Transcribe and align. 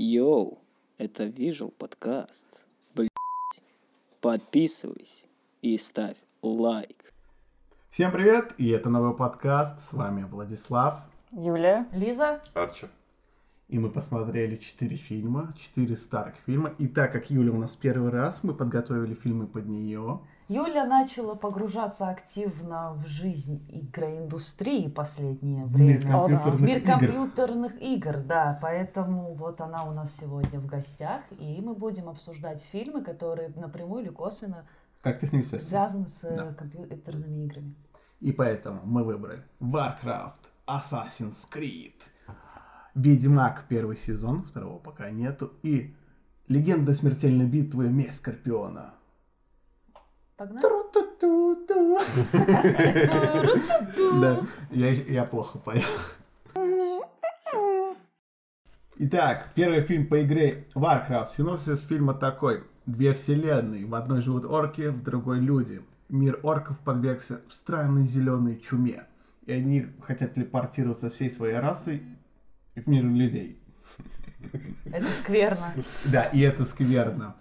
Йоу, 0.00 0.60
это 0.96 1.24
Visual 1.24 1.72
подкаст. 1.72 2.46
Блять. 2.94 3.10
Подписывайся 4.20 5.26
и 5.60 5.76
ставь 5.76 6.18
лайк. 6.40 7.12
Всем 7.90 8.12
привет, 8.12 8.54
и 8.58 8.68
это 8.68 8.90
новый 8.90 9.16
подкаст. 9.16 9.80
С 9.80 9.92
вами 9.92 10.22
Владислав. 10.22 11.02
Юлия. 11.32 11.88
Лиза. 11.92 12.40
Арчи. 12.54 12.86
И 13.66 13.80
мы 13.80 13.90
посмотрели 13.90 14.54
четыре 14.54 14.94
фильма, 14.94 15.52
четыре 15.58 15.96
старых 15.96 16.36
фильма. 16.46 16.72
И 16.78 16.86
так 16.86 17.10
как 17.10 17.28
Юля 17.28 17.50
у 17.50 17.58
нас 17.58 17.74
первый 17.74 18.12
раз, 18.12 18.44
мы 18.44 18.54
подготовили 18.54 19.14
фильмы 19.14 19.48
под 19.48 19.66
нее. 19.66 20.20
Юля 20.48 20.86
начала 20.86 21.34
погружаться 21.34 22.08
активно 22.08 22.94
в 22.94 23.06
жизнь 23.06 23.62
игроиндустрии 23.68 24.88
последнее 24.88 25.66
время. 25.66 25.94
Мир 25.94 26.02
компьютерных 26.06 26.60
Мир 26.60 26.76
игр. 26.78 26.86
компьютерных 26.90 27.82
игр, 27.82 28.16
да. 28.18 28.58
Поэтому 28.62 29.34
вот 29.34 29.60
она 29.60 29.84
у 29.84 29.92
нас 29.92 30.16
сегодня 30.18 30.58
в 30.58 30.66
гостях. 30.66 31.20
И 31.38 31.60
мы 31.60 31.74
будем 31.74 32.08
обсуждать 32.08 32.62
фильмы, 32.72 33.02
которые 33.04 33.50
напрямую 33.56 34.04
или 34.04 34.10
косвенно 34.10 34.64
Как 35.02 35.18
ты 35.20 35.26
с 35.26 35.32
ним 35.32 35.44
связан? 35.44 35.68
связаны 35.68 36.08
с 36.08 36.20
Да. 36.22 36.54
компьютерными 36.54 37.44
играми. 37.44 37.74
И 38.20 38.32
поэтому 38.32 38.80
мы 38.84 39.04
выбрали 39.04 39.42
Warcraft, 39.60 40.32
Assassin's 40.66 41.46
Creed, 41.54 41.92
Ведьмак 42.94 43.64
первый 43.68 43.96
сезон, 43.98 44.44
второго 44.44 44.78
пока 44.78 45.10
нету, 45.10 45.52
и 45.62 45.94
Легенда 46.48 46.94
смертельной 46.94 47.44
битвы 47.44 47.90
Месть 47.90 48.16
Скорпиона. 48.16 48.94
Погнали? 50.38 50.62
Да, 54.20 54.40
я, 54.70 55.24
плохо 55.24 55.58
поел. 55.58 55.82
Итак, 59.00 59.48
первый 59.56 59.82
фильм 59.82 60.06
по 60.06 60.22
игре 60.22 60.68
Warcraft. 60.74 61.30
Синопсис 61.36 61.80
фильма 61.82 62.14
такой. 62.14 62.62
Две 62.86 63.14
вселенные. 63.14 63.84
В 63.84 63.94
одной 63.96 64.20
живут 64.20 64.44
орки, 64.44 64.88
в 64.88 65.02
другой 65.02 65.40
люди. 65.40 65.82
Мир 66.08 66.38
орков 66.44 66.78
подвергся 66.78 67.40
странной 67.48 68.04
зеленой 68.04 68.60
чуме. 68.60 69.06
И 69.44 69.52
они 69.52 69.88
хотят 70.02 70.34
телепортироваться 70.34 71.08
всей 71.08 71.30
своей 71.30 71.58
расой 71.58 72.04
в 72.76 72.86
мир 72.88 73.02
людей. 73.04 73.60
Это 74.84 75.06
скверно. 75.20 75.74
Да, 76.04 76.22
и 76.24 76.40
это 76.40 76.64
скверно. 76.64 77.34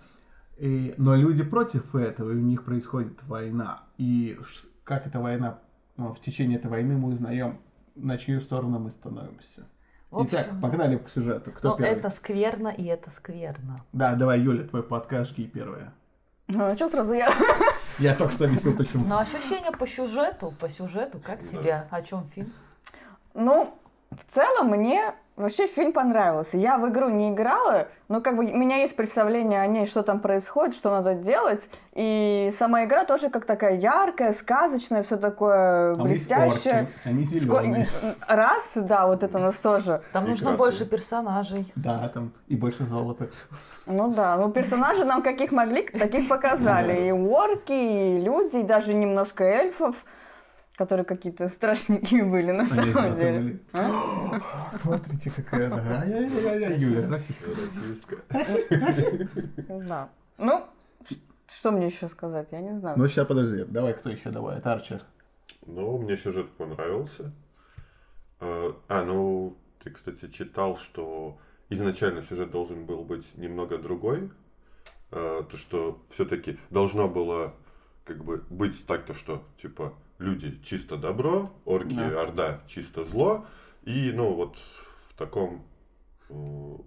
И- 0.58 0.94
но 0.98 1.16
люди 1.16 1.44
против 1.44 1.96
этого, 1.96 2.32
и 2.32 2.36
у 2.36 2.42
них 2.42 2.64
происходит 2.64 3.24
война. 3.24 3.84
И 3.98 4.38
как 4.84 5.08
эта 5.08 5.20
война, 5.20 5.60
ну, 5.98 6.14
в 6.14 6.20
течение 6.20 6.58
этой 6.58 6.70
войны 6.70 6.98
мы 6.98 7.10
узнаем, 7.10 7.60
на 7.96 8.18
чью 8.18 8.42
сторону 8.42 8.80
мы 8.80 8.92
становимся. 8.92 9.68
В 10.10 10.20
общем, 10.20 10.38
Итак, 10.40 10.62
погнали 10.62 10.98
к 10.98 11.10
сюжету. 11.10 11.52
Кто 11.52 11.72
ну, 11.72 11.78
первый? 11.78 11.98
это 11.98 12.10
скверно 12.10 12.70
и 12.70 12.86
это 12.86 13.10
скверно. 13.10 13.84
Да, 13.92 14.16
давай, 14.16 14.40
Юля, 14.40 14.64
твой 14.64 14.84
подкаст, 14.84 15.32
жги 15.32 15.46
первая. 15.48 15.94
Ну, 16.48 16.64
а 16.64 16.76
что 16.76 16.88
сразу 16.88 17.14
я? 17.14 17.30
Я 18.00 18.16
только 18.16 18.34
что 18.34 18.46
объяснил, 18.46 18.78
почему. 18.78 19.06
Но 19.06 19.20
ощущения 19.20 19.72
по 19.72 19.86
сюжету, 19.86 20.54
по 20.60 20.70
сюжету, 20.70 21.20
как 21.20 21.46
тебе? 21.46 21.88
О 21.90 22.02
чем 22.02 22.26
фильм? 22.28 22.54
Ну, 23.34 23.74
в 24.12 24.32
целом 24.34 24.68
мне 24.70 25.14
вообще 25.36 25.68
фильм 25.68 25.92
понравился. 25.94 26.58
Я 26.58 26.78
в 26.80 26.90
игру 26.90 27.10
не 27.10 27.30
играла, 27.32 27.90
но 28.08 28.22
как 28.22 28.36
бы 28.38 28.44
у 28.46 28.58
меня 28.58 28.78
есть 28.78 28.96
представление 28.96 29.62
о 29.62 29.68
ней, 29.68 29.86
что 29.86 30.02
там 30.02 30.20
происходит, 30.20 30.74
что 30.76 30.90
надо 30.90 31.14
делать. 31.14 31.70
И 31.94 32.50
сама 32.56 32.86
игра 32.86 33.04
тоже 33.06 33.30
как 33.30 33.46
такая 33.46 33.76
яркая, 33.78 34.34
сказочная, 34.34 35.04
все 35.04 35.18
такое 35.18 35.94
Там 35.94 36.06
блестящее. 36.06 36.88
они 37.04 37.24
Ско- 37.26 37.40
зеленые. 37.62 37.88
Раз, 38.28 38.72
да, 38.76 39.06
вот 39.06 39.22
это 39.24 39.38
у 39.38 39.42
нас 39.42 39.58
тоже. 39.58 40.02
Там 40.12 40.24
нужно 40.24 40.52
Прекрасно. 40.52 40.58
больше 40.58 40.86
персонажей. 40.86 41.72
Да, 41.76 42.10
там 42.10 42.32
и 42.48 42.56
больше 42.56 42.86
золота. 42.86 43.30
Ну 43.86 44.08
да, 44.14 44.38
ну 44.38 44.52
персонажи 44.52 45.06
нам 45.06 45.22
каких 45.22 45.52
могли, 45.52 45.84
таких 45.84 46.28
показали. 46.30 47.08
И 47.10 47.12
орки, 47.12 47.74
и 47.74 48.20
люди, 48.22 48.58
и 48.58 48.64
даже 48.64 48.94
немножко 48.96 49.44
эльфов, 49.44 50.04
которые 50.78 51.06
какие-то 51.06 51.50
страшненькие 51.50 52.24
были 52.24 52.52
на 52.52 52.68
самом 52.68 53.18
деле. 53.18 53.40
были. 53.40 53.60
А? 53.74 54.40
Смотрите, 54.78 55.32
какая 55.32 55.68
она. 55.68 56.02
Ай-яй-яй-яй, 56.02 56.80
Юля, 56.80 57.10
расист. 57.10 57.38
Расист, 58.30 58.72
расист. 58.72 59.32
Да. 59.68 60.10
Ну, 60.38 60.64
что 61.48 61.72
мне 61.72 61.88
еще 61.88 62.08
сказать, 62.10 62.50
я 62.52 62.62
не 62.62 62.78
знаю. 62.78 62.98
Ну, 62.98 63.08
сейчас, 63.08 63.26
подожди. 63.28 63.64
Давай, 63.68 63.94
кто 63.94 64.12
еще 64.12 64.30
добавит? 64.30 64.66
Арчер. 64.68 65.02
Ну, 65.66 65.98
мне 65.98 66.16
сюжет 66.16 66.50
понравился. 66.52 67.34
А, 68.40 68.76
А, 68.88 69.04
ну, 69.04 69.58
ты, 69.84 69.90
кстати, 69.90 70.30
читал, 70.30 70.78
что 70.78 71.40
изначально 71.70 72.22
сюжет 72.22 72.52
должен 72.52 72.86
был 72.86 73.04
быть 73.04 73.26
немного 73.36 73.80
другой. 73.80 74.30
А, 75.12 75.42
То, 75.44 75.58
что 75.58 76.00
все-таки 76.10 76.60
должно 76.70 77.08
было 77.08 77.56
как 78.06 78.24
бы 78.24 78.44
быть 78.52 78.86
так-то, 78.86 79.14
что 79.16 79.44
типа 79.62 79.94
люди 80.20 80.60
чисто 80.64 80.98
добро, 80.98 81.52
орки, 81.66 81.94
Да. 81.96 82.22
орда 82.22 82.60
чисто 82.68 83.04
зло. 83.06 83.46
И, 83.84 84.12
ну, 84.14 84.34
вот 84.34 84.58
в 85.10 85.18
таком 85.18 85.64
э, 86.30 86.34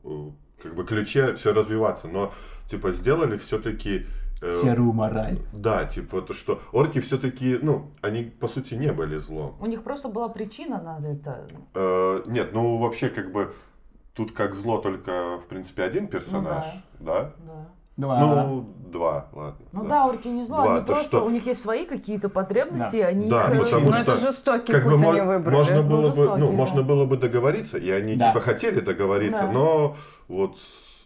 э, 0.04 0.30
как 0.62 0.74
бы 0.74 0.84
ключе 0.84 1.34
все 1.34 1.52
развиваться. 1.52 2.08
Но, 2.08 2.32
типа, 2.70 2.92
сделали 2.92 3.36
все-таки 3.38 4.06
Серую 4.62 4.92
мораль. 4.94 5.38
да, 5.52 5.84
типа 5.84 6.22
то, 6.22 6.32
что 6.32 6.60
орки 6.72 7.00
все-таки, 7.00 7.58
ну, 7.60 7.91
они 8.00 8.24
по 8.24 8.48
сути 8.48 8.72
не 8.74 8.91
были 8.92 9.18
злом. 9.18 9.56
У 9.60 9.66
них 9.66 9.82
просто 9.84 10.08
была 10.08 10.28
причина 10.30 10.80
на 10.82 11.06
это. 11.06 11.47
Э, 11.74 12.22
нет, 12.26 12.52
ну 12.54 12.78
вообще 12.78 13.10
как 13.10 13.32
бы 13.32 13.52
тут 14.14 14.32
как 14.32 14.54
зло 14.54 14.78
только 14.78 15.38
в 15.38 15.47
принципе 15.47 15.82
один 15.82 16.08
персонаж, 16.08 16.64
да? 16.98 17.34
Да. 17.47 17.68
Два. 18.00 18.19
Ну 18.44 18.66
два, 18.91 19.28
ладно. 19.33 19.66
Ну 19.72 19.83
да. 19.84 19.88
да, 19.88 20.06
орки 20.06 20.27
не 20.28 20.44
зло, 20.44 20.56
Два, 20.62 20.72
они 20.77 20.81
то, 20.81 20.87
просто, 20.94 21.06
что- 21.19 21.25
у 21.25 21.31
них 21.31 21.47
есть 21.47 21.61
свои 21.62 21.84
какие-то 21.87 22.28
потребности, 22.28 23.00
Да. 23.00 23.06
они 23.06 23.28
Да, 23.28 23.44
их... 23.44 23.55
э, 23.55 23.65
потому 23.65 23.87
Ну, 23.87 23.93
что 23.93 24.03
это 24.03 24.16
жестокий 24.16 24.72
Как 24.72 24.83
путь 24.83 25.00
бы 25.00 25.06
они 25.11 25.21
выбрали. 25.21 25.55
можно 25.55 25.83
Ну, 25.83 25.88
было 25.88 26.00
бы, 26.00 26.06
жестокий, 26.09 26.41
ну, 26.41 26.47
да. 26.49 26.53
можно 26.53 26.83
было 26.83 27.05
бы 27.06 27.16
договориться, 27.16 27.78
и 27.78 27.89
они 27.91 28.16
Да. 28.16 28.28
типа 28.31 28.41
хотели 28.41 28.81
договориться, 28.81 29.43
Да. 29.43 29.53
но 29.53 29.97
вот, 30.27 30.56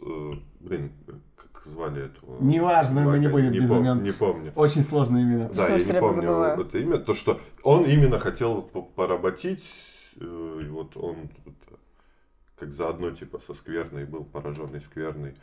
э, 0.01 0.33
блин, 0.61 0.93
как 1.37 1.67
звали 1.67 2.07
этого? 2.07 2.37
Неважно, 2.41 3.03
мы 3.03 3.19
не 3.19 3.29
будем 3.29 3.53
без 3.53 3.71
пом- 3.71 3.81
имен. 3.81 4.03
Не 4.03 4.13
помню. 4.13 4.53
Очень 4.57 4.83
сложные 4.83 5.25
имена. 5.25 5.51
Да, 5.53 5.67
Тоже 5.67 5.83
я 5.85 5.93
не 5.95 6.01
помню 6.01 6.23
забываю. 6.23 6.61
это 6.63 6.79
имя. 6.79 6.99
То, 6.99 7.13
что 7.13 7.39
он 7.63 7.85
именно 7.85 8.19
хотел 8.19 8.63
по- 8.63 8.81
поработить, 8.83 9.63
э, 10.21 10.61
и 10.65 10.69
вот 10.71 10.97
он 10.97 11.17
как 12.59 12.73
заодно 12.73 13.11
типа 13.11 13.41
со 13.47 13.53
скверной 13.53 14.05
был, 14.07 14.25
пораженный 14.25 14.81
скверной. 14.81 15.35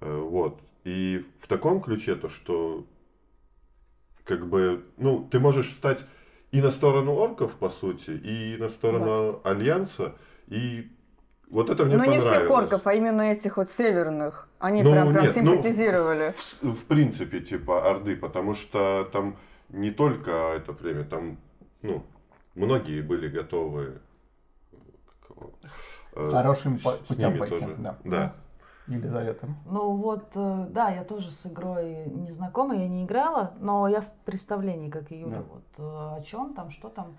Э, 0.00 0.16
Вот. 0.18 0.60
И 0.84 1.24
в 1.38 1.46
таком 1.46 1.80
ключе 1.82 2.14
то, 2.14 2.28
что 2.28 2.86
как 4.24 4.46
бы, 4.48 4.84
ну, 4.96 5.26
ты 5.30 5.38
можешь 5.40 5.68
встать 5.70 6.04
и 6.52 6.62
на 6.62 6.70
сторону 6.70 7.12
орков, 7.14 7.52
по 7.56 7.68
сути, 7.70 8.10
и 8.10 8.56
на 8.58 8.68
сторону 8.68 9.40
Альянса, 9.44 10.14
и 10.46 10.90
вот 11.50 11.68
это 11.68 11.84
мне 11.84 11.96
Ну, 11.96 12.04
не 12.04 12.06
понравилось. 12.18 12.38
всех 12.38 12.50
орков, 12.50 12.86
а 12.86 12.94
именно 12.94 13.22
этих 13.22 13.56
вот 13.56 13.70
северных. 13.70 14.48
Они 14.58 14.82
Ну, 14.82 14.92
прям, 14.92 15.12
прям 15.12 15.24
нет, 15.24 15.36
ну, 15.36 15.42
симпатизировали. 15.52 16.32
в, 16.62 16.72
в 16.74 16.84
принципе, 16.86 17.40
типа, 17.40 17.90
Орды, 17.90 18.16
потому 18.16 18.54
что 18.54 19.08
там 19.12 19.36
не 19.68 19.90
только 19.90 20.30
это 20.56 20.72
племя, 20.72 21.04
там, 21.04 21.38
ну, 21.82 22.04
многие 22.54 23.02
были 23.02 23.28
готовы 23.28 24.00
э, 26.14 26.30
Хорошим 26.30 26.78
с- 26.78 26.82
по- 26.82 26.92
с 26.92 26.98
путем 27.08 27.28
ними 27.30 27.38
пойти, 27.38 27.58
тоже. 27.60 27.74
да. 27.78 27.98
Да. 28.04 28.34
Елизавета. 28.86 29.48
Ну 29.66 29.92
вот, 29.94 30.32
э, 30.34 30.66
да, 30.70 30.90
я 30.90 31.04
тоже 31.04 31.30
с 31.30 31.46
игрой 31.46 32.06
не 32.06 32.30
знакома, 32.30 32.74
я 32.74 32.88
не 32.88 33.04
играла, 33.04 33.54
но 33.60 33.86
я 33.88 34.00
в 34.00 34.10
представлении, 34.24 34.90
как 34.90 35.12
и 35.12 35.20
Юля, 35.20 35.38
Да. 35.38 35.44
вот 35.52 35.64
э, 35.78 36.16
о 36.18 36.20
чем 36.22 36.54
там, 36.54 36.70
что 36.70 36.88
там, 36.88 37.16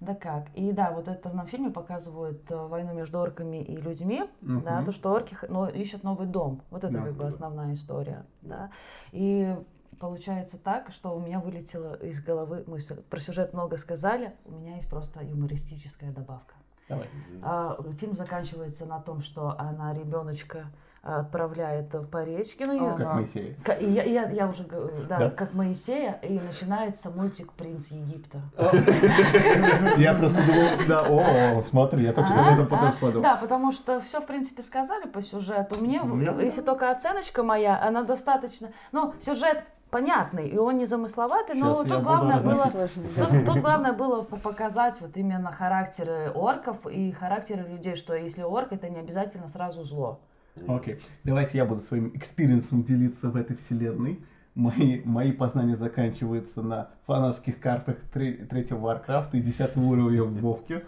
да 0.00 0.14
как. 0.14 0.46
И 0.54 0.72
да, 0.72 0.90
вот 0.90 1.08
это 1.08 1.30
на 1.30 1.46
фильме 1.46 1.70
показывают 1.70 2.50
э, 2.50 2.56
войну 2.66 2.92
между 2.94 3.20
орками 3.20 3.62
и 3.62 3.76
людьми, 3.76 4.24
да, 4.42 4.76
Мгм. 4.76 4.84
то, 4.86 4.92
что 4.92 5.12
орки 5.12 5.36
но, 5.48 5.68
ищут 5.68 6.02
новый 6.04 6.26
дом. 6.26 6.60
Вот 6.70 6.84
это 6.84 6.92
Да. 6.94 7.02
как 7.04 7.14
бы 7.14 7.24
основная 7.26 7.72
история, 7.74 8.26
да. 8.42 8.70
И 9.12 9.56
получается 10.00 10.58
так, 10.58 10.90
что 10.90 11.16
у 11.16 11.20
меня 11.20 11.40
вылетела 11.40 11.94
из 11.94 12.22
головы 12.22 12.64
мысль. 12.66 13.00
Про 13.08 13.20
сюжет 13.20 13.54
много 13.54 13.78
сказали, 13.78 14.34
у 14.44 14.50
меня 14.52 14.74
есть 14.74 14.90
просто 14.90 15.22
юмористическая 15.24 16.12
добавка. 16.12 16.54
Давай. 16.88 17.08
А, 17.42 17.78
Фильм 17.98 18.14
заканчивается 18.14 18.84
на 18.84 19.00
том, 19.00 19.20
что 19.20 19.54
она 19.58 19.94
ребеночка 19.94 20.66
отправляет 21.04 21.94
по 22.10 22.24
речке. 22.24 22.64
Ну, 22.66 22.74
и- 22.74 22.80
Ага. 22.80 23.22
Как. 23.62 23.64
Ка- 23.64 23.72
и 23.74 23.90
я, 23.90 24.02
я, 24.04 24.30
я 24.30 24.46
уже 24.48 24.64
говорю, 24.64 25.04
да, 25.08 25.18
Да. 25.18 25.30
как 25.30 25.52
Моисея, 25.54 26.18
и 26.22 26.38
начинается 26.40 27.10
мультик 27.10 27.52
«Принц 27.52 27.88
Египта». 27.88 28.40
Я 29.96 30.14
просто 30.14 30.42
думал, 30.42 30.68
да, 30.88 31.02
о, 31.08 31.62
смотри, 31.62 32.04
я 32.04 32.12
только 32.12 32.30
что 32.30 32.40
об 32.40 32.52
этом 32.54 32.66
потом 32.66 32.88
А, 32.88 32.92
подумал. 32.92 33.22
Да, 33.22 33.36
потому 33.36 33.72
что 33.72 34.00
все, 34.00 34.20
в 34.20 34.26
принципе, 34.26 34.62
сказали 34.62 35.06
по 35.06 35.22
сюжету. 35.22 35.78
Мне, 35.80 36.00
Ну, 36.02 36.20
я- 36.20 36.32
если 36.40 36.62
только 36.62 36.90
оценочка 36.90 37.42
моя, 37.42 37.80
она 37.82 38.02
достаточно... 38.02 38.70
Ну, 38.92 39.14
сюжет 39.20 39.62
понятный, 39.90 40.48
и 40.48 40.58
он 40.58 40.78
не 40.78 40.86
замысловатый, 40.86 41.54
но 41.56 41.68
я 41.68 41.74
тут 41.88 42.02
главное 42.02 42.40
было... 42.40 42.64
Тут, 42.66 43.46
тут 43.46 43.58
главное 43.58 43.92
было 43.92 44.22
по- 44.22 44.36
показать 44.36 45.00
вот 45.00 45.16
именно 45.16 45.52
характеры 45.52 46.30
орков 46.34 46.86
и 46.86 47.12
характеры 47.12 47.62
людей, 47.62 47.94
что 47.94 48.14
если 48.14 48.42
орк, 48.42 48.72
это 48.72 48.88
не 48.88 48.98
обязательно 48.98 49.48
сразу 49.48 49.84
зло. 49.84 50.20
Окей, 50.68 51.00
давайте 51.24 51.58
я 51.58 51.64
буду 51.64 51.80
своим 51.80 52.10
experience 52.14 52.68
'ом 52.68 52.84
делиться 52.84 53.28
в 53.30 53.36
этой 53.36 53.56
вселенной. 53.56 54.24
Мои, 54.54 55.02
мои 55.04 55.32
познания 55.32 55.74
заканчиваются 55.74 56.62
на 56.62 56.90
фанатских 57.06 57.58
картах 57.58 57.96
тре- 58.12 58.46
третьего 58.46 58.78
Warcraft 58.78 59.24
'а 59.24 59.36
и 59.36 59.40
десятого 59.40 59.84
уровня 59.84 60.22
в 60.22 60.32
Вовке. 60.40 60.84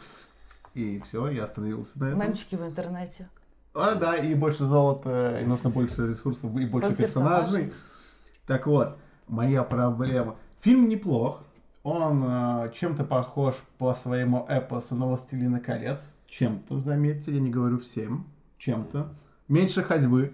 И 0.75 1.01
все, 1.01 1.29
я 1.31 1.45
остановился 1.45 1.99
на 1.99 2.05
этом. 2.07 2.21
Мемчики 2.21 2.55
в 2.55 2.65
интернете. 2.65 3.29
А, 3.75 3.95
да, 3.95 4.17
и 4.17 4.35
больше 4.35 4.67
золота, 4.67 5.41
и 5.43 5.47
нужно 5.47 5.71
больше 5.71 6.09
ресурсов, 6.09 6.57
и 6.57 6.65
больше 6.65 6.95
персонажей. 6.95 7.65
персонажей. 7.65 7.73
Так 8.47 8.67
вот, 8.69 8.97
моя 9.27 9.65
проблема. 9.65 10.37
Фильм 10.61 10.89
неплох. 10.89 11.43
Он 11.83 12.25
э, 12.27 12.73
чем-то 12.75 13.05
похож 13.05 13.55
по 13.79 13.95
своему 13.95 14.45
эпосу 14.49 14.95
на 14.95 15.07
«Властелина 15.07 15.61
колец». 15.61 16.03
Чем-то, 16.27 16.81
заметьте, 16.81 17.33
я 17.33 17.41
не 17.41 17.51
говорю 17.51 17.79
всем. 17.79 18.27
Чем-то. 18.59 19.13
Меньше 19.49 19.83
ходьбы. 19.83 20.33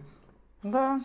Да. 0.62 1.00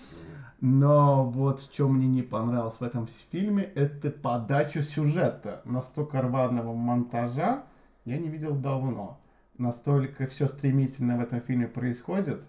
Но 0.61 1.25
вот 1.25 1.61
что 1.61 1.87
мне 1.87 2.07
не 2.07 2.21
понравилось 2.21 2.75
в 2.79 2.83
этом 2.83 3.07
фильме, 3.31 3.63
это 3.63 4.09
подача 4.09 4.81
сюжета. 4.81 5.61
Настолько 5.65 6.21
рваного 6.21 6.73
монтажа 6.73 7.63
я 8.05 8.17
не 8.17 8.29
видел 8.29 8.55
давно. 8.55 9.19
Настолько 9.57 10.25
все 10.27 10.47
стремительно 10.47 11.17
в 11.17 11.21
этом 11.21 11.41
фильме 11.41 11.67
происходит. 11.67 12.41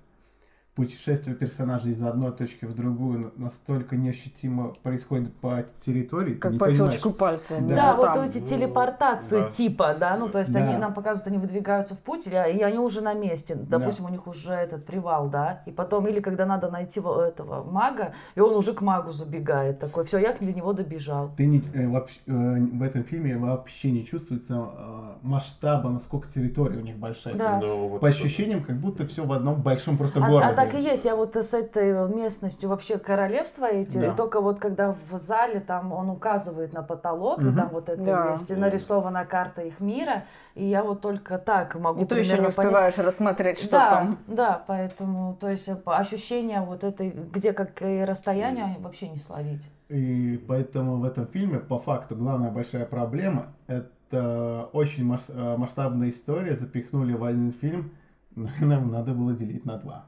Путешествие 0.78 1.34
персонажей 1.34 1.90
из 1.90 2.00
одной 2.04 2.30
точки 2.30 2.64
в 2.64 2.72
другую 2.72 3.32
на- 3.36 3.46
настолько 3.46 3.96
неощутимо 3.96 4.74
происходит 4.84 5.34
по 5.34 5.64
территории. 5.84 6.34
Как 6.34 6.52
по 6.52 6.66
понимаешь. 6.66 6.92
щелчку 6.92 7.10
пальца. 7.10 7.56
Да, 7.60 7.74
уже 7.94 7.96
вот 7.96 8.14
там. 8.14 8.22
эти 8.28 8.38
телепортации 8.40 9.40
Да. 9.40 9.50
типа, 9.50 9.96
да, 9.98 10.16
ну 10.16 10.28
то 10.28 10.38
есть 10.38 10.52
Да. 10.52 10.60
они 10.60 10.76
нам 10.78 10.94
показывают, 10.94 11.26
они 11.26 11.38
выдвигаются 11.38 11.96
в 11.96 11.98
путь, 11.98 12.28
или, 12.28 12.36
и 12.56 12.62
они 12.62 12.78
уже 12.78 13.00
на 13.00 13.12
месте, 13.14 13.56
допустим, 13.56 14.04
у 14.04 14.08
них 14.08 14.28
уже 14.28 14.52
этот 14.52 14.86
привал, 14.86 15.28
да, 15.28 15.62
и 15.66 15.72
потом, 15.72 16.06
или 16.06 16.20
когда 16.20 16.46
надо 16.46 16.70
найти 16.70 17.00
этого 17.00 17.64
мага, 17.68 18.12
и 18.36 18.40
он 18.40 18.54
уже 18.54 18.72
к 18.72 18.80
магу 18.80 19.10
забегает, 19.10 19.80
такой, 19.80 20.04
все, 20.04 20.18
я 20.18 20.32
до 20.32 20.44
него 20.52 20.72
добежал. 20.74 21.32
Ты 21.36 21.46
не- 21.46 21.64
э, 21.74 21.88
вообще, 21.88 22.20
э, 22.26 22.30
в 22.32 22.82
этом 22.84 23.02
фильме 23.02 23.36
вообще 23.36 23.90
не 23.90 24.06
чувствуется 24.06 24.54
э, 24.78 25.12
масштаба, 25.22 25.90
насколько 25.90 26.28
территория 26.30 26.76
у 26.78 26.82
них 26.82 26.96
большая. 26.98 27.34
Да. 27.34 27.58
Но 27.60 27.88
вот 27.88 28.00
По 28.00 28.06
ощущениям, 28.06 28.62
как 28.62 28.76
будто 28.76 29.04
все 29.08 29.24
в 29.26 29.32
одном 29.32 29.60
большом 29.60 29.96
просто 29.96 30.24
А, 30.24 30.28
городе. 30.28 30.50
а 30.50 30.54
так 30.70 30.80
и 30.80 30.82
есть, 30.82 31.04
я 31.04 31.16
вот 31.16 31.36
с 31.36 31.54
этой 31.54 32.08
местностью 32.08 32.68
вообще 32.68 32.98
королевства 32.98 33.66
эти, 33.66 33.98
Да. 33.98 34.06
и 34.12 34.16
только 34.16 34.40
вот 34.40 34.58
когда 34.58 34.94
в 35.10 35.18
зале 35.18 35.60
там 35.60 35.92
он 35.92 36.10
указывает 36.10 36.72
на 36.72 36.82
потолок, 36.82 37.40
и 37.40 37.46
Мгм. 37.46 37.56
там 37.56 37.68
вот 37.68 37.88
это 37.88 38.02
Да. 38.02 38.30
есть, 38.32 38.50
и 38.50 38.54
нарисована 38.54 39.24
карта 39.24 39.62
их 39.62 39.80
мира, 39.80 40.24
и 40.54 40.64
я 40.64 40.82
вот 40.82 41.00
только 41.00 41.38
так 41.38 41.74
могу 41.76 42.02
И 42.02 42.04
то 42.06 42.16
еще 42.16 42.30
не 42.30 42.36
примерно 42.36 42.54
понять, 42.54 42.72
успеваешь 42.72 42.98
рассмотреть, 42.98 43.58
что 43.58 43.70
да, 43.72 43.90
там. 43.90 44.18
Да, 44.26 44.64
поэтому, 44.66 45.36
то 45.40 45.48
есть 45.48 45.68
э, 45.68 45.76
ощущение 45.86 46.60
вот 46.60 46.84
этой, 46.84 47.10
где 47.10 47.52
какие 47.52 48.02
расстояния, 48.02 48.64
они 48.64 48.76
вообще 48.78 49.08
не 49.08 49.18
словить. 49.18 49.68
И 49.88 50.36
поэтому 50.48 50.96
в 50.96 51.04
этом 51.04 51.26
фильме, 51.26 51.58
по 51.60 51.78
факту, 51.78 52.14
главная 52.16 52.50
большая 52.50 52.84
проблема– 52.84 53.46
это 53.66 54.68
очень 54.72 55.10
э, 55.28 55.56
масштабная 55.56 56.08
история, 56.10 56.56
запихнули 56.56 57.14
в 57.14 57.24
один 57.24 57.52
фильм, 57.52 57.92
нам 58.36 58.90
надо 58.90 59.12
было 59.12 59.32
делить 59.32 59.64
на 59.64 59.78
два. 59.78 60.06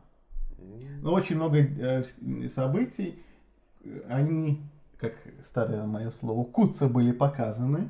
Но 1.02 1.12
очень 1.12 1.36
много 1.36 1.58
э, 1.58 2.02
событий, 2.48 3.22
они, 4.08 4.60
как 4.98 5.14
старое 5.42 5.84
мое 5.86 6.10
слово, 6.10 6.44
куца 6.44 6.88
были 6.88 7.12
показаны, 7.12 7.88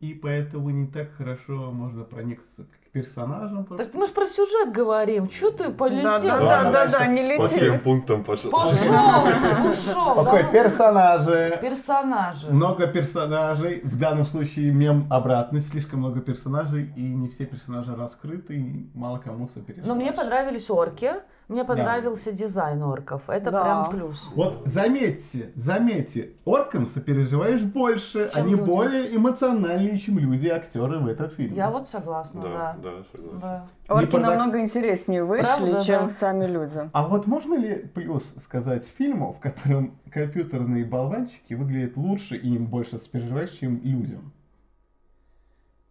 и 0.00 0.14
поэтому 0.14 0.70
не 0.70 0.86
так 0.86 1.12
хорошо 1.12 1.70
можно 1.70 2.04
проникнуться 2.04 2.66
персонажам. 2.92 3.64
Так 3.64 3.94
мы 3.94 4.06
же 4.06 4.12
про 4.12 4.26
сюжет 4.26 4.70
говорим, 4.70 5.28
что 5.30 5.50
ты 5.50 5.70
полетел? 5.70 6.02
Да, 6.02 6.20
да, 6.20 6.38
да, 6.38 6.70
да, 6.70 6.86
да, 6.86 7.06
не 7.06 7.36
по 7.36 7.48
всем 7.48 7.78
пунктам 7.78 8.22
пошел. 8.22 8.50
Пошел, 8.50 9.24
ушел. 9.68 10.28
Окей, 10.28 10.50
персонажи. 10.52 11.58
Персонажи. 11.60 12.50
Много 12.50 12.86
персонажей. 12.86 13.80
В 13.82 13.98
данном 13.98 14.24
случае 14.24 14.72
мем 14.72 15.06
обратный. 15.10 15.62
Слишком 15.62 16.00
много 16.00 16.20
персонажей. 16.20 16.92
И 16.96 17.02
не 17.02 17.28
все 17.28 17.46
персонажи 17.46 17.94
раскрыты. 17.96 18.56
И 18.56 18.90
мало 18.94 19.18
кому 19.18 19.48
сопереживаешь. 19.48 19.88
Но 19.88 19.94
мне 19.94 20.12
понравились 20.12 20.68
орки, 20.68 21.14
мне 21.48 21.64
понравился 21.64 22.32
дизайн 22.32 22.82
орков, 22.82 23.22
это 23.28 23.50
Да. 23.50 23.62
прям 23.62 23.90
плюс. 23.90 24.30
Вот 24.34 24.62
заметьте, 24.64 25.50
заметьте, 25.54 26.30
оркам 26.44 26.86
сопереживаешь 26.86 27.62
больше. 27.62 28.30
Чем 28.32 28.42
Они 28.44 28.52
люди. 28.54 28.62
более 28.64 29.16
эмоциональнее, 29.16 29.98
чем 29.98 30.18
люди, 30.18 30.48
актеры 30.48 30.98
в 30.98 31.06
этом 31.06 31.28
фильме. 31.30 31.56
Я 31.56 31.70
вот 31.70 31.88
согласна, 31.88 32.42
Да, 32.42 32.48
да. 32.48 32.76
да, 32.82 32.90
согласен. 33.12 33.40
Да. 33.40 33.66
Орки 33.88 34.04
Не 34.06 34.10
продак- 34.10 34.38
намного 34.38 34.60
интереснее 34.60 35.24
вышли, 35.24 35.42
Правда, 35.44 35.84
чем 35.84 36.02
да. 36.04 36.08
сами 36.08 36.46
люди. 36.46 36.90
А 36.92 37.08
вот 37.08 37.26
можно 37.26 37.54
ли 37.58 37.74
плюс 37.94 38.34
сказать 38.42 38.86
фильму, 38.86 39.32
в 39.32 39.40
котором 39.40 39.98
компьютерные 40.10 40.84
болванчики 40.84 41.54
выглядят 41.54 41.96
лучше 41.96 42.36
и 42.36 42.54
им 42.54 42.66
больше 42.66 42.98
сопереживаешь, 42.98 43.50
чем 43.50 43.80
людям? 43.82 44.32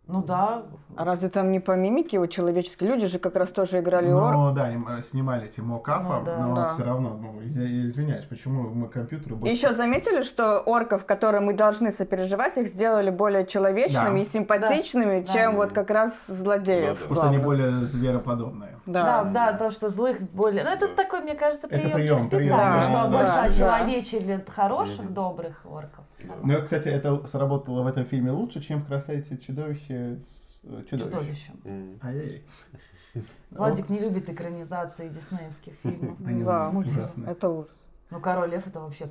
Ну 0.07 0.21
да. 0.23 0.63
А 0.97 1.05
разве 1.05 1.29
там 1.29 1.51
не 1.51 1.61
по 1.61 1.71
мимике 1.73 2.19
у 2.19 2.27
человеческие 2.27 2.89
люди 2.89 3.07
же 3.07 3.17
как 3.17 3.37
раз 3.37 3.49
тоже 3.51 3.79
играли 3.79 4.09
орк? 4.09 4.33
Ну 4.35 4.51
да, 4.51 4.69
им 4.69 4.85
э, 4.89 5.01
снимали 5.01 5.45
эти 5.47 5.61
мокапы, 5.61 6.15
Ну 6.19 6.25
да. 6.25 6.37
но 6.37 6.55
Да. 6.55 6.69
все 6.71 6.83
равно, 6.83 7.17
ну, 7.17 7.41
извиняюсь, 7.43 8.25
почему 8.25 8.63
мы 8.63 8.89
компьютеры 8.89 9.35
больше... 9.35 9.53
Еще 9.53 9.73
заметили, 9.73 10.23
что 10.23 10.59
орков, 10.59 11.05
которым 11.05 11.45
мы 11.45 11.53
должны 11.53 11.91
сопереживать, 11.91 12.57
их 12.57 12.67
сделали 12.67 13.09
более 13.09 13.45
человечными 13.45 14.15
Да. 14.15 14.19
и 14.19 14.23
симпатичными, 14.25 15.21
Да. 15.21 15.31
чем 15.31 15.51
Да. 15.53 15.57
вот 15.59 15.71
как 15.71 15.89
раз 15.89 16.27
злодеев. 16.27 16.97
Да, 16.97 17.03
да. 17.03 17.07
Потому 17.07 17.15
что 17.15 17.27
они 17.29 17.37
более 17.37 17.71
звероподобные. 17.85 18.79
Да, 18.85 19.23
Да. 19.23 19.29
да, 19.51 19.53
то, 19.53 19.71
что 19.71 19.87
злых 19.87 20.19
более... 20.33 20.61
Ну, 20.63 20.71
это 20.71 20.87
такой, 20.93 21.21
мне 21.21 21.35
кажется, 21.35 21.67
Это 21.67 21.77
приемчик 21.89 21.95
прием, 21.95 22.19
специально, 22.19 22.37
прием, 22.39 22.57
да, 22.57 22.81
что 22.81 22.93
да, 22.93 23.17
больше 23.17 23.33
да. 23.33 23.43
очеловечили 23.43 24.45
хороших, 24.49 25.13
добрых 25.13 25.61
орков. 25.65 26.03
Ну, 26.43 26.61
кстати, 26.63 26.87
это 26.87 27.25
сработало 27.27 27.83
в 27.83 27.87
этом 27.87 28.05
фильме 28.05 28.31
лучше, 28.31 28.61
чем 28.61 28.81
в 28.81 28.87
«Красавице 28.87 29.35
и 29.35 29.41
чудовище» 29.41 30.19
с 30.19 30.59
э, 30.63 30.83
чудовищем. 30.89 31.99
Владик 33.51 33.89
не 33.89 33.99
любит 33.99 34.29
экранизации 34.29 35.09
диснеевских 35.09 35.73
фильмов. 35.83 36.17
Да. 36.45 36.69
ужасные. 36.69 37.31
Это 37.31 37.49
ужас. 37.49 37.71
Ну, 38.09 38.19
Король 38.19 38.49
Лев 38.49 38.67
это 38.67 38.79
вообще... 38.79 39.09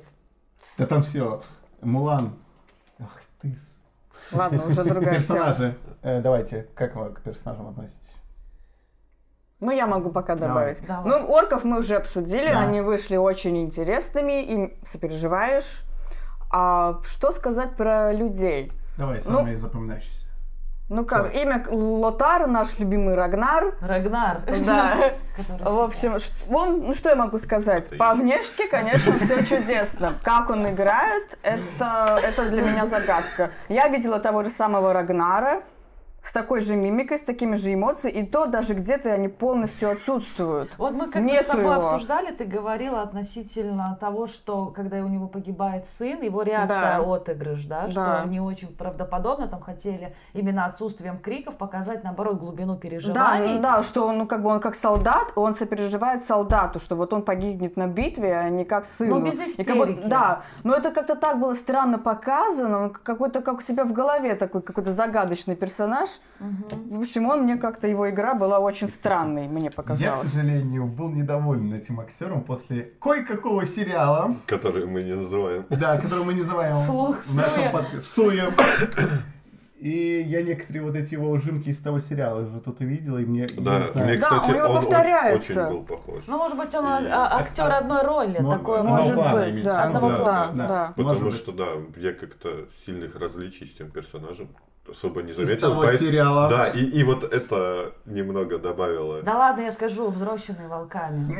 Да 0.77 0.85
там 0.85 1.03
все. 1.03 1.41
Мулан. 1.81 2.33
Ах 2.99 3.21
ты. 3.41 3.55
Ладно, 4.31 4.65
уже 4.67 4.83
другая 4.83 5.19
тема. 5.19 5.37
Персонажи. 5.37 5.77
Э, 6.03 6.21
давайте, 6.21 6.67
как 6.75 6.95
вы 6.95 7.09
к 7.11 7.21
персонажам 7.21 7.67
относитесь? 7.67 8.15
Ну, 9.59 9.71
я 9.71 9.85
могу 9.85 10.09
пока 10.11 10.35
Давай. 10.35 10.73
добавить. 10.73 10.87
Давай. 10.87 11.09
Ну, 11.21 11.27
орков 11.31 11.63
мы 11.63 11.79
уже 11.79 11.95
обсудили, 11.95 12.47
Да. 12.51 12.61
они 12.61 12.81
вышли 12.81 13.15
очень 13.15 13.57
интересными, 13.59 14.41
им 14.43 14.73
сопереживаешь. 14.85 15.83
А 16.51 16.99
что 17.05 17.31
сказать 17.31 17.75
про 17.75 18.11
людей? 18.11 18.71
Давай, 18.97 19.21
самые 19.21 19.57
запоминающиеся. 19.57 20.27
Ну 20.89 21.05
как, 21.05 21.29
Всё. 21.29 21.43
имя 21.43 21.65
Лотар, 21.69 22.47
наш 22.47 22.77
любимый 22.77 23.15
Рагнар. 23.15 23.75
Рагнар. 23.79 24.41
Да. 24.65 25.13
В 25.63 25.79
общем, 25.79 26.17
он, 26.49 26.81
ну 26.81 26.93
что 26.93 27.09
я 27.11 27.15
могу 27.15 27.37
сказать? 27.37 27.97
По 27.97 28.13
внешке, 28.13 28.67
конечно, 28.67 29.17
все 29.19 29.45
чудесно. 29.45 30.15
Как 30.21 30.49
он 30.49 30.69
играет, 30.69 31.37
это, 31.43 32.19
это 32.21 32.49
для 32.49 32.61
меня 32.61 32.85
загадка. 32.85 33.51
Я 33.69 33.87
видела 33.87 34.19
того 34.19 34.43
же 34.43 34.49
самого 34.49 34.91
Рагнара 34.91 35.63
с 36.23 36.31
такой 36.33 36.59
же 36.59 36.75
мимикой, 36.75 37.17
с 37.17 37.23
такими 37.23 37.55
же 37.55 37.73
эмоциями, 37.73 38.19
и 38.19 38.25
то 38.25 38.45
даже 38.45 38.75
где-то 38.75 39.11
они 39.11 39.27
полностью 39.27 39.89
отсутствуют. 39.91 40.71
Вот 40.77 40.93
мы 40.93 41.05
как-то 41.05 41.19
с 41.19 41.23
Нету 41.23 41.51
тобой 41.53 41.63
его. 41.63 41.73
обсуждали, 41.73 42.31
ты 42.31 42.45
говорила 42.45 43.01
относительно 43.01 43.97
того, 43.99 44.27
что 44.27 44.67
когда 44.67 44.97
у 44.97 45.07
него 45.07 45.27
погибает 45.27 45.87
сын, 45.87 46.21
его 46.21 46.43
реакция 46.43 46.99
Да. 46.99 47.15
отыгрыш, 47.15 47.65
да, 47.65 47.87
Да. 47.87 47.89
что 48.21 48.29
не 48.29 48.39
очень 48.39 48.67
правдоподобно, 48.67 49.47
там 49.47 49.61
хотели 49.61 50.15
именно 50.33 50.65
отсутствием 50.65 51.17
криков 51.17 51.55
показать, 51.55 52.03
наоборот, 52.03 52.37
глубину 52.37 52.73
Да, 52.75 52.79
переживаний. 52.79 53.55
ну 53.55 53.61
да, 53.61 53.81
что 53.81 54.07
он, 54.07 54.19
ну, 54.19 54.27
как 54.27 54.43
бы 54.43 54.49
он 54.49 54.59
как 54.59 54.75
солдат, 54.75 55.31
он 55.35 55.55
сопереживает 55.55 56.21
солдату, 56.21 56.79
что 56.79 56.95
вот 56.95 57.13
он 57.13 57.23
погибнет 57.23 57.77
на 57.77 57.87
битве, 57.87 58.37
а 58.37 58.47
не 58.49 58.63
как 58.63 58.85
сын. 58.85 59.09
Ну, 59.09 59.21
без 59.21 59.39
И 59.39 59.63
как 59.63 59.75
истерики. 59.75 60.03
да, 60.05 60.43
но 60.63 60.75
это 60.75 60.91
как-то 60.91 61.15
так 61.15 61.39
было 61.39 61.55
странно 61.55 61.97
показано, 61.97 62.83
он 62.83 62.89
какой-то 62.91 63.41
как 63.41 63.57
у 63.57 63.61
себя 63.61 63.85
в 63.85 63.91
голове 63.91 64.35
такой 64.35 64.61
какой-то 64.61 64.91
загадочный 64.91 65.55
персонаж. 65.55 66.10
В 66.39 66.99
общем, 67.01 67.27
он 67.29 67.43
мне 67.43 67.55
как-то, 67.57 67.87
его 67.87 68.09
игра 68.09 68.33
была 68.33 68.59
очень 68.59 68.87
странной, 68.87 69.47
мне 69.47 69.65
Я, 69.65 69.71
к 69.71 69.75
показалось. 69.75 70.27
сожалению, 70.31 70.85
был 70.87 71.09
недоволен 71.09 71.71
этим 71.73 71.99
актером 71.99 72.41
после 72.41 72.91
кое-какого 72.99 73.65
сериала, 73.65 74.35
Который 74.47 74.85
мы 74.87 75.03
не 75.03 75.13
называем. 75.15 75.65
да, 75.69 75.97
который 75.97 76.23
мы 76.25 76.33
называем 76.33 76.77
Вслух, 76.77 77.17
в 77.25 77.35
нашем 77.35 77.51
всуе. 77.53 77.71
подка- 77.71 78.01
всуе. 78.01 78.53
И 79.79 80.21
я 80.27 80.43
некоторые 80.43 80.83
вот 80.83 80.95
эти 80.95 81.15
его 81.15 81.31
ужимки 81.31 81.69
из 81.69 81.77
того 81.79 81.99
сериала 81.99 82.41
уже 82.41 82.59
тут 82.61 82.81
увидел, 82.81 83.17
и 83.17 83.25
мне, 83.25 83.47
я 83.49 83.61
Да, 83.61 83.79
не 83.79 83.87
знаю, 83.87 84.07
мне, 84.09 84.17
Да, 84.19 84.29
кстати, 84.29 84.51
у 84.51 84.55
него 84.55 84.65
он, 84.67 84.71
он 84.77 84.81
повторяется. 84.83 85.65
очень 85.65 85.73
был 85.73 85.83
похож. 85.83 86.23
Ну, 86.27 86.37
может 86.37 86.55
быть, 86.57 86.75
он 86.75 86.85
И- 86.85 87.07
а- 87.07 87.27
а- 87.27 87.39
актер 87.39 87.71
одной 87.71 88.03
роли, 88.03 88.37
Ну, 88.41 88.51
такое 88.51 88.83
Может 88.83 89.15
плана 89.15 89.45
быть, 89.45 89.63
да. 89.63 89.83
Одного 89.83 90.09
Да, 90.09 90.17
плана. 90.17 90.67
да. 90.67 90.87
Потому 90.95 91.07
Может 91.07 91.23
быть. 91.23 91.35
что, 91.35 91.51
да, 91.51 91.65
я 91.97 92.13
как-то 92.13 92.67
сильных 92.85 93.15
различий 93.19 93.65
с 93.65 93.73
тем 93.73 93.89
персонажем. 93.89 94.49
Особо 94.89 95.21
не 95.21 95.31
Из 95.31 95.35
заметил. 95.37 95.69
того 95.69 95.83
поэт- 95.83 95.99
сериала. 95.99 96.49
Да, 96.49 96.67
и, 96.67 96.83
и 96.83 97.03
вот 97.03 97.23
это 97.23 97.93
немного 98.05 98.57
добавило. 98.57 99.21
Да 99.21 99.37
ладно, 99.37 99.61
я 99.61 99.71
скажу, 99.71 100.09
взросленные 100.09 100.67
волками. 100.67 101.31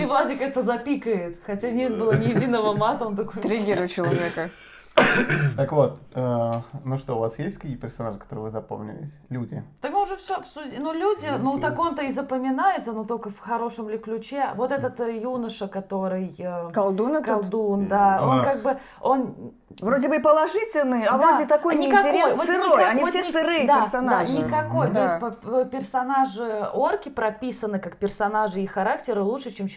И 0.00 0.04
Владик 0.06 0.40
это 0.40 0.62
запикает. 0.62 1.38
Хотя 1.44 1.70
нет 1.70 1.96
было 1.98 2.12
ни 2.16 2.26
единого 2.30 2.74
мата, 2.76 3.04
он 3.04 3.16
такой... 3.16 3.42
Триггер 3.42 3.82
у 3.82 3.86
человека. 3.86 4.50
Так 5.56 5.72
вот, 5.72 5.98
э, 6.14 6.50
ну 6.84 6.98
что, 6.98 7.16
у 7.16 7.18
вас 7.20 7.38
есть 7.38 7.56
какие 7.58 7.76
персонажи, 7.76 8.18
которые 8.18 8.44
вы 8.44 8.50
запомнились? 8.50 9.12
Люди. 9.30 9.62
Так 9.80 9.92
мы 9.92 10.02
уже 10.02 10.16
все 10.16 10.36
обсудили. 10.36 10.78
Ну, 10.80 10.92
люди, 10.92 11.26
ну, 11.38 11.58
так 11.58 11.78
он-то 11.78 12.02
и 12.02 12.10
запоминается, 12.10 12.92
но 12.92 13.04
только 13.04 13.30
в 13.30 13.38
хорошем 13.38 13.88
ли 13.88 13.98
ключе. 13.98 14.50
Вот 14.56 14.72
этот 14.72 15.00
э, 15.00 15.18
юноша, 15.20 15.68
который... 15.68 16.34
э, 16.38 16.70
Колдун 16.72 17.16
этот? 17.16 17.26
Колдун, 17.26 17.86
да. 17.88 18.20
Он 18.22 18.40
А. 18.40 18.44
как 18.44 18.62
бы, 18.62 18.78
он... 19.00 19.52
Вроде 19.80 20.08
бы 20.08 20.16
и 20.16 20.18
положительный, 20.18 21.04
а 21.06 21.16
да, 21.16 21.28
вроде 21.28 21.46
такой 21.46 21.76
никакой, 21.76 22.12
неинтерес, 22.12 22.36
вот 22.36 22.46
сырой. 22.46 22.66
никак- 22.82 22.90
Они 22.90 23.00
вот 23.04 23.10
все 23.10 23.22
ни- 23.26 23.32
сырые 23.32 23.66
да, 23.66 23.80
персонажи. 23.80 24.32
Да, 24.34 24.38
никакой. 24.46 24.90
Да. 24.90 25.18
То 25.18 25.58
есть 25.60 25.70
персонажи 25.70 26.68
орки 26.74 27.08
прописаны 27.08 27.78
как 27.78 27.96
персонажи 27.96 28.60
и 28.60 28.66
характеры 28.66 29.22
лучше, 29.22 29.50
чем 29.50 29.68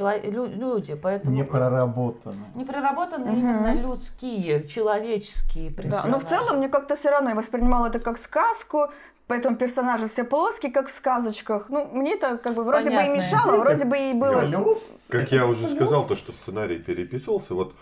люди. 0.47 0.95
Поэтому... 0.95 1.33
Не 1.33 1.43
проработаны. 1.45 2.35
Не 2.55 2.65
проработаны 2.65 3.29
именно 3.29 3.73
людские, 3.73 4.67
человеческие 5.05 5.69
Да, 5.69 5.81
персонажи. 5.81 6.07
но 6.09 6.19
в 6.19 6.25
целом 6.25 6.57
мне 6.57 6.69
как-то 6.69 6.95
все 6.95 7.09
равно 7.09 7.29
я 7.29 7.35
воспринимала 7.35 7.87
это 7.87 7.99
как 7.99 8.17
сказку, 8.17 8.87
поэтому 9.27 9.57
персонажи 9.57 10.07
все 10.07 10.23
плоские, 10.23 10.71
как 10.71 10.87
в 10.87 10.91
сказочках. 10.91 11.69
Ну, 11.69 11.87
мне 11.93 12.15
это 12.15 12.37
как 12.37 12.55
бы 12.55 12.63
вроде 12.63 12.89
бы 12.89 12.95
и 12.95 12.97
Понятное 12.97 13.15
мешало, 13.15 13.57
вроде 13.57 13.85
бы 13.85 13.97
и 13.97 14.13
было... 14.13 14.75
Как 15.09 15.31
я 15.31 15.45
уже 15.45 15.67
сказал, 15.67 16.07
то, 16.07 16.15
что 16.15 16.31
сценарий 16.31 16.79
переписывался, 16.79 17.53
вот 17.53 17.75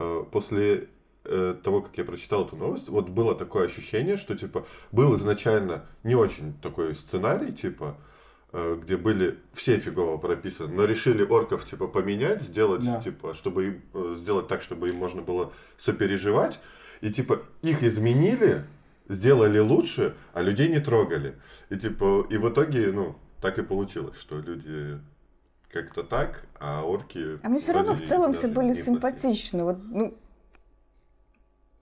э, 0.00 0.24
после 0.30 0.88
э, 1.24 1.54
того, 1.62 1.82
как 1.82 1.96
я 1.96 2.04
прочитал 2.04 2.44
эту 2.44 2.56
новость, 2.56 2.88
вот 2.88 3.08
было 3.08 3.34
такое 3.34 3.66
ощущение, 3.66 4.16
что 4.16 4.36
типа 4.36 4.66
был 4.92 5.16
изначально 5.16 5.84
не 6.02 6.14
очень 6.14 6.54
такой 6.62 6.94
сценарий, 6.94 7.52
типа, 7.52 7.96
где 8.82 8.96
были 8.96 9.38
все 9.52 9.78
фигово 9.78 10.16
прописаны, 10.16 10.72
но 10.74 10.84
решили 10.84 11.24
орков 11.24 11.64
типа 11.68 11.88
поменять, 11.88 12.40
сделать 12.42 12.84
Да. 12.84 13.00
типа, 13.02 13.34
чтобы 13.34 13.66
им 13.66 13.82
э, 13.94 14.16
сделать 14.20 14.46
так, 14.46 14.62
чтобы 14.62 14.88
им 14.90 14.96
можно 14.96 15.22
было 15.22 15.52
сопереживать, 15.76 16.60
и 17.00 17.10
типа 17.10 17.42
их 17.62 17.82
изменили, 17.82 18.64
сделали 19.08 19.58
лучше, 19.58 20.14
а 20.32 20.42
людей 20.42 20.68
не 20.68 20.80
трогали. 20.80 21.34
И 21.68 21.76
типа, 21.76 22.26
и 22.30 22.36
в 22.36 22.48
итоге, 22.48 22.92
ну, 22.92 23.16
так 23.40 23.58
и 23.58 23.62
получилось, 23.62 24.16
что 24.18 24.38
люди 24.38 25.00
как-то 25.72 26.04
так, 26.04 26.44
а 26.60 26.84
орки... 26.84 27.40
А 27.42 27.48
мне 27.48 27.58
все 27.58 27.72
равно 27.72 27.94
в 27.94 28.02
целом 28.02 28.32
все 28.34 28.46
были 28.46 28.72
симпатичны. 28.74 29.64
Вот, 29.64 29.78
ну, 29.82 30.16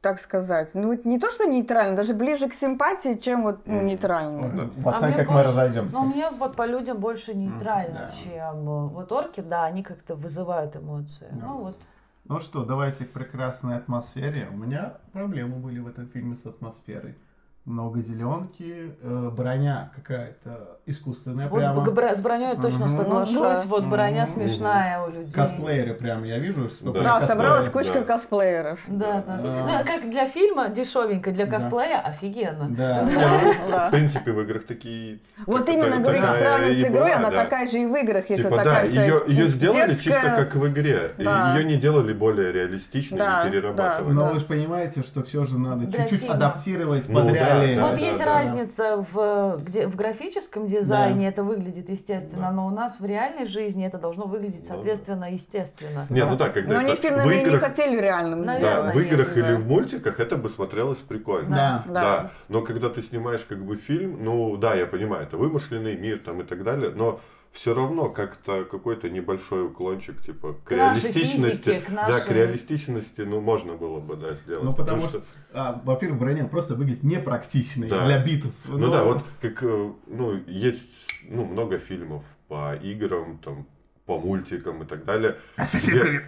так 0.03 0.19
сказать. 0.21 0.71
Ну, 0.75 1.01
не 1.05 1.19
то, 1.19 1.31
что 1.31 1.45
нейтрально, 1.45 1.97
даже 1.97 2.13
ближе 2.13 2.49
к 2.49 2.55
симпатии, 2.55 3.15
чем 3.15 3.45
вот 3.45 3.61
ну, 3.67 3.81
нейтрально. 3.83 4.49
В 4.49 4.89
А 4.89 4.91
мне 4.91 4.97
оценках 4.97 5.29
мы 5.29 5.35
больше- 5.35 5.49
разойдемся. 5.49 5.97
Но 5.97 6.05
мне 6.05 6.31
вот 6.31 6.57
по 6.57 6.67
людям 6.67 6.99
больше 6.99 7.35
нейтрально, 7.35 8.11
да. 8.11 8.11
чем 8.11 8.69
э, 8.69 8.89
вот 8.89 9.13
орки, 9.13 9.41
да, 9.41 9.65
они 9.65 9.85
как-то 9.85 10.17
вызывают 10.17 10.77
эмоции. 10.77 11.29
Да. 11.31 11.47
Ну 11.47 11.59
вот. 11.59 11.77
Ну 12.25 12.41
что, 12.41 12.65
давайте 12.65 13.05
к 13.05 13.13
прекрасной 13.13 13.77
атмосфере. 13.77 14.49
У 14.53 14.57
меня 14.57 14.95
проблемы 15.13 15.57
были 15.57 15.79
в 15.79 15.87
этом 15.87 16.09
фильме 16.09 16.37
с 16.37 16.47
атмосферой. 16.47 17.17
Много 17.65 18.01
зеленки, 18.01 18.93
э, 19.01 19.31
броня 19.33 19.93
какая-то 19.95 20.81
искусственная 20.85 21.47
Вот 21.49 21.61
прямо. 21.61 21.85
к 21.85 21.93
бра- 21.93 22.13
с 22.13 22.21
броней 22.21 22.57
точно 22.57 22.87
Мгм. 22.87 22.97
соглашусь. 22.97 23.35
Ну 23.37 23.43
да. 23.45 23.63
Вот 23.69 23.85
броня 23.87 24.23
Мгм. 24.25 24.33
смешная 24.33 25.01
у 25.03 25.11
людей. 25.13 25.33
Косплееры 25.33 25.95
прям, 25.95 26.25
я 26.25 26.41
вижу, 26.41 26.69
что 26.69 26.91
Да. 26.91 27.21
Да, 27.21 27.21
собралась 27.21 27.69
кучка 27.69 28.01
да. 28.01 28.03
косплееров. 28.05 28.81
Да, 28.89 29.23
да. 29.25 29.37
Да. 29.37 29.67
Ну, 29.79 29.85
как 29.87 30.11
для 30.11 30.27
фильма 30.27 30.71
дешевенько, 30.71 31.31
для 31.31 31.47
Да. 31.47 31.53
косплея 31.53 32.01
офигенно. 32.01 32.67
Да. 32.69 33.87
В 33.87 33.91
принципе, 33.93 34.33
в 34.33 34.41
играх 34.41 34.65
такие... 34.65 35.21
Вот 35.47 35.69
именно, 35.69 36.01
говорю, 36.01 36.21
сравнивать 36.21 36.79
с 36.79 36.83
игрой, 36.85 37.13
она 37.13 37.31
да. 37.31 37.45
такая 37.45 37.69
же 37.69 37.79
и 37.81 37.87
в 37.87 37.95
играх, 37.95 38.25
если 38.29 38.43
Типа, 38.43 38.57
да, 38.57 38.65
такая 38.65 38.87
вся 38.89 39.05
ее, 39.05 39.23
ее 39.29 39.47
сделали 39.47 39.91
детская. 39.91 40.03
чисто 40.15 40.31
как 40.37 40.55
в 40.57 40.67
игре. 40.69 41.13
Да. 41.19 41.55
Ее 41.57 41.65
не 41.65 41.77
делали 41.77 42.13
более 42.13 42.51
реалистичной, 42.51 43.19
Да, 43.19 43.45
не 43.45 43.51
перерабатывали. 43.53 44.13
Но 44.13 44.27
Да. 44.27 44.33
вы 44.33 44.41
же 44.41 44.47
понимаете, 44.47 45.03
что 45.05 45.23
все 45.23 45.45
же 45.45 45.61
надо 45.61 45.87
чуть-чуть 45.93 46.25
адаптировать 46.25 47.09
Ну 47.09 47.21
да, 47.55 47.75
да, 47.77 47.87
Вот 47.87 47.95
да, 47.95 48.01
есть 48.07 48.19
да. 48.19 48.25
разница 48.25 49.07
в, 49.13 49.59
где, 49.63 49.87
в 49.87 49.97
графическом 49.97 50.67
дизайне, 50.67 51.29
это 51.29 51.43
выглядит 51.43 51.89
естественно, 51.89 52.47
Да. 52.49 52.53
но 52.53 52.67
у 52.67 52.71
нас 52.71 52.99
в 53.01 53.05
реальной 53.05 53.47
жизни 53.47 53.87
это 53.87 53.99
должно 53.99 54.25
выглядеть, 54.25 54.63
Ну 54.63 54.69
да. 54.69 54.75
соответственно, 54.75 55.33
естественно. 55.33 56.07
Не, 56.11 56.25
ну 56.25 56.37
да, 56.37 56.49
когда 56.51 56.75
Но 56.75 56.81
они 56.81 56.93
это 56.93 57.03
фильм, 57.03 57.15
в 57.15 57.17
наверное, 57.19 57.43
не 57.45 57.49
играх, 57.51 57.61
хотели 57.63 58.01
реальным 58.01 58.43
Наверное, 58.43 58.93
да, 58.93 58.99
в 58.99 59.01
играх 59.01 59.35
Да. 59.35 59.41
или 59.41 59.55
в 59.57 59.67
мультиках 59.67 60.21
это 60.21 60.37
бы 60.37 60.49
смотрелось 60.49 60.99
прикольно. 60.99 61.57
Да. 61.57 61.85
Да. 61.87 62.03
Да, 62.03 62.31
но 62.49 62.63
когда 62.63 62.89
ты 62.89 63.03
снимаешь 63.03 63.45
как 63.49 63.59
бы 63.65 63.77
фильм, 63.77 64.19
ну 64.23 64.57
да, 64.57 64.75
я 64.75 64.87
понимаю, 64.87 65.25
это 65.25 65.37
вымышленный 65.37 65.97
мир 65.97 66.19
там 66.25 66.41
и 66.41 66.45
так 66.45 66.63
далее, 66.65 66.91
но 66.95 67.21
все 67.53 67.75
равно 67.75 68.09
как-то 68.09 68.65
какой-то 68.65 69.11
небольшой 69.11 69.67
уклончик 69.67 70.21
типа 70.23 70.55
к, 70.55 70.69
К 70.69 70.71
нашей 70.77 71.13
реалистичности, 71.13 71.71
физике, 71.71 71.81
к 71.83 71.91
да, 71.91 72.07
к 72.07 72.09
нашей- 72.09 72.35
реалистичности, 72.35 73.21
ну 73.21 73.41
можно 73.41 73.75
было 73.75 74.01
бы 74.01 74.17
да 74.17 74.33
сделать, 74.35 74.65
Ну, 74.65 74.73
потому 74.75 75.03
что, 75.09 75.23
а, 75.53 75.81
во-первых, 75.85 76.19
броня 76.19 76.45
просто 76.47 76.75
выглядит 76.75 77.03
непрактичной 77.03 77.89
Да. 77.89 78.07
для 78.07 78.19
битв. 78.25 78.49
Ну 78.67 78.91
да, 78.91 79.05
вот 79.05 79.23
как, 79.41 79.63
э, 79.63 79.93
ну, 80.07 80.41
есть, 80.47 81.07
ну, 81.29 81.45
много 81.45 81.79
фильмов 81.79 82.25
по 82.49 82.75
играм, 82.77 83.39
там, 83.39 83.67
по 84.07 84.19
мультикам 84.19 84.83
и 84.83 84.87
так 84.87 85.05
далее. 85.05 85.37
где- 85.57 86.23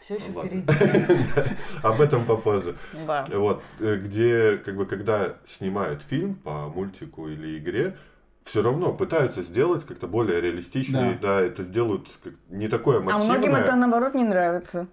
Все 0.00 0.14
еще 0.16 0.32
Ладно. 0.34 0.62
впереди. 0.62 1.50
Об 1.82 2.00
этом 2.00 2.24
попозже. 2.24 2.74
Да. 3.06 3.24
Вот, 3.32 3.62
э, 3.78 3.96
где, 3.96 4.56
как 4.56 4.76
бы, 4.76 4.84
когда 4.84 5.36
снимают 5.46 6.02
фильм 6.02 6.34
по 6.34 6.68
мультику 6.68 7.28
или 7.28 7.56
игре, 7.58 7.96
все 8.44 8.62
равно 8.62 8.92
пытаются 8.92 9.42
сделать 9.42 9.84
как-то 9.86 10.06
более 10.06 10.40
реалистичный, 10.40 11.16
да, 11.18 11.40
это 11.40 11.62
сделают 11.64 12.08
как- 12.22 12.34
не 12.48 12.68
такое 12.68 12.98
А 12.98 13.02
массивное. 13.02 13.38
многим 13.38 13.54
это, 13.54 13.76
наоборот, 13.76 14.14
не 14.14 14.24
нравится. 14.24 14.86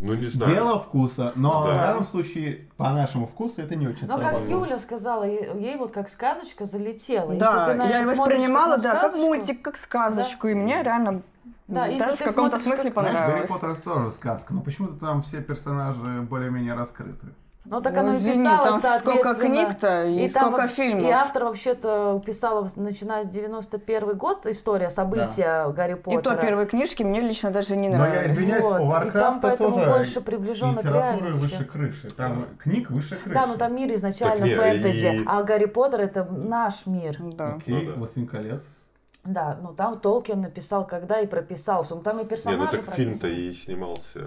Ну, 0.00 0.14
не 0.14 0.26
знаю. 0.26 0.52
Дело 0.52 0.80
вкуса, 0.80 1.32
но 1.36 1.64
Да. 1.64 1.74
в 1.74 1.80
данном 1.80 2.04
случае, 2.04 2.66
по 2.76 2.90
нашему 2.90 3.28
вкусу, 3.28 3.60
это 3.60 3.76
не 3.76 3.86
очень 3.86 4.08
Но 4.08 4.18
как. 4.18 4.40
Юля 4.48 4.80
сказала, 4.80 5.22
ей, 5.22 5.76
вот 5.76 5.92
как 5.92 6.08
сказочка 6.08 6.66
залетела. 6.66 7.32
Да, 7.36 7.60
Если 7.60 7.72
ты 7.72 7.78
на 7.78 7.88
я 7.88 8.02
воспринимала, 8.04 8.78
да, 8.78 8.92
как 8.94 8.98
сказочку, 9.10 9.26
мультик, 9.26 9.62
как 9.62 9.76
сказочку, 9.76 10.48
и 10.48 10.54
мне 10.54 10.82
реально 10.82 11.22
Да, 11.68 11.86
если 11.86 12.00
даже 12.04 12.16
в 12.16 12.24
каком-то 12.24 12.58
смысле 12.58 12.90
как- 12.90 13.04
Знаешь, 13.04 13.18
Гарри 13.18 13.46
понравилось. 13.46 13.50
Поттер 13.50 13.76
тоже 13.76 14.10
сказка, 14.10 14.52
но 14.54 14.60
почему-то 14.62 14.94
там 14.94 15.22
все 15.22 15.40
персонажи 15.40 16.20
более-менее 16.22 16.74
раскрыты. 16.74 17.28
Ну 17.64 17.80
так 17.80 17.94
Ну, 17.94 18.00
оно 18.00 18.12
и 18.14 18.16
извини, 18.16 18.44
писалось, 18.44 18.82
там 18.82 18.98
сколько 18.98 19.34
книг-то 19.36 20.04
и, 20.04 20.24
И 20.24 20.28
там 20.28 20.46
сколько 20.48 20.62
вот- 20.62 20.70
фильмов. 20.72 21.04
И 21.04 21.10
автор 21.10 21.44
вообще-то 21.44 22.20
писала, 22.26 22.68
начиная 22.74 23.22
с 23.24 23.28
91 23.28 24.14
год, 24.16 24.46
история, 24.46 24.90
события 24.90 25.68
Гарри 25.68 25.92
И 25.92 25.94
Поттера. 25.94 26.22
то 26.22 26.36
первые 26.42 26.66
книжки 26.66 27.04
мне 27.04 27.20
лично 27.20 27.52
даже 27.52 27.76
не 27.76 27.88
Но 27.88 28.04
я 28.04 28.10
нравились. 28.12 28.34
извиняюсь, 28.34 28.64
Вот, 28.64 28.72
у 28.72 28.74
и 28.74 28.78
там 28.78 28.88
Варкрафта 28.88 29.40
поэтому 29.42 29.72
тоже 29.76 29.90
больше 29.90 30.20
приближенно 30.22 30.74
к 30.80 30.84
литература 30.84 31.32
выше 31.32 31.64
крыши. 31.64 32.10
Там 32.10 32.46
книг 32.58 32.90
выше 32.90 33.16
крыши. 33.16 33.34
Да, 33.38 33.46
ну 33.46 33.56
там 33.56 33.76
мир 33.76 33.94
изначально 33.94 34.46
Так 34.48 34.56
фэнтези, 34.58 35.06
и- 35.06 35.24
а 35.24 35.42
Гарри 35.44 35.66
Поттер 35.66 36.00
это 36.00 36.24
наш 36.24 36.86
мир. 36.86 37.16
Да. 37.20 37.54
Окей, 37.54 37.74
Ну 37.74 37.86
да. 37.92 37.96
«Властелин 37.96 38.26
колец». 38.26 38.62
Да, 39.24 39.56
ну 39.62 39.72
там 39.72 40.00
Толкин 40.00 40.40
написал, 40.40 40.84
когда 40.84 41.20
и 41.20 41.28
прописал. 41.28 41.84
всё. 41.84 41.94
Ну 41.94 42.02
там 42.02 42.18
и 42.18 42.24
персонажи 42.24 42.78
ну 42.78 42.82
так 42.86 42.94
фильм-то 42.96 43.28
и 43.28 43.54
снимался 43.54 44.18
э, 44.18 44.24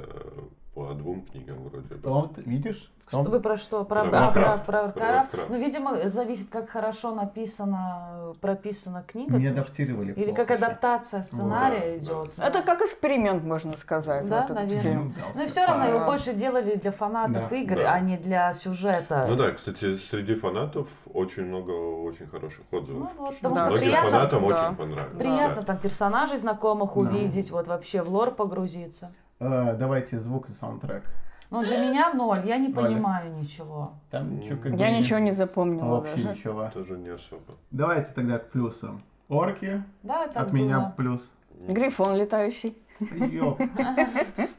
по 0.75 0.93
двум 0.93 1.21
книгам 1.31 1.63
вроде 1.63 1.95
бы. 1.95 2.09
Он, 2.11 2.31
видишь? 2.35 2.91
Что 3.07 3.19
Он- 3.19 3.29
Вы 3.29 3.39
про 3.39 3.55
что? 3.55 3.85
Про, 3.85 4.03
Про 4.05 4.27
а, 4.27 4.31
про, 4.31 4.41
Варкрафт. 4.41 5.31
про. 5.31 5.41
Ну, 5.47 5.57
видимо, 5.57 6.09
зависит, 6.09 6.49
как 6.49 6.69
хорошо 6.69 7.13
написана, 7.13 8.33
прописана 8.41 9.03
книга. 9.07 9.37
не 9.37 9.47
адаптировали 9.47 10.11
Или 10.13 10.25
плохо 10.31 10.45
как 10.45 10.57
еще. 10.57 10.65
адаптация 10.65 11.23
сценария 11.23 11.79
да, 11.79 11.97
идет. 11.97 12.31
Это 12.37 12.61
как 12.63 12.81
эксперимент, 12.81 13.43
можно 13.43 13.73
сказать, 13.77 14.27
Да, 14.27 14.41
вот 14.41 14.55
наверное. 14.55 14.81
фильм. 14.81 15.13
Ну 15.35 15.43
и 15.43 15.47
все 15.47 15.65
равно 15.65 15.85
его 15.85 16.05
больше 16.05 16.33
делали 16.33 16.75
для 16.75 16.91
фанатов 16.91 17.49
Да. 17.49 17.55
игр, 17.55 17.75
Да. 17.77 17.93
а 17.93 17.99
не 17.99 18.17
для 18.17 18.51
сюжета. 18.53 19.27
Ну 19.29 19.35
да, 19.35 19.51
кстати, 19.51 19.97
среди 19.97 20.33
фанатов 20.35 20.87
очень 21.13 21.45
много 21.45 21.71
очень 21.71 22.27
хороших 22.27 22.61
отзывов. 22.71 23.11
Ну 23.15 23.23
вот, 23.23 23.35
Что 23.35 23.49
потому 23.49 23.55
что 23.55 23.65
Многим 23.67 23.79
приятно- 23.79 24.11
фанатам 24.11 24.47
да. 24.47 24.47
очень 24.67 24.75
понравилось. 24.77 25.17
Приятно 25.17 25.55
да. 25.57 25.61
там 25.61 25.77
персонажей 25.77 26.37
знакомых 26.37 26.91
Да. 26.95 26.99
увидеть, 27.01 27.51
вот 27.51 27.67
вообще 27.67 28.01
в 28.01 28.09
лор 28.09 28.31
погрузиться. 28.31 29.11
Э, 29.39 29.75
давайте 29.77 30.19
звук 30.19 30.49
и 30.49 30.51
саундтрек. 30.53 31.03
Но 31.51 31.61
для 31.61 31.77
меня 31.79 32.13
ноль, 32.13 32.41
я 32.45 32.57
не 32.57 32.69
Ноль. 32.69 32.85
понимаю 32.85 33.31
ничего. 33.33 33.93
Там 34.09 34.39
ничего 34.39 34.57
как 34.61 34.73
Я 34.79 34.89
бы 34.91 34.97
ничего 34.97 35.19
не 35.19 35.31
запомнила 35.31 35.85
Вообще 35.97 36.15
даже. 36.23 36.29
ничего. 36.29 36.69
Тоже 36.73 36.97
не 36.97 37.09
особо. 37.09 37.43
Давайте 37.71 38.11
тогда 38.13 38.39
к 38.39 38.49
плюсам. 38.49 39.01
Орки, 39.29 39.83
Да, 40.03 40.25
это 40.25 40.39
от 40.39 40.53
меня 40.53 40.79
было. 40.79 40.93
плюс. 40.97 41.31
Грифон 41.67 42.15
летающий. 42.15 42.77
Ёп. 42.99 43.61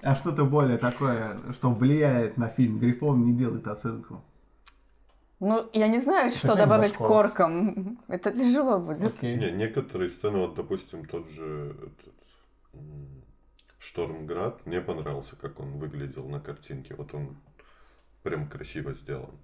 А 0.03 0.15
что-то 0.15 0.45
более 0.45 0.79
такое, 0.79 1.37
что 1.53 1.71
влияет 1.71 2.37
на 2.37 2.49
фильм. 2.49 2.79
Грифон 2.79 3.25
не 3.25 3.33
делает 3.33 3.67
оценку. 3.67 4.23
Ну, 5.41 5.69
я 5.73 5.89
не 5.89 5.99
знаю, 6.01 6.31
что 6.31 6.49
Зачем 6.49 6.61
добавить 6.69 6.93
к 6.97 7.01
оркам. 7.11 7.99
Это 8.09 8.31
тяжело 8.33 8.79
будет. 8.79 9.15
Окей. 9.19 9.37
Не, 9.37 9.51
некоторые 9.51 10.09
сцены, 10.09 10.39
вот, 10.39 10.55
допустим, 10.55 11.05
тот 11.05 11.29
же 11.31 11.75
этот, 11.79 12.15
Штормград, 13.87 14.67
мне 14.67 14.81
понравился, 14.81 15.37
как 15.37 15.61
он 15.61 15.79
выглядел 15.79 16.27
на 16.27 16.41
картинке. 16.41 16.95
Вот 16.97 17.15
он 17.15 17.37
прям 18.25 18.49
красиво 18.49 18.93
сделан. 18.95 19.39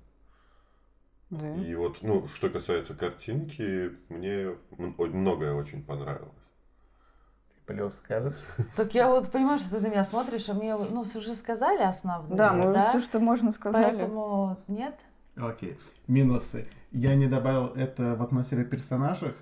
Да. 1.30 1.54
И 1.54 1.75
вот, 1.76 1.99
ну, 2.02 2.26
что 2.26 2.50
касается 2.50 2.94
картинки, 2.94 3.92
мне 4.08 4.56
многое 4.76 5.54
очень 5.54 5.84
понравилось. 5.84 6.32
Плюс 7.66 7.94
скажешь? 7.94 8.34
Так 8.76 8.94
я 8.94 9.08
вот 9.08 9.30
понимаю, 9.30 9.61
что 9.61 9.76
ты 9.76 9.80
на 9.80 9.87
меня 9.87 10.02
смотришь, 10.02 10.49
а 10.49 10.54
мне, 10.54 10.76
ну, 10.76 11.02
уже 11.02 11.37
сказали 11.37 11.82
основные, 11.82 12.37
Да, 12.37 12.52
мы 12.52 12.70
уже 12.72 12.88
все, 12.88 13.00
что 13.00 13.20
можно 13.20 13.52
сказали. 13.52 13.96
Поэтому 13.96 14.58
нет. 14.66 14.99
Окей. 15.37 15.78
Минусы. 16.08 16.66
Я 16.90 17.14
не 17.14 17.28
добавил 17.28 17.66
это 17.68 18.16
в 18.16 18.22
атмосфере 18.22 18.64
персонажей, 18.64 19.34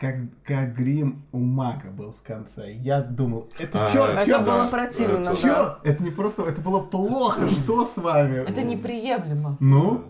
как, 0.00 0.16
как 0.44 0.74
грим 0.74 1.22
у 1.30 1.38
мага 1.38 1.90
был 1.90 2.12
в 2.12 2.22
конце. 2.22 2.72
Я 2.72 3.02
думал, 3.02 3.48
это 3.58 3.86
А, 3.86 3.92
чё, 3.92 4.06
это 4.06 4.24
чё, 4.24 4.38
было 4.40 4.64
да. 4.64 4.68
противно, 4.70 5.18
Это- 5.18 5.30
да. 5.30 5.36
чё? 5.36 5.78
Это 5.84 6.02
не 6.02 6.10
просто, 6.10 6.42
это 6.44 6.60
было 6.62 6.80
плохо, 6.80 7.46
что 7.50 7.84
с 7.84 7.96
вами? 7.98 8.38
Это 8.48 8.62
неприемлемо. 8.62 9.58
Ну, 9.60 10.04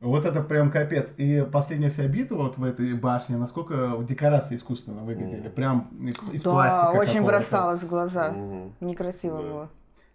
вот 0.00 0.24
это 0.26 0.42
прям 0.42 0.72
капец. 0.72 1.12
И 1.18 1.46
последняя 1.52 1.90
вся 1.90 2.08
битва 2.08 2.36
вот 2.38 2.58
в 2.58 2.64
этой 2.64 2.92
башне, 2.94 3.36
насколько 3.36 3.96
декорации 4.00 4.56
искусственно 4.56 5.02
выглядели. 5.04 5.48
Прям 5.48 5.88
из 6.32 6.42
Да, 6.42 6.50
пластика 6.50 6.90
очень 6.98 7.12
какого-то. 7.20 7.26
бросалось 7.26 7.80
в 7.82 7.88
глаза. 7.88 8.34
Некрасиво 8.80 9.40
Да. 9.40 9.48
было. 9.48 9.68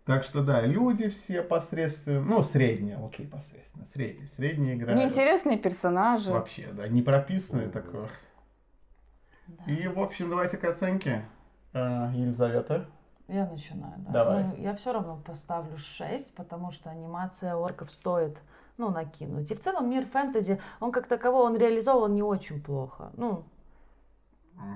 Так 0.04 0.24
что 0.24 0.42
да, 0.42 0.62
люди 0.62 1.10
все 1.10 1.42
посредственные, 1.42 2.22
ну, 2.22 2.42
средние, 2.42 2.98
окей, 2.98 3.26
посредственно, 3.28 3.86
средние, 3.86 4.28
средние 4.28 4.76
играют. 4.76 4.98
Неинтересные 5.00 5.58
персонажи. 5.58 6.32
Вообще, 6.32 6.68
да, 6.74 6.88
не 6.88 7.02
прописанные 7.02 7.68
такое. 7.68 8.08
Да. 9.48 9.72
И, 9.72 9.88
в 9.88 10.00
общем, 10.00 10.30
давайте 10.30 10.58
к 10.58 10.64
оценке. 10.66 11.26
А, 11.74 12.12
Елизавета. 12.14 12.86
Я 13.28 13.46
начинаю, 13.46 13.94
да. 13.98 14.12
Давай. 14.12 14.44
Ну, 14.46 14.56
я 14.56 14.74
все 14.76 14.94
равно 14.94 15.18
поставлю 15.18 15.76
6, 15.78 16.34
потому 16.36 16.72
что 16.72 16.90
анимация 16.90 17.56
орков 17.56 17.92
стоит, 17.92 18.42
ну, 18.78 18.90
накинуть. 18.90 19.52
И 19.52 19.56
в 19.56 19.60
целом 19.60 19.90
мир 19.90 20.06
фэнтези, 20.06 20.62
он 20.80 20.92
как 20.92 21.08
таковой, 21.08 21.46
он 21.46 21.58
реализован 21.58 22.16
не 22.16 22.24
очень 22.24 22.62
плохо. 22.62 23.12
Ну, 23.18 23.44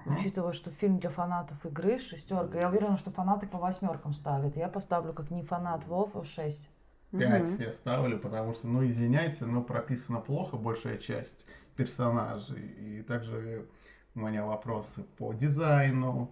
учитывая, 0.06 0.51
что 0.51 0.70
фильм 0.70 1.00
для 1.00 1.10
фанатов 1.10 1.66
игры 1.66 1.98
шестерка, 2.00 2.60
я 2.60 2.68
уверена, 2.70 2.98
что 2.98 3.10
фанаты 3.12 3.48
по 3.48 3.58
восьмеркам 3.58 4.13
ставят. 4.13 4.58
Я 4.58 4.68
поставлю 4.68 5.13
как 5.13 5.32
не 5.32 5.44
фанат 5.44 5.86
Вов 5.86 6.16
6. 6.25 6.70
Пять 7.12 7.50
Мгм. 7.50 7.62
я 7.62 7.72
ставлю, 7.72 8.20
потому 8.20 8.54
что, 8.54 8.68
ну, 8.68 8.86
извиняйте, 8.88 9.46
но 9.46 9.62
прописана 9.62 10.20
плохо 10.20 10.56
большая 10.56 10.98
часть 10.98 11.46
персонажей. 11.75 12.62
И 12.62 13.01
также 13.01 13.66
у 14.15 14.20
меня 14.20 14.46
вопросы 14.46 15.03
по 15.18 15.34
дизайну, 15.34 16.32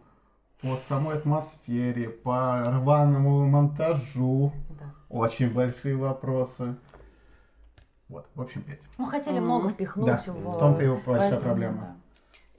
по 0.61 0.75
самой 0.75 1.15
атмосфере, 1.17 2.09
по 2.09 2.63
рваному 2.65 3.45
монтажу. 3.47 4.51
Да. 4.69 4.85
Очень 5.09 5.53
большие 5.53 5.95
вопросы. 5.95 6.75
Вот, 8.09 8.25
в 8.35 8.41
общем, 8.41 8.63
пять. 8.63 8.79
Ну, 8.97 9.05
хотели 9.05 9.39
много 9.39 9.69
впихнуть 9.69 10.05
Да, 10.07 10.17
в... 10.17 10.27
в 10.27 10.57
том-то 10.59 10.83
и 10.83 10.87
большая 10.89 11.05
поэтому, 11.05 11.41
проблема. 11.41 11.77
да. 11.77 11.95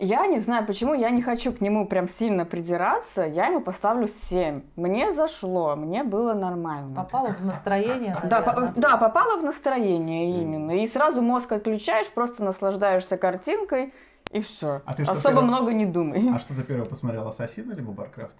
Я 0.02 0.26
не 0.28 0.38
знаю 0.38 0.64
почему, 0.66 0.94
я 0.94 1.10
не 1.10 1.20
хочу 1.20 1.52
к 1.52 1.60
нему 1.60 1.86
прям 1.86 2.08
сильно 2.08 2.46
придираться, 2.46 3.20
я 3.22 3.48
ему 3.48 3.60
поставлю 3.60 4.08
7. 4.08 4.62
Мне 4.76 5.12
зашло, 5.12 5.76
мне 5.76 6.04
было 6.04 6.32
нормально. 6.32 6.94
Попало 6.96 7.34
в 7.34 7.44
настроение, 7.44 8.16
Да, 8.24 8.40
по- 8.40 8.72
да, 8.76 8.96
попало 8.96 9.38
в 9.38 9.44
настроение 9.44 10.40
именно. 10.40 10.70
И 10.82 10.86
сразу 10.86 11.20
мозг 11.20 11.52
отключаешь, 11.52 12.08
просто 12.08 12.42
наслаждаешься 12.42 13.18
картинкой, 13.18 13.92
и 14.30 14.40
все. 14.40 14.82
А 14.84 14.94
ты 14.94 15.04
что 15.04 15.12
Особо 15.12 15.28
первое... 15.28 15.48
много 15.48 15.72
не 15.72 15.86
думай. 15.86 16.30
А 16.34 16.38
что 16.38 16.54
ты 16.54 16.62
первое 16.62 16.86
посмотрел, 16.86 17.26
Ассасина 17.26 17.72
либо 17.72 17.92
Warcraft? 17.92 18.36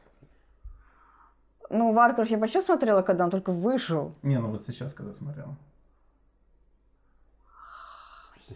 Ну, 1.68 1.92
Warcraft 1.92 2.30
я 2.30 2.38
вообще 2.38 2.62
смотрела, 2.62 3.02
когда 3.02 3.24
он 3.24 3.30
только 3.30 3.52
вышел. 3.52 4.14
Не, 4.22 4.38
ну 4.38 4.50
вот 4.50 4.64
сейчас, 4.66 4.92
когда 4.92 5.12
смотрела. 5.12 5.56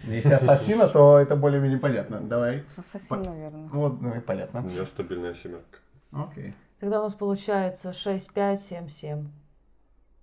Если 0.03 0.33
ассасина, 0.33 0.89
то 0.89 1.19
это 1.19 1.37
более-менее 1.37 1.79
понятно. 1.79 2.21
Давай. 2.21 2.65
Ассасин, 2.77 3.09
По... 3.09 3.17
наверное. 3.17 3.69
Вот, 3.69 4.01
ну 4.01 4.15
и 4.15 4.21
понятно. 4.21 4.61
У 4.61 4.65
меня 4.65 4.85
стабильная 4.85 5.35
семерка. 5.35 5.79
Окей. 6.11 6.55
Тогда 6.81 7.01
у 7.01 7.05
нас 7.05 7.15
получается 7.15 7.93
6, 7.93 8.33
5, 8.33 8.61
7, 8.61 8.89
7. 8.89 9.29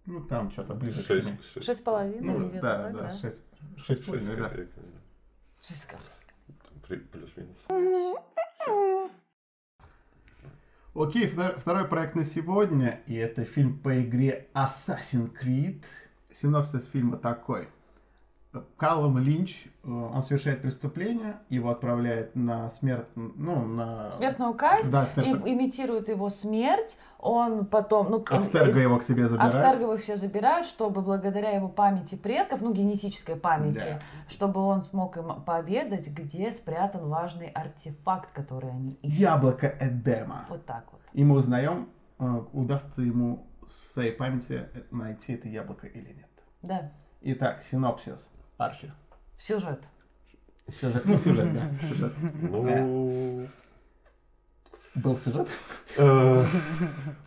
Ну, 0.05 0.21
там 0.25 0.51
что-то 0.51 0.73
ближе 0.73 1.01
6, 1.01 1.07
к 1.07 1.61
7. 1.61 1.61
6,5 1.61 2.17
ну, 2.21 2.51
да, 2.61 2.89
да, 2.89 2.89
да, 2.89 3.13
6, 3.13 3.43
6,5, 3.77 4.35
да. 4.37 4.49
6,5. 5.61 5.97
Плюс-минус. 6.97 7.57
Окей, 10.93 11.25
втор- 11.27 11.57
второй 11.59 11.87
проект 11.87 12.15
на 12.15 12.25
сегодня, 12.25 13.01
и 13.07 13.15
это 13.15 13.45
фильм 13.45 13.79
по 13.79 14.01
игре 14.01 14.49
Assassin's 14.53 15.31
Creed. 15.31 15.85
Синопсис 16.33 16.85
фильма 16.85 17.17
такой. 17.17 17.69
Каллум 18.75 19.17
Линч, 19.17 19.67
э, 19.83 19.89
он 19.89 20.21
совершает 20.23 20.61
преступление, 20.61 21.37
его 21.47 21.69
отправляют 21.69 22.35
на 22.35 22.69
смерть, 22.69 23.07
ну, 23.15 23.63
на... 23.65 24.11
Смертную 24.11 24.53
казнь, 24.55 24.91
Да, 24.91 25.05
и, 25.05 25.07
смерть. 25.07 25.41
имитирует 25.45 26.09
его 26.09 26.29
смерть, 26.29 26.97
он 27.17 27.65
потом... 27.65 28.09
Ну, 28.11 28.19
им- 28.19 28.25
Абстерго 28.37 28.79
его 28.79 28.97
к 28.97 29.03
себе 29.03 29.29
забирает. 29.29 29.55
Абстерго 29.55 29.83
его 29.83 29.95
все 29.97 30.17
забирают, 30.17 30.67
чтобы 30.67 31.01
благодаря 31.01 31.51
его 31.51 31.69
памяти 31.69 32.15
предков, 32.15 32.59
ну, 32.59 32.73
генетической 32.73 33.37
памяти, 33.37 33.75
Да. 33.85 33.99
чтобы 34.27 34.59
он 34.59 34.81
смог 34.81 35.15
им 35.15 35.41
поведать, 35.43 36.09
где 36.09 36.51
спрятан 36.51 37.07
важный 37.07 37.47
артефакт, 37.47 38.31
который 38.33 38.71
они 38.71 38.97
ищут. 39.01 39.17
Яблоко 39.19 39.77
Эдема. 39.79 40.45
Вот 40.49 40.65
так 40.65 40.83
вот. 40.91 40.99
И 41.13 41.23
мы 41.23 41.37
узнаем, 41.37 41.87
э, 42.19 42.41
удастся 42.51 43.01
ему 43.01 43.47
в 43.61 43.69
своей 43.93 44.11
памяти 44.11 44.67
найти 44.91 45.33
это 45.33 45.47
яблоко 45.47 45.87
или 45.87 46.07
нет. 46.13 46.27
Да, 46.61 46.91
Итак, 47.21 47.61
синопсис. 47.69 48.27
Арчи. 48.65 48.91
сюжет. 49.37 49.83
Сюжет. 50.79 51.03
Ну, 51.05 51.17
сюжет, 51.17 51.53
да. 51.53 51.61
Сюжет. 51.89 52.13
Ну, 52.41 53.47
Был 54.95 55.15
сюжет? 55.17 55.47
э, 55.97 56.43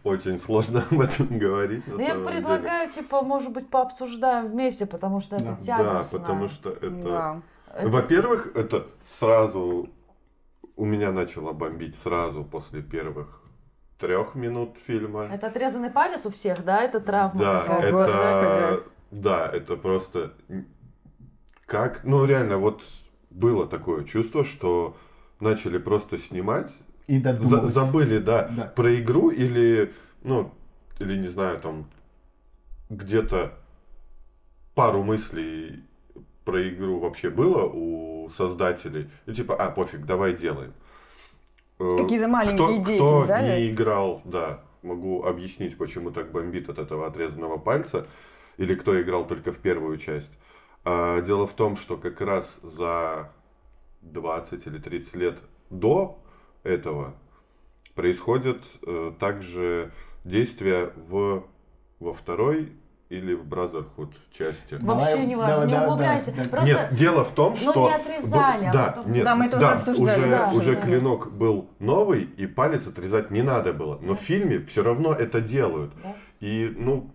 очень 0.04 0.38
сложно 0.38 0.84
об 0.90 1.00
этом 1.00 1.26
говорить. 1.38 1.82
Ну, 1.86 1.98
я 1.98 2.12
деле. 2.14 2.24
предлагаю, 2.24 2.90
типа, 2.90 3.22
может 3.22 3.50
быть, 3.52 3.68
пообсуждаем 3.68 4.46
вместе, 4.46 4.86
потому 4.86 5.20
что 5.20 5.38
Да. 5.38 5.42
это 5.44 5.56
Да, 5.56 5.60
тягостно. 5.62 6.18
потому 6.20 6.48
что 6.48 6.70
это... 6.70 6.90
Да. 6.90 7.40
Во-первых, 7.82 8.54
это 8.54 8.86
сразу 9.18 9.88
у 10.76 10.84
меня 10.84 11.10
начало 11.10 11.52
бомбить 11.52 11.96
сразу 11.96 12.44
после 12.44 12.80
первых 12.82 13.40
трех 13.98 14.34
минут 14.34 14.78
фильма. 14.78 15.24
Это 15.32 15.46
отрезанный 15.48 15.90
палец 15.90 16.24
у 16.26 16.30
всех, 16.30 16.64
да? 16.64 16.82
Это 16.82 17.00
травма 17.00 17.40
Да, 17.40 17.60
какая-то. 17.62 17.86
Это, 17.86 18.76
Господи. 18.76 19.22
да, 19.22 19.48
это 19.48 19.76
просто 19.76 20.32
как, 21.66 22.04
ну 22.04 22.24
реально, 22.24 22.58
вот 22.58 22.82
было 23.30 23.66
такое 23.66 24.04
чувство, 24.04 24.44
что 24.44 24.96
начали 25.40 25.78
просто 25.78 26.18
снимать, 26.18 26.74
И 27.06 27.20
за- 27.22 27.66
забыли, 27.66 28.18
да, 28.18 28.48
Да. 28.56 28.64
про 28.64 28.94
игру 29.00 29.30
или, 29.30 29.92
ну, 30.22 30.52
или 30.98 31.16
не 31.18 31.28
знаю, 31.28 31.58
там 31.60 31.86
где-то 32.90 33.52
пару 34.74 35.02
мыслей 35.02 35.82
про 36.44 36.68
игру 36.68 37.00
вообще 37.00 37.30
было 37.30 37.64
у 37.64 38.28
создателей. 38.28 39.10
И 39.26 39.32
типа, 39.32 39.54
а, 39.56 39.70
пофиг, 39.70 40.04
давай 40.06 40.34
делаем. 40.34 40.72
Э, 41.78 41.96
Какие-то 42.00 42.28
маленькие 42.28 42.56
кто, 42.58 42.76
идейки 42.76 42.98
кто 42.98 43.20
взяли. 43.20 43.60
не 43.60 43.70
играл, 43.70 44.22
да, 44.24 44.60
могу 44.82 45.24
объяснить, 45.24 45.76
почему 45.76 46.10
так 46.10 46.30
бомбит 46.30 46.68
от 46.68 46.78
этого 46.78 47.06
отрезанного 47.06 47.56
пальца, 47.58 48.06
или 48.58 48.74
кто 48.74 49.00
играл 49.00 49.26
только 49.26 49.52
в 49.52 49.58
первую 49.58 49.96
часть. 49.98 50.38
А, 50.84 51.20
дело 51.22 51.46
в 51.46 51.52
том, 51.54 51.76
что 51.76 51.96
как 51.96 52.20
раз 52.20 52.56
за 52.62 53.30
20 54.02 54.66
или 54.66 54.78
30 54.78 55.14
лет 55.16 55.38
до 55.70 56.18
этого 56.62 57.14
происходят 57.94 58.62
э, 58.86 59.12
также 59.18 59.92
действия 60.24 60.92
в, 60.96 61.44
во 62.00 62.12
второй 62.12 62.72
или 63.08 63.34
в 63.34 63.44
Brotherhood 63.46 64.12
части. 64.36 64.74
Вообще 64.74 65.10
Давай, 65.10 65.26
не 65.26 65.36
важно, 65.36 65.54
давай, 65.54 65.66
не 65.68 65.72
да, 65.74 65.84
углубляйся. 65.84 66.32
да, 66.34 66.42
да. 66.42 66.48
Просто 66.48 66.72
Нет, 66.74 66.94
дело 66.94 67.24
в 67.24 67.30
том, 67.32 67.54
Ну, 67.62 67.70
что... 67.70 67.88
не 67.88 67.94
отрезали, 67.94 68.64
а 68.64 68.72
Да, 68.72 68.92
потом- 68.96 69.12
нет, 69.12 69.24
Да, 69.24 69.36
мы 69.36 69.48
тоже 69.48 69.66
обсуждали, 69.66 70.20
уже, 70.20 70.30
да, 70.30 70.50
уже 70.52 70.74
да. 70.74 70.80
клинок 70.80 71.32
был 71.32 71.70
новый, 71.78 72.22
и 72.24 72.46
палец 72.46 72.86
отрезать 72.86 73.30
не 73.30 73.42
надо 73.42 73.72
было. 73.72 73.98
Но 74.02 74.14
в 74.16 74.20
фильме 74.20 74.58
все 74.60 74.82
равно 74.82 75.12
это 75.14 75.40
делают. 75.40 75.92
Да. 76.02 76.14
И, 76.40 76.74
ну, 76.76 77.13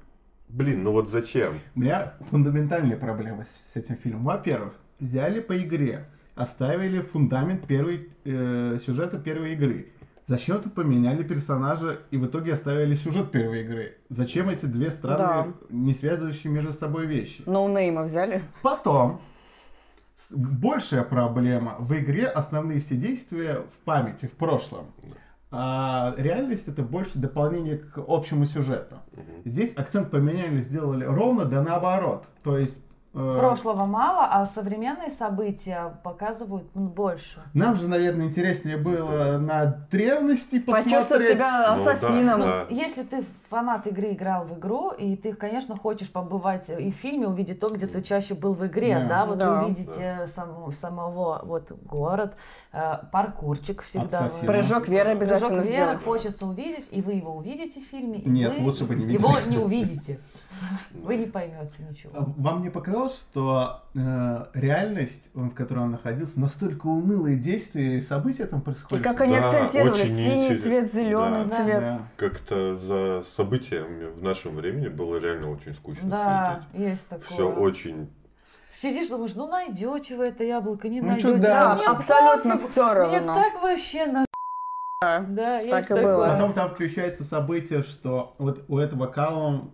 блин, 0.49 0.83
ну 0.83 0.91
вот 0.91 1.09
зачем? 1.09 1.59
У 1.75 1.79
меня 1.79 2.13
фундаментальные 2.29 2.97
проблемы 2.97 3.45
с, 3.45 3.73
с 3.73 3.75
этим 3.75 3.95
фильмом. 3.95 4.25
Во-первых, 4.25 4.73
взяли 4.99 5.39
по 5.39 5.57
игре, 5.57 6.07
оставили 6.35 7.01
фундамент 7.01 7.65
первой, 7.67 8.09
э, 8.25 8.77
сюжета 8.83 9.19
первой 9.19 9.53
игры. 9.53 9.93
Зачем-то 10.25 10.69
поменяли 10.69 11.23
персонажа 11.23 12.01
и 12.11 12.17
в 12.17 12.27
итоге 12.27 12.53
оставили 12.53 12.93
сюжет 12.93 13.31
первой 13.31 13.61
игры. 13.63 13.97
Зачем 14.09 14.49
эти 14.49 14.67
две 14.67 14.91
странные, 14.91 15.55
не 15.69 15.93
связывающие 15.93 16.53
между 16.53 16.71
собой 16.71 17.07
вещи? 17.07 17.41
Ноунейма 17.47 18.03
взяли. 18.03 18.43
Потом, 18.61 19.21
большая 20.31 21.03
проблема. 21.03 21.77
В 21.79 21.97
игре 21.97 22.27
основные 22.27 22.79
все 22.79 22.95
действия 22.95 23.63
в 23.71 23.83
памяти, 23.83 24.27
в 24.27 24.33
прошлом. 24.33 24.91
А 25.51 26.13
реальность 26.17 26.67
это 26.67 26.83
больше 26.83 27.17
дополнение 27.17 27.77
к 27.77 27.97
общему 28.07 28.45
сюжету. 28.45 28.97
Здесь 29.45 29.75
акцент 29.75 30.11
поменяли, 30.11 30.59
сделали 30.59 31.05
ровно 31.05 31.45
да 31.45 31.63
наоборот. 31.63 32.25
То 32.43 32.57
есть 32.57 32.83
Прошлого 33.11 33.85
мало, 33.85 34.27
а 34.31 34.45
современные 34.45 35.09
события 35.09 35.93
показывают 36.03 36.65
ну, 36.75 36.87
больше. 36.87 37.41
Нам 37.55 37.75
же, 37.75 37.87
наверное, 37.87 38.27
интереснее 38.27 38.77
было 38.77 39.39
на 39.39 39.65
древности 39.91 40.59
посмотреть. 40.59 40.93
Почувствовать 40.93 41.27
себя 41.29 41.75
Ну 41.75 41.83
да, 41.83 41.91
ассасином. 41.91 42.39
да. 42.41 42.65
Если 42.69 43.01
ты 43.01 43.25
фанат 43.49 43.87
игры 43.87 44.11
играл 44.13 44.45
в 44.45 44.59
игру, 44.59 44.91
и 44.91 45.15
ты, 45.15 45.33
конечно, 45.33 45.75
хочешь 45.75 46.11
побывать 46.11 46.69
и 46.69 46.91
в 46.91 46.95
фильме, 46.95 47.27
увидеть 47.27 47.59
то, 47.59 47.69
где 47.69 47.87
ты 47.87 48.03
чаще 48.03 48.35
был 48.35 48.53
в 48.53 48.63
игре, 48.67 48.99
Да. 48.99 49.07
да, 49.07 49.25
вот 49.25 49.37
Да. 49.39 49.63
увидеть 49.63 49.95
э, 49.99 50.27
сам- 50.27 50.71
самого 50.71 51.41
вот 51.43 51.71
город, 51.71 52.35
э, 52.73 52.97
паркурчик 53.11 53.81
всегда. 53.81 54.29
Прыжок 54.45 54.87
веры 54.87 55.09
обязательно 55.11 55.49
Прыжок 55.61 55.65
веры 55.65 55.85
сделать. 55.97 56.03
хочется 56.03 56.45
увидеть, 56.45 56.87
и 56.91 57.01
вы 57.01 57.13
его 57.13 57.35
увидите 57.35 57.81
в 57.81 57.85
фильме, 57.85 58.19
и 58.19 58.29
Нет, 58.29 58.55
вы 58.55 58.65
лучше 58.65 58.85
бы 58.85 58.93
не 58.93 59.05
видели. 59.05 59.19
его 59.19 59.33
не 59.47 59.57
увидите. 59.57 60.19
Вы 60.91 61.15
не 61.17 61.25
поймете 61.27 61.83
ничего. 61.89 62.11
Вам 62.37 62.63
не 62.63 62.69
показалось, 62.69 63.15
что 63.17 63.81
э, 63.95 64.45
реальность, 64.53 65.29
в 65.33 65.49
которой 65.53 65.79
он 65.79 65.91
находился, 65.91 66.39
настолько 66.39 66.87
унылые 66.87 67.37
действия 67.37 67.97
и 67.97 68.01
события 68.01 68.45
там 68.45 68.59
И 68.61 68.63
происходят? 68.63 69.03
как 69.03 69.21
они 69.21 69.35
Да, 69.35 69.49
акцентировали, 69.49 70.05
синий 70.05 70.55
цвет, 70.55 70.91
зеленый 70.91 71.45
Да. 71.45 71.55
цвет. 71.55 71.79
Да. 71.79 72.01
Как-то 72.17 72.77
за 72.77 73.23
событиями 73.35 74.05
в 74.11 74.23
нашем 74.23 74.55
времени 74.55 74.87
было 74.87 75.17
реально 75.17 75.51
очень 75.51 75.73
скучно 75.73 76.09
Да, 76.09 76.63
есть 76.73 77.07
такое. 77.07 77.25
следить. 77.27 77.33
Все 77.35 77.55
очень... 77.55 78.09
Сидишь, 78.71 79.07
думаешь, 79.07 79.33
ну 79.35 79.47
найдете 79.47 80.15
вы 80.15 80.25
это 80.27 80.43
яблоко, 80.43 80.89
не 80.89 81.01
Ну, 81.01 81.07
найдете. 81.07 81.37
да, 81.39 81.71
А 81.71 81.75
мне 81.75 81.85
абсолютно 81.87 82.51
пофигу, 82.53 82.67
всё 82.69 82.83
Мне 83.07 83.17
равно. 83.19 83.33
так 83.35 83.61
вообще 83.63 84.05
на... 84.05 84.25
Да, 85.01 85.59
есть 85.59 85.87
так 85.87 85.97
и 85.97 86.03
было. 86.03 86.13
такое. 86.25 86.29
Потом 86.33 86.53
там 86.53 86.69
включается 86.69 87.23
событие, 87.23 87.81
что 87.83 88.33
вот 88.37 88.65
у 88.67 88.77
этого 88.77 89.07
Калум, 89.07 89.71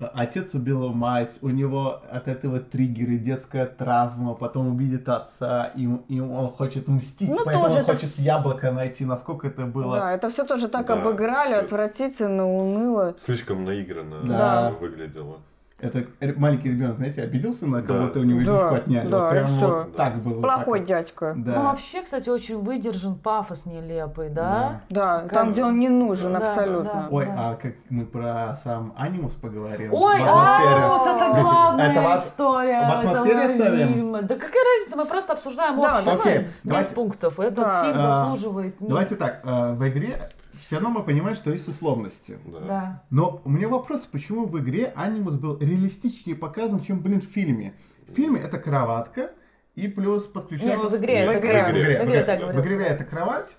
Э, 0.00 0.06
отец 0.12 0.54
убил 0.54 0.92
мать, 0.92 1.30
у 1.40 1.50
него 1.50 2.02
от 2.10 2.26
этого 2.26 2.58
триггеры, 2.58 3.16
детская 3.16 3.66
травма, 3.66 4.34
потом 4.34 4.74
увидит 4.74 5.08
отца, 5.08 5.70
и, 5.76 5.82
и 6.08 6.18
он 6.20 6.48
хочет 6.48 6.88
мстить, 6.88 7.28
Ну, 7.30 7.44
поэтому 7.44 7.66
он 7.66 7.76
это 7.76 7.92
хочет 7.92 8.18
яблоко 8.18 8.72
найти, 8.72 9.04
насколько 9.04 9.46
это 9.46 9.66
было. 9.66 9.96
Да, 9.96 10.12
это 10.12 10.28
все 10.30 10.44
тоже 10.44 10.66
так 10.68 10.86
Да, 10.86 10.94
обыграли, 10.94 11.54
всё. 11.54 11.64
отвратительно, 11.64 12.44
уныло. 12.44 13.14
Слишком 13.24 13.64
наигранно 13.64 14.16
Да. 14.24 14.72
выглядело. 14.80 15.38
Это 15.84 16.04
маленький 16.38 16.70
ребенок, 16.70 16.96
знаете, 16.96 17.22
обиделся 17.22 17.66
на 17.66 17.82
Да. 17.82 17.86
кого-то, 17.86 18.20
у 18.20 18.22
него 18.24 18.38
Да, 18.38 18.44
игрушку 18.44 18.74
отняли. 18.76 19.08
да, 19.08 19.18
вот 19.20 19.30
прям 19.30 19.46
и 19.46 19.60
вот 19.60 19.96
так 19.96 20.16
было. 20.16 20.40
Плохой 20.40 20.78
так 20.78 20.88
дядька. 20.88 21.34
Да. 21.36 21.52
Ну, 21.56 21.62
вообще, 21.64 22.02
кстати, 22.02 22.28
очень 22.30 22.58
выдержан 22.62 23.16
пафос 23.16 23.66
нелепый, 23.66 24.30
да? 24.30 24.80
Да, 24.88 25.20
Как- 25.20 25.32
там, 25.32 25.52
где 25.52 25.62
он 25.64 25.78
не 25.78 25.88
нужен 25.90 26.32
Да, 26.32 26.38
абсолютно. 26.38 26.84
да. 26.92 27.08
Ой, 27.10 27.28
а 27.28 27.54
как 27.56 27.72
мы 27.90 28.06
про 28.06 28.56
сам 28.64 28.94
анимус 28.96 29.34
поговорим? 29.34 29.92
Ой. 29.92 30.16
Анимус, 30.22 31.02
это 31.02 31.40
главная 31.40 31.90
Это 31.92 32.16
история 32.18 32.80
в 32.80 32.98
атмосфере 32.98 33.48
ставим? 33.50 33.88
фильма. 33.88 34.22
Да 34.22 34.34
какая 34.36 34.64
разница, 34.78 34.96
мы 34.96 35.04
просто 35.04 35.32
обсуждаем 35.34 35.80
Да, 35.80 35.98
общее, 35.98 36.14
окей, 36.14 36.38
без 36.38 36.50
давайте- 36.64 36.94
пунктов. 36.94 37.38
Этот 37.40 37.56
Да. 37.64 37.82
фильм 37.82 37.96
А, 37.96 37.98
заслуживает... 37.98 38.80
не- 38.80 38.88
Давайте 38.88 39.16
так, 39.16 39.40
э, 39.44 39.72
в 39.74 39.88
игре 39.88 40.28
все 40.60 40.76
равно 40.76 40.90
мы 40.90 41.02
понимаем, 41.02 41.36
что 41.36 41.50
есть 41.50 41.68
условности. 41.68 42.38
Да. 42.46 42.60
Да. 42.60 43.02
Но 43.10 43.40
у 43.44 43.50
меня 43.50 43.68
вопрос, 43.68 44.02
почему 44.02 44.46
в 44.46 44.58
игре 44.58 44.92
анимус 44.96 45.34
был 45.36 45.58
реалистичнее 45.58 46.36
показан, 46.36 46.80
чем, 46.80 47.00
блин, 47.00 47.20
в 47.20 47.24
фильме? 47.24 47.74
В 48.08 48.12
фильме 48.12 48.40
это 48.40 48.58
кроватка, 48.58 49.30
и 49.74 49.88
плюс 49.88 50.24
подключалась... 50.24 50.92
Нет, 50.92 51.00
в 51.00 51.04
игре, 51.04 51.26
в 51.26 51.32
в 51.34 51.38
игре. 51.38 51.62
В 51.62 51.66
в 51.66 52.60
игре, 52.60 52.76
В 52.76 52.80
это 52.80 53.04
кровать, 53.04 53.56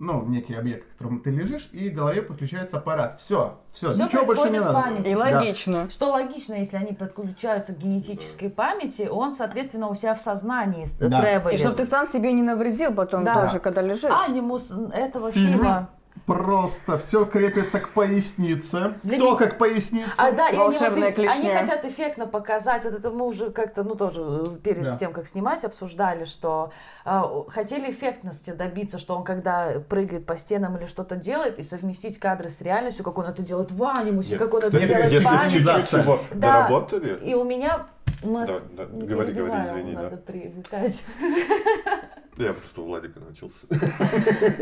ну, 0.00 0.24
некий 0.26 0.54
объект, 0.54 0.88
в 0.88 0.92
котором 0.92 1.20
ты 1.20 1.30
лежишь, 1.30 1.68
и 1.72 1.88
к 1.88 1.94
голове 1.94 2.20
подключается 2.22 2.78
аппарат. 2.78 3.20
Все, 3.20 3.60
все, 3.72 3.92
Всё 3.92 4.04
ничего 4.06 4.24
больше 4.24 4.44
не 4.50 4.58
происходит 4.58 4.62
в 4.62 4.72
надо. 4.72 4.88
памяти. 4.88 5.08
И 5.08 5.14
Да. 5.14 5.18
логично. 5.20 5.90
Что 5.90 6.10
логично, 6.10 6.54
если 6.54 6.76
они 6.76 6.92
подключаются 6.94 7.74
к 7.74 7.78
генетической 7.78 8.50
памяти, 8.50 9.08
он, 9.10 9.32
соответственно, 9.32 9.88
у 9.88 9.94
себя 9.94 10.14
в 10.14 10.20
сознании 10.20 10.86
Да. 10.98 11.20
тревелит. 11.20 11.52
И 11.52 11.58
чтобы 11.58 11.76
ты 11.76 11.84
сам 11.84 12.06
себе 12.06 12.32
не 12.32 12.42
навредил 12.42 12.92
потом 12.92 13.22
Да. 13.24 13.34
тоже, 13.46 13.60
когда 13.60 13.82
лежишь. 13.82 14.10
Анимус 14.28 14.72
этого 14.92 15.30
Фильме 15.30 15.52
фильма. 15.52 15.90
Просто 16.26 16.96
все 16.96 17.26
крепится 17.26 17.80
к 17.80 17.90
пояснице. 17.90 18.94
Для 19.02 19.18
Кто 19.18 19.26
меня- 19.28 19.36
как 19.36 19.58
поясница? 19.58 20.10
А, 20.16 20.32
да, 20.32 20.46
и 20.48 20.52
они, 20.52 20.58
Волшебная 20.58 21.10
и- 21.10 21.12
клешня. 21.12 21.58
они 21.58 21.66
хотят 21.68 21.84
эффектно 21.84 22.26
показать, 22.26 22.84
вот 22.84 22.94
это 22.94 23.10
мы 23.10 23.26
уже 23.26 23.50
как-то, 23.50 23.82
ну 23.82 23.94
тоже 23.94 24.22
э, 24.22 24.56
перед 24.62 24.84
Да. 24.84 24.96
тем, 24.96 25.12
как 25.12 25.26
снимать, 25.26 25.64
обсуждали, 25.64 26.24
что 26.24 26.72
э, 27.04 27.20
хотели 27.48 27.90
эффектности 27.90 28.50
добиться, 28.50 28.98
что 28.98 29.14
он 29.16 29.24
когда 29.24 29.74
прыгает 29.86 30.24
по 30.24 30.38
стенам 30.38 30.78
или 30.78 30.86
что-то 30.86 31.16
делает, 31.16 31.58
и 31.58 31.62
совместить 31.62 32.18
кадры 32.18 32.48
с 32.48 32.62
реальностью, 32.62 33.04
как 33.04 33.18
он 33.18 33.26
это 33.26 33.42
делает 33.42 33.70
в 33.70 33.84
анимусе, 33.84 34.30
Нет, 34.32 34.38
как 34.38 34.54
он 34.54 34.60
это 34.60 34.68
кстати, 34.70 34.86
делает 34.86 35.10
в 35.10 35.14
Если 35.14 35.24
памяти. 35.26 35.52
чуть-чуть 35.58 35.92
его 35.92 36.18
Да. 36.30 36.36
доработали, 36.52 37.18
И 37.22 37.34
у 37.34 37.44
меня... 37.44 37.86
мы 38.22 38.46
Да, 38.46 38.54
с- 38.54 38.62
да, 38.72 38.84
не 38.86 39.06
говори, 39.06 39.32
говори, 39.34 39.62
извини, 39.62 39.92
надо 39.92 40.10
да. 40.12 40.16
привыкать. 40.16 41.02
я 42.36 42.52
просто 42.52 42.80
у 42.80 42.86
Владика 42.86 43.20
научился. 43.20 43.66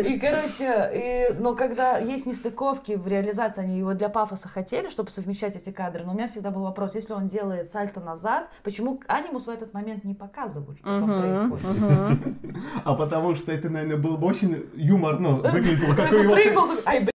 И, 0.01 0.19
короче, 0.19 0.91
и, 0.95 1.35
но 1.39 1.55
когда 1.55 1.99
есть 1.99 2.27
нестыковки 2.27 2.93
в 2.93 3.07
реализации, 3.07 3.63
они 3.63 3.79
его 3.79 3.95
для 3.95 4.09
пафоса 4.09 4.49
хотели, 4.49 4.89
чтобы 4.89 5.11
совмещать 5.11 5.57
эти 5.57 5.71
кадры, 5.71 6.05
но 6.05 6.13
у 6.13 6.15
меня 6.15 6.29
всегда 6.29 6.51
был 6.51 6.63
вопрос, 6.63 6.95
если 6.95 7.13
он 7.13 7.29
делает 7.29 7.69
сальто 7.69 8.01
назад, 8.01 8.49
почему 8.63 9.01
анимус 9.09 9.47
в 9.47 9.51
этот 9.51 9.73
момент 9.73 10.05
не 10.05 10.15
показывают, 10.15 10.79
что 10.79 11.01
там 11.01 11.09
происходит? 11.09 12.37
А 12.85 12.95
потому 12.95 13.35
что 13.35 13.53
это, 13.53 13.69
наверное, 13.71 13.97
был 13.97 14.17
бы 14.17 14.27
очень 14.27 14.67
юморно. 14.75 15.31
Выглядело 15.31 15.95
как 15.95 16.11
блин. 16.11 17.09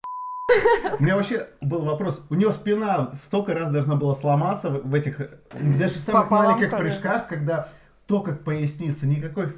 У 1.00 1.04
меня 1.04 1.16
вообще 1.16 1.48
был 1.62 1.82
вопрос. 1.82 2.26
У 2.30 2.36
него 2.36 2.52
спина 2.52 3.12
столько 3.14 3.54
раз 3.54 3.72
должна 3.72 3.96
была 3.96 4.16
сломаться 4.16 4.70
в 4.70 4.94
этих 4.94 5.20
даже 5.54 5.96
в 5.96 5.98
самых 5.98 6.24
Пополам, 6.24 6.54
маленьких 6.54 6.76
прыжках, 6.76 7.28
когда 7.28 7.68
то, 8.08 8.22
как 8.22 8.44
поясница, 8.44 9.06
никакой 9.06 9.54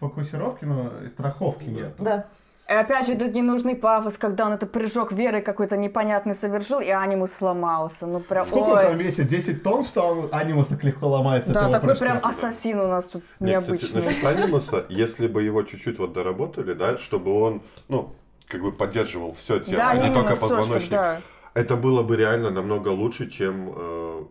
фокусировки, 0.00 0.64
ну, 0.64 0.90
и 1.04 1.08
страховки 1.08 1.64
нет. 1.64 1.94
Да. 1.98 2.26
И 2.68 2.72
опять 2.72 3.06
же, 3.06 3.14
тут 3.14 3.32
ненужный 3.32 3.76
пафос, 3.76 4.18
когда 4.18 4.46
он 4.46 4.52
это 4.52 4.66
прыжок 4.66 5.12
веры 5.12 5.40
какой-то 5.40 5.76
непонятный 5.76 6.34
совершил, 6.34 6.80
и 6.80 6.88
анимус 6.88 7.30
сломался. 7.32 8.06
Ну 8.06 8.18
прям, 8.18 8.44
Сколько 8.44 8.64
он 8.70 8.78
ой. 8.78 8.82
там 8.82 8.98
весит? 8.98 9.28
10 9.28 9.62
тонн, 9.62 9.84
что 9.84 10.02
он 10.02 10.28
анимус 10.32 10.66
так 10.66 10.82
легко 10.82 11.06
ломается? 11.06 11.52
Да, 11.52 11.70
такой 11.70 11.90
прыжка? 11.90 12.04
прям 12.04 12.18
ассасин 12.24 12.80
у 12.80 12.88
нас 12.88 13.04
тут 13.04 13.22
Нет, 13.38 13.60
кстати, 13.60 13.82
необычный. 13.84 14.02
насчет 14.02 14.24
анимуса, 14.24 14.86
если 14.88 15.28
бы 15.28 15.44
его 15.44 15.62
чуть-чуть 15.62 16.00
вот 16.00 16.12
доработали, 16.12 16.72
да, 16.72 16.98
чтобы 16.98 17.40
он, 17.40 17.62
ну, 17.86 18.12
как 18.48 18.60
бы 18.62 18.72
поддерживал 18.72 19.32
все 19.34 19.60
тело, 19.60 19.76
Да, 19.76 19.90
а 19.90 20.08
не 20.08 20.12
только 20.12 20.34
позвоночник, 20.34 20.90
да. 20.90 21.20
это 21.54 21.76
было 21.76 22.02
бы 22.02 22.16
реально 22.16 22.50
намного 22.50 22.88
лучше, 22.88 23.30
чем 23.30 23.72
э, 23.76 24.22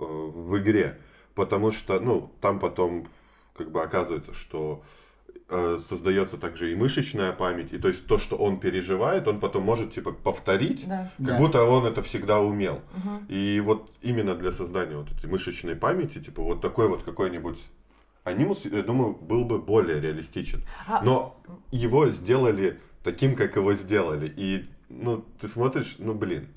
э, 0.00 0.04
в 0.04 0.58
игре. 0.58 0.98
Потому 1.36 1.70
что, 1.70 2.00
ну, 2.00 2.32
там 2.40 2.58
потом 2.58 3.06
как 3.56 3.70
бы 3.70 3.82
оказывается, 3.82 4.34
что 4.34 4.82
э, 5.48 5.78
создается 5.88 6.36
также 6.38 6.72
и 6.72 6.74
мышечная 6.74 7.32
память, 7.32 7.72
и 7.72 7.78
то 7.78 7.88
есть 7.88 8.06
то, 8.06 8.18
что 8.18 8.36
он 8.36 8.58
переживает, 8.58 9.28
он 9.28 9.38
потом 9.38 9.62
может 9.62 9.94
типа 9.94 10.12
повторить, 10.12 10.86
Да. 10.88 11.12
как 11.18 11.26
Да. 11.26 11.38
будто 11.38 11.62
он 11.64 11.86
это 11.86 12.02
всегда 12.02 12.40
умел. 12.40 12.80
Мгм. 12.96 13.26
И 13.28 13.60
вот 13.60 13.90
именно 14.02 14.34
для 14.34 14.50
создания 14.52 14.96
вот 14.96 15.10
этой 15.12 15.30
мышечной 15.30 15.76
памяти, 15.76 16.18
типа 16.18 16.42
вот 16.42 16.60
такой 16.60 16.88
вот 16.88 17.02
какой-нибудь 17.04 17.58
анимус, 18.24 18.64
я 18.64 18.82
думаю, 18.82 19.12
был 19.14 19.44
бы 19.44 19.58
более 19.60 20.00
реалистичен. 20.00 20.62
А- 20.88 21.02
Но 21.04 21.40
его 21.70 22.08
сделали 22.10 22.80
таким, 23.04 23.36
как 23.36 23.54
его 23.54 23.72
сделали. 23.74 24.32
И, 24.36 24.68
ну, 24.88 25.24
ты 25.40 25.46
смотришь, 25.46 25.94
ну, 26.00 26.12
блин. 26.12 26.48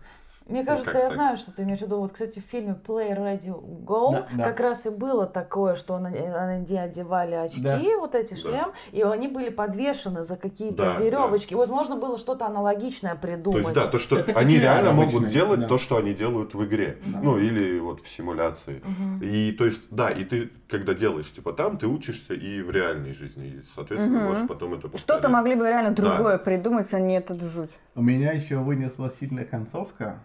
Мне 0.50 0.62
Ну, 0.62 0.66
кажется, 0.66 0.98
я 0.98 1.06
так? 1.06 1.14
знаю, 1.14 1.38
что 1.38 1.52
ты 1.52 1.62
имеешь 1.62 1.80
в 1.80 1.84
виду. 1.84 2.00
Вот, 2.00 2.12
кстати, 2.12 2.40
в 2.40 2.44
фильме 2.44 2.76
Play 2.86 3.16
Ready 3.16 3.54
Go 3.86 4.12
Да, 4.12 4.28
да. 4.36 4.44
как 4.44 4.60
раз 4.60 4.86
и 4.88 4.90
было 4.90 5.28
такое, 5.28 5.76
что 5.76 5.96
они, 5.96 6.18
они 6.18 6.76
одевали 6.78 7.36
очки, 7.36 7.62
Да. 7.62 7.80
вот 8.00 8.16
эти 8.16 8.34
Да. 8.34 8.40
шлем, 8.40 8.72
и 8.92 9.02
они 9.04 9.28
были 9.28 9.50
подвешены 9.50 10.24
за 10.24 10.38
какие-то 10.38 10.78
Да, 10.78 11.00
веревочки. 11.00 11.54
Вот 11.54 11.70
можно 11.70 11.96
было 11.98 12.18
что-то 12.18 12.48
аналогичное 12.48 13.14
То 13.14 13.22
придумать. 13.22 13.62
есть, 13.62 13.76
да, 13.76 13.88
то, 13.88 14.00
что 14.00 14.18
Это 14.18 14.32
они 14.40 14.58
реально 14.60 14.90
VR 14.90 14.94
могут 14.94 15.30
делать 15.30 15.60
да. 15.60 15.68
то, 15.68 15.78
что 15.78 15.98
они 15.98 16.14
делают 16.16 16.56
в 16.56 16.66
игре. 16.66 16.98
Да. 17.06 17.20
Ну, 17.22 17.38
или 17.38 17.78
вот 17.80 18.02
в 18.02 18.08
симуляции. 18.10 18.82
Мгм. 18.84 19.22
И 19.22 19.52
то 19.52 19.66
есть, 19.66 19.84
да, 19.92 20.10
и 20.10 20.24
ты, 20.24 20.50
когда 20.68 20.96
делаешь, 20.96 21.32
типа, 21.32 21.54
там, 21.54 21.78
ты 21.78 21.86
учишься 21.86 22.34
и 22.34 22.62
в 22.64 22.72
реальной 22.72 23.14
жизни. 23.14 23.48
И, 23.48 23.62
соответственно, 23.76 24.18
Мгм. 24.18 24.28
можешь 24.30 24.48
потом 24.48 24.74
это 24.74 24.82
повторить. 24.90 25.02
Что-то 25.02 25.30
могли 25.30 25.54
бы 25.54 25.68
реально 25.68 25.92
Да. 25.92 26.02
другое 26.02 26.40
придумать, 26.40 26.92
а 26.94 27.00
не 27.00 27.18
этот 27.18 27.44
жуть. 27.44 27.70
У 27.96 28.02
меня 28.02 28.32
еще 28.32 28.58
вынесла 28.58 29.12
сильная 29.12 29.46
концовка, 29.46 30.24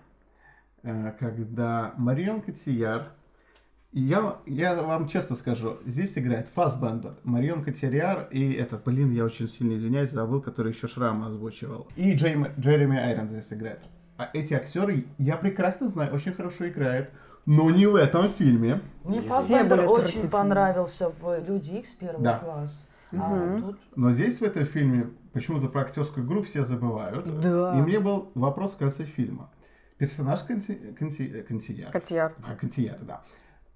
когда 1.18 1.94
Марион 1.96 2.40
Котияр, 2.40 3.08
я, 3.92 4.36
я 4.46 4.82
вам 4.82 5.08
честно 5.08 5.36
скажу, 5.36 5.78
здесь 5.86 6.18
играет 6.18 6.48
Фасбендер, 6.54 7.14
Марион 7.22 7.62
Котияр 7.64 8.28
и 8.30 8.52
этот, 8.52 8.84
блин, 8.84 9.12
я 9.12 9.24
очень 9.24 9.48
сильно 9.48 9.76
извиняюсь, 9.76 10.10
забыл, 10.10 10.40
который 10.40 10.72
еще 10.72 10.88
Шрама 10.88 11.28
озвучивал. 11.28 11.86
И 11.96 12.14
Джейм- 12.14 12.48
Джереми 12.58 12.98
Айрон 12.98 13.28
здесь 13.28 13.52
играет. 13.52 13.80
А 14.16 14.28
эти 14.32 14.54
актеры, 14.54 15.04
я 15.18 15.36
прекрасно 15.36 15.88
знаю, 15.88 16.12
очень 16.14 16.32
хорошо 16.32 16.68
играют, 16.68 17.10
но 17.46 17.70
не 17.70 17.86
в 17.86 17.94
этом 17.94 18.28
фильме. 18.28 18.80
Мне 19.04 19.20
были 19.64 19.86
очень 19.86 20.28
понравился 20.28 21.10
в 21.20 21.44
Люди 21.46 21.74
Икс 21.76 21.92
первый 21.94 22.22
Да. 22.22 22.38
класс. 22.38 22.86
А 23.16 23.60
тут 23.60 23.78
Но 23.94 24.10
здесь 24.10 24.40
в 24.40 24.42
этом 24.42 24.64
фильме 24.64 25.10
почему-то 25.32 25.68
про 25.68 25.82
актерскую 25.82 26.26
игру 26.26 26.42
все 26.42 26.64
забывают. 26.64 27.24
Да. 27.40 27.78
И 27.78 27.82
мне 27.82 28.00
был 28.00 28.30
вопрос 28.34 28.72
в 28.72 28.78
конце 28.78 29.04
фильма. 29.04 29.50
Персонаж 30.04 30.42
конси... 30.42 30.72
конси- 31.00 31.32
э, 31.34 31.42
консьерж. 31.42 31.90
Котьяр. 31.90 32.34
А, 32.42 32.54
консьерж, 32.56 33.00
да. 33.02 33.22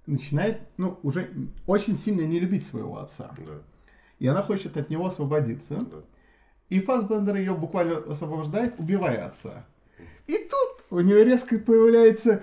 Начинает, 0.07 0.61
ну, 0.77 0.99
уже 1.03 1.31
очень 1.67 1.97
сильно 1.97 2.21
не 2.27 2.39
любить 2.39 2.67
своего 2.67 2.99
отца. 2.99 3.31
Да, 3.39 3.63
И 4.19 4.27
она 4.27 4.43
хочет 4.43 4.77
от 4.77 4.91
него 4.91 5.07
освободиться. 5.07 5.77
да. 5.77 5.99
И 6.69 6.81
Фасбендер 6.81 7.37
ее 7.37 7.55
буквально 7.55 7.97
освобождает, 8.13 8.79
убивая 8.79 9.27
отца. 9.27 9.65
И 10.27 10.37
тут 10.37 10.85
у 10.91 11.01
нее 11.01 11.25
резко 11.25 11.59
появляется 11.59 12.43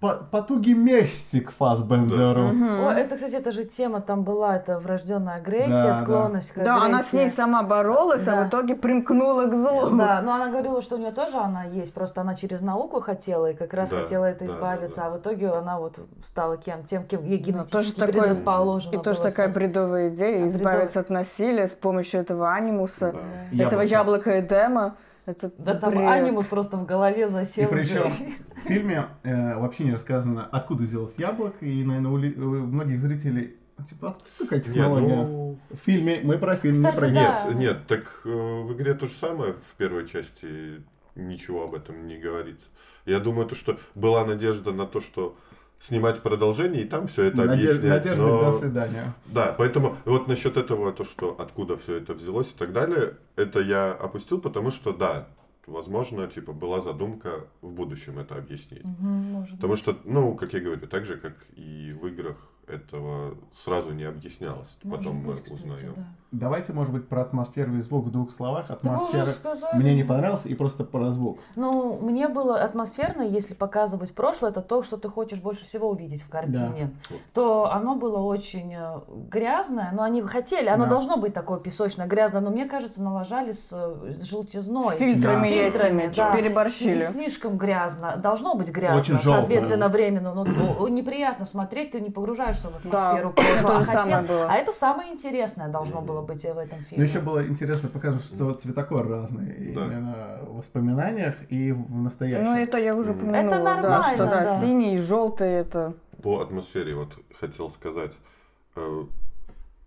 потуги 0.00 0.72
мести 0.72 1.40
к 1.40 1.50
Фасбендеру. 1.52 2.46
О, 2.86 2.90
это, 2.90 3.16
кстати, 3.16 3.34
это 3.34 3.52
же 3.52 3.64
тема 3.64 4.00
там 4.00 4.22
была, 4.24 4.56
это 4.56 4.78
врожденная 4.78 5.36
агрессия, 5.36 5.68
Да, 5.92 5.94
склонность 5.94 6.52
к 6.52 6.58
Да, 6.64 6.76
она 6.82 7.02
с 7.02 7.12
ней 7.12 7.20
агрессии. 7.20 7.36
сама 7.36 7.62
боролась, 7.62 8.26
а 8.26 8.36
Да. 8.36 8.42
в 8.44 8.48
итоге 8.48 8.76
примкнула 8.76 9.44
к 9.46 9.54
злу. 9.54 9.90
Да, 9.98 10.22
но 10.22 10.32
она 10.34 10.48
говорила, 10.48 10.80
что 10.80 10.96
у 10.96 10.98
нее 10.98 11.10
тоже 11.10 11.36
она 11.36 11.64
есть, 11.64 11.92
просто 11.92 12.22
она 12.22 12.34
через 12.34 12.62
науку 12.62 13.00
хотела 13.02 13.50
и 13.50 13.54
как 13.54 13.74
раз 13.74 13.90
Да, 13.90 14.00
хотела 14.00 14.24
это 14.24 14.46
да, 14.46 14.50
избавиться, 14.50 15.00
да, 15.02 15.06
а 15.06 15.10
в 15.10 15.18
итоге 15.18 15.50
она 15.50 15.78
вот 15.78 15.98
стала 16.24 16.56
кем? 16.56 16.84
Тем, 16.84 17.04
кем 17.04 17.22
ей 17.24 17.38
Ну, 17.38 17.44
генетически 17.44 17.72
тоже 17.72 17.94
такой- 17.94 18.12
предрасположено 18.14 18.92
И 18.94 18.96
тоже 18.98 19.18
было 19.20 19.30
такая 19.30 19.48
стать. 19.48 19.54
бредовая 19.54 20.08
идея, 20.08 20.44
А, 20.44 20.48
избавиться 20.48 21.00
от 21.00 21.10
насилия 21.10 21.68
с 21.68 21.72
помощью 21.72 22.20
этого 22.20 22.50
анимуса, 22.50 23.14
Да. 23.52 23.64
этого 23.64 23.82
яблока 23.82 24.40
Эдема. 24.40 24.94
Это 25.30 25.52
Да 25.58 25.74
там 25.74 25.90
бред. 25.90 26.02
анимус 26.08 26.46
просто 26.46 26.76
в 26.76 26.86
голове 26.86 27.26
И 27.26 27.28
засел. 27.28 27.68
причем 27.68 28.06
уже. 28.06 28.10
в 28.10 28.66
фильме 28.66 29.06
э, 29.22 29.54
вообще 29.56 29.84
не 29.84 29.92
рассказано, 29.92 30.48
откуда 30.50 30.82
взялось 30.82 31.16
яблоко, 31.18 31.64
и, 31.64 31.84
наверное, 31.84 32.10
у, 32.10 32.16
ли- 32.16 32.34
у 32.34 32.66
многих 32.66 33.00
зрителей, 33.00 33.56
типа, 33.88 34.08
откуда 34.10 34.30
такая 34.38 34.60
технология? 34.60 35.14
ну, 35.16 35.58
В 35.70 35.76
фильме, 35.76 36.20
мы 36.22 36.38
про 36.38 36.56
фильм, 36.56 36.74
Кстати, 36.74 36.94
не 36.94 37.00
про 37.00 37.08
да. 37.10 37.44
Нет, 37.48 37.54
нет, 37.58 37.86
так 37.86 38.22
э, 38.24 38.28
в 38.28 38.72
игре 38.74 38.94
то 38.94 39.06
же 39.06 39.14
самое 39.14 39.52
в 39.52 39.76
первой 39.76 40.06
части 40.06 40.82
ничего 41.14 41.64
об 41.64 41.74
этом 41.74 42.06
не 42.06 42.18
говорится. 42.18 42.66
Я 43.06 43.18
думаю, 43.20 43.46
то, 43.46 43.54
что 43.54 43.78
была 43.94 44.24
надежда 44.26 44.72
на 44.72 44.86
то, 44.86 45.00
что 45.00 45.36
снимать 45.80 46.20
продолжение, 46.22 46.82
и 46.82 46.84
там 46.84 47.06
все 47.06 47.24
это 47.24 47.38
Надежда, 47.38 47.70
объяснять. 47.72 48.04
надежда 48.04 48.22
но- 48.26 48.52
до 48.52 48.58
свидания. 48.58 49.14
Да, 49.26 49.54
поэтому 49.56 49.96
вот 50.04 50.28
насчет 50.28 50.56
этого, 50.56 50.92
то, 50.92 51.04
что 51.04 51.34
откуда 51.38 51.76
все 51.78 51.96
это 51.96 52.12
взялось 52.14 52.48
и 52.48 52.58
так 52.58 52.72
далее, 52.72 53.16
это 53.36 53.60
я 53.60 53.92
опустил, 53.92 54.40
потому 54.40 54.70
что, 54.70 54.92
да, 54.92 55.26
возможно, 55.66 56.26
типа, 56.26 56.52
была 56.52 56.82
задумка 56.82 57.46
в 57.62 57.70
будущем 57.72 58.18
это 58.18 58.34
объяснить. 58.36 58.84
Мгм, 58.84 59.06
может 59.32 59.56
Потому 59.56 59.72
быть. 59.72 59.80
что, 59.82 59.96
ну, 60.04 60.34
как 60.34 60.52
я 60.52 60.60
говорю, 60.60 60.86
так 60.86 61.04
же, 61.06 61.16
как 61.16 61.34
и 61.56 61.96
в 62.00 62.06
играх, 62.08 62.36
этого 62.66 63.36
сразу 63.64 63.90
не 63.92 64.04
объяснялось. 64.04 64.68
Может 64.84 64.98
Потом 65.04 65.16
мы 65.16 65.32
быть, 65.32 65.42
кстати, 65.42 65.60
узнаем. 65.60 65.94
да. 65.96 66.06
Давайте, 66.32 66.72
может 66.72 66.92
быть, 66.92 67.08
про 67.08 67.22
атмосферу 67.22 67.74
и 67.76 67.80
звук 67.80 68.06
в 68.06 68.10
двух 68.12 68.30
словах. 68.32 68.70
Атмосфера 68.70 69.26
сказали. 69.32 69.76
мне 69.82 69.94
не 69.96 70.04
понравилась, 70.04 70.46
и 70.46 70.54
просто 70.54 70.84
про 70.84 71.10
звук. 71.12 71.40
Ну, 71.56 71.98
мне 72.00 72.28
было 72.28 72.56
атмосферно, 72.56 73.22
если 73.22 73.54
показывать 73.54 74.14
прошлое, 74.14 74.50
это 74.50 74.60
то, 74.60 74.84
что 74.84 74.96
ты 74.96 75.08
хочешь 75.08 75.40
больше 75.40 75.64
всего 75.64 75.88
увидеть 75.90 76.22
в 76.22 76.28
картине. 76.28 76.94
То 77.34 77.70
оно 77.72 77.96
было 77.96 78.18
очень 78.18 78.72
э, 78.72 79.00
грязное, 79.28 79.90
но 79.92 80.04
они 80.04 80.22
хотели, 80.22 80.68
оно 80.68 80.84
Да. 80.84 80.90
должно 80.90 81.16
быть 81.16 81.34
такое 81.34 81.58
песочное, 81.58 82.06
грязное, 82.06 82.40
но 82.40 82.50
мне 82.50 82.66
кажется, 82.66 83.02
налажали 83.02 83.50
с, 83.50 83.70
э, 83.72 84.14
с 84.14 84.22
желтизной. 84.22 84.92
С 84.94 84.96
фильтрами 84.98 85.34
Да. 85.34 85.40
С 85.40 85.44
фильтрами, 85.48 86.12
да. 86.16 86.32
переборщили. 86.32 87.00
Сли- 87.00 87.12
Слишком 87.12 87.58
грязно. 87.58 88.16
Должно 88.16 88.54
быть 88.54 88.68
грязно, 88.70 89.00
Очень 89.00 89.14
желтое. 89.18 89.38
соответственно, 89.46 89.88
временно. 89.88 90.32
Но 90.32 90.44
ну, 90.44 90.86
неприятно 90.88 91.44
смотреть, 91.44 91.90
ты 91.90 92.00
не 92.00 92.10
погружаешься 92.10 92.68
в 92.68 92.88
Да, 92.88 93.10
атмосферу 93.10 93.30
у 93.30 93.32
прошлого. 93.32 93.76
А 93.80 93.84
хотел- 93.84 94.22
было. 94.22 94.46
а 94.48 94.54
это 94.54 94.70
самое 94.70 95.12
интересное 95.12 95.68
должно 95.68 96.00
было 96.00 96.19
быть 96.22 96.42
в 96.42 96.58
этом 96.58 96.78
Но 96.78 96.84
фильме. 96.84 97.04
еще 97.04 97.20
было 97.20 97.46
интересно 97.46 97.88
показать, 97.88 98.22
что 98.24 98.52
цветокор 98.54 99.08
разный. 99.08 99.72
Да. 99.74 99.84
Именно 99.86 100.38
в 100.42 100.56
воспоминаниях 100.58 101.34
и 101.50 101.72
в 101.72 101.90
настоящем. 101.94 102.44
Ну, 102.44 102.56
это 102.56 102.78
я 102.78 102.94
уже 102.96 103.12
Мгм. 103.12 103.28
упомянула. 103.28 103.46
Это 103.54 103.62
да, 103.64 103.76
нормально, 103.76 104.14
что 104.14 104.24
да, 104.26 104.44
да. 104.44 104.60
синий 104.60 104.94
и 104.94 104.98
желтый 104.98 105.48
это... 105.50 105.94
По 106.22 106.40
атмосфере 106.40 106.94
вот 106.94 107.16
хотел 107.38 107.70
сказать. 107.70 108.12
э, 108.76 109.02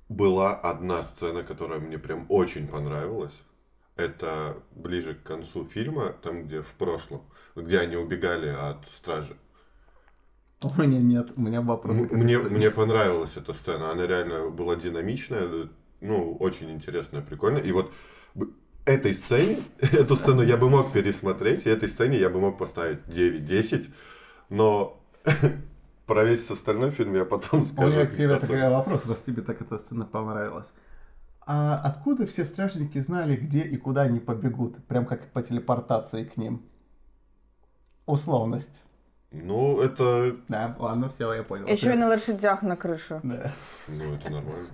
Была 0.10 0.54
одна 0.56 1.04
сцена, 1.04 1.43
которая 1.43 1.80
мне 1.80 1.98
прям 1.98 2.26
очень 2.30 2.67
понравилась. 2.67 3.34
Это 3.96 4.58
ближе 4.72 5.13
к 5.15 5.24
концу 5.24 5.65
фильма, 5.65 6.10
там, 6.22 6.43
где 6.43 6.62
в 6.62 6.74
прошлом, 6.74 7.22
где 7.56 7.80
они 7.80 7.96
убегали 7.96 8.50
от 8.50 8.88
стражи. 8.88 9.36
У 10.62 10.82
меня 10.82 11.00
нет, 11.00 11.34
у 11.36 11.41
меня 11.41 11.62
вопросы. 11.62 12.02
М- 12.12 12.19
Мне, 12.19 12.38
мне 12.38 12.72
понравилась 12.72 13.34
эта 13.36 13.54
сцена. 13.54 13.91
Она 13.91 14.08
реально 14.08 14.50
была 14.50 14.76
динамичная, 14.76 15.67
ну, 16.03 16.35
очень 16.39 16.69
интересная, 16.71 17.21
прикольная. 17.21 17.61
И 17.61 17.71
вот 17.71 17.91
этой 18.85 19.13
сцене, 19.13 19.57
эту 19.79 20.15
сцену 20.15 20.43
я 20.43 20.57
бы 20.57 20.69
мог 20.69 20.91
пересмотреть, 20.91 21.65
и 21.65 21.69
этой 21.69 21.89
сцене 21.89 22.19
я 22.19 22.29
бы 22.29 22.39
мог 22.39 22.57
поставить 22.57 22.99
9-10, 23.07 23.89
но 24.49 25.01
про 26.05 26.23
весь 26.23 26.49
остальной 26.49 26.91
фильм 26.91 27.15
я 27.15 27.25
потом 27.25 27.61
У 27.61 27.63
скажу. 27.63 27.91
меня 27.91 28.05
к 28.05 28.15
тебе 28.15 28.37
такой 28.37 28.69
вопрос, 28.69 29.05
раз 29.05 29.21
тебе 29.21 29.41
так 29.41 29.61
эта 29.61 29.77
сцена 29.77 30.05
понравилась. 30.05 30.71
А 31.45 31.77
откуда 31.79 32.25
все 32.25 32.45
стражники 32.45 32.99
знали, 32.99 33.35
где 33.35 33.61
и 33.61 33.77
куда 33.77 34.03
они 34.03 34.19
побегут? 34.19 34.83
Прям 34.85 35.05
как 35.05 35.31
по 35.31 35.41
телепортации 35.41 36.23
к 36.23 36.37
ним. 36.37 36.61
Условность. 38.05 38.85
Ну, 39.34 39.82
это, 39.82 40.36
Да, 40.48 40.76
ладно, 40.78 41.10
все, 41.10 41.34
я 41.34 41.43
понял. 41.43 41.65
Еще 41.65 41.93
и 41.93 41.98
на 41.98 42.08
лошадях 42.08 42.62
на 42.62 42.76
крышу. 42.76 43.19
Да. 43.24 43.52
ну, 43.88 44.13
это 44.13 44.30
нормально. 44.30 44.69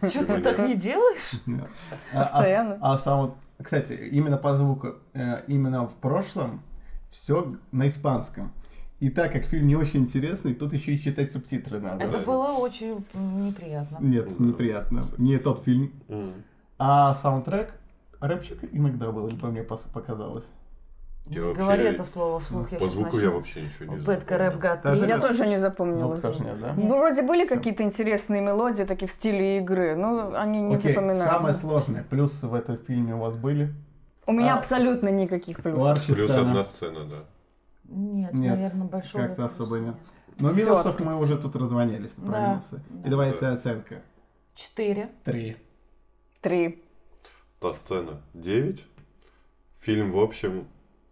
Что 0.08 0.24
ты 0.24 0.40
так 0.40 0.58
не 0.60 0.74
делаешь? 0.74 1.32
А- 1.46 1.66
а- 2.14 2.18
Постоянно. 2.18 2.78
А, 2.80 2.96
сам 2.98 3.20
вот, 3.20 3.34
кстати, 3.62 3.92
именно 3.92 4.38
по 4.38 4.56
звуку, 4.56 4.94
э, 5.12 5.42
именно 5.46 5.86
в 5.86 5.94
прошлом 5.94 6.62
все 7.10 7.54
на 7.70 7.86
испанском. 7.88 8.50
И 8.98 9.10
так 9.10 9.32
как 9.32 9.44
фильм 9.44 9.66
не 9.66 9.76
очень 9.76 10.00
интересный, 10.00 10.54
тут 10.54 10.72
еще 10.72 10.92
и 10.94 10.98
читать 10.98 11.32
субтитры 11.32 11.80
надо. 11.80 12.04
Это 12.04 12.18
было 12.18 12.52
очень 12.52 13.04
неприятно. 13.14 13.98
Нет, 14.00 14.38
неприятно. 14.40 15.06
Не 15.18 15.38
тот 15.38 15.64
фильм. 15.64 15.92
А 16.78 17.14
саундтрек, 17.14 17.74
рэпчик 18.20 18.58
иногда 18.72 19.10
был, 19.12 19.28
либо 19.28 19.48
мне 19.48 19.60
пос- 19.62 19.90
показалось. 19.92 20.44
Я 21.26 21.40
Не 21.40 21.46
вообще- 21.46 21.62
говори 21.62 21.84
это 21.84 22.04
слово 22.04 22.40
вслух. 22.40 22.72
я 22.72 22.78
По 22.78 22.86
звуку 22.88 23.04
начну. 23.16 23.20
я 23.20 23.30
вообще 23.30 23.62
ничего 23.62 23.94
не 23.94 24.00
Бэтка, 24.02 24.30
запомнил. 24.34 24.50
рэп, 24.52 24.60
гад. 24.60 24.82
Даже 24.82 25.06
Я 25.06 25.16
нет. 25.16 25.20
тоже 25.26 25.46
не 25.46 25.58
запомнила. 25.58 26.16
Звук 26.16 26.20
тоже 26.20 26.42
нет, 26.44 26.60
да? 26.60 26.74
Ну, 26.76 26.88
Вроде 26.98 27.22
были 27.22 27.46
какие-то 27.46 27.82
интересные 27.84 28.40
мелодии, 28.40 28.82
такие 28.82 29.06
в 29.06 29.12
стиле 29.12 29.58
игры, 29.58 29.94
но 29.94 30.32
они 30.34 30.60
не 30.60 30.74
Окей, 30.74 30.92
запоминаются. 30.92 31.32
самое 31.36 31.54
сложное. 31.54 32.02
Плюсы 32.04 32.46
в 32.48 32.54
этом 32.54 32.78
фильме 32.78 33.14
у 33.14 33.18
вас 33.18 33.36
были? 33.36 33.72
У 34.26 34.32
меня 34.32 34.54
А. 34.54 34.58
абсолютно 34.58 35.08
никаких 35.08 35.62
плюсов. 35.62 36.04
Плюс 36.04 36.18
сцена. 36.18 36.40
одна 36.40 36.64
сцена, 36.64 37.04
да. 37.04 37.16
Нет, 37.84 38.32
Нет, 38.34 38.50
наверное, 38.56 38.86
большого 38.86 39.26
как-то 39.26 39.44
особо 39.44 39.76
нет. 39.78 39.86
нет. 39.86 39.96
Но 40.38 40.48
Всё 40.48 40.64
минусов 40.64 40.86
открыто. 40.86 41.10
мы 41.12 41.20
уже 41.20 41.36
тут 41.38 41.54
раззвонились 41.56 42.12
про 42.12 42.26
Да, 42.32 42.48
минусы. 42.50 42.80
да. 42.88 43.06
И 43.08 43.10
давайте 43.10 43.46
оценка. 43.46 43.96
Четыре. 44.54 45.10
Три. 45.24 45.56
Три. 46.40 46.82
Та 47.60 47.72
сцена 47.74 48.20
9. 48.34 48.86
Фильм, 49.80 50.12
в 50.12 50.18
общем, 50.20 50.66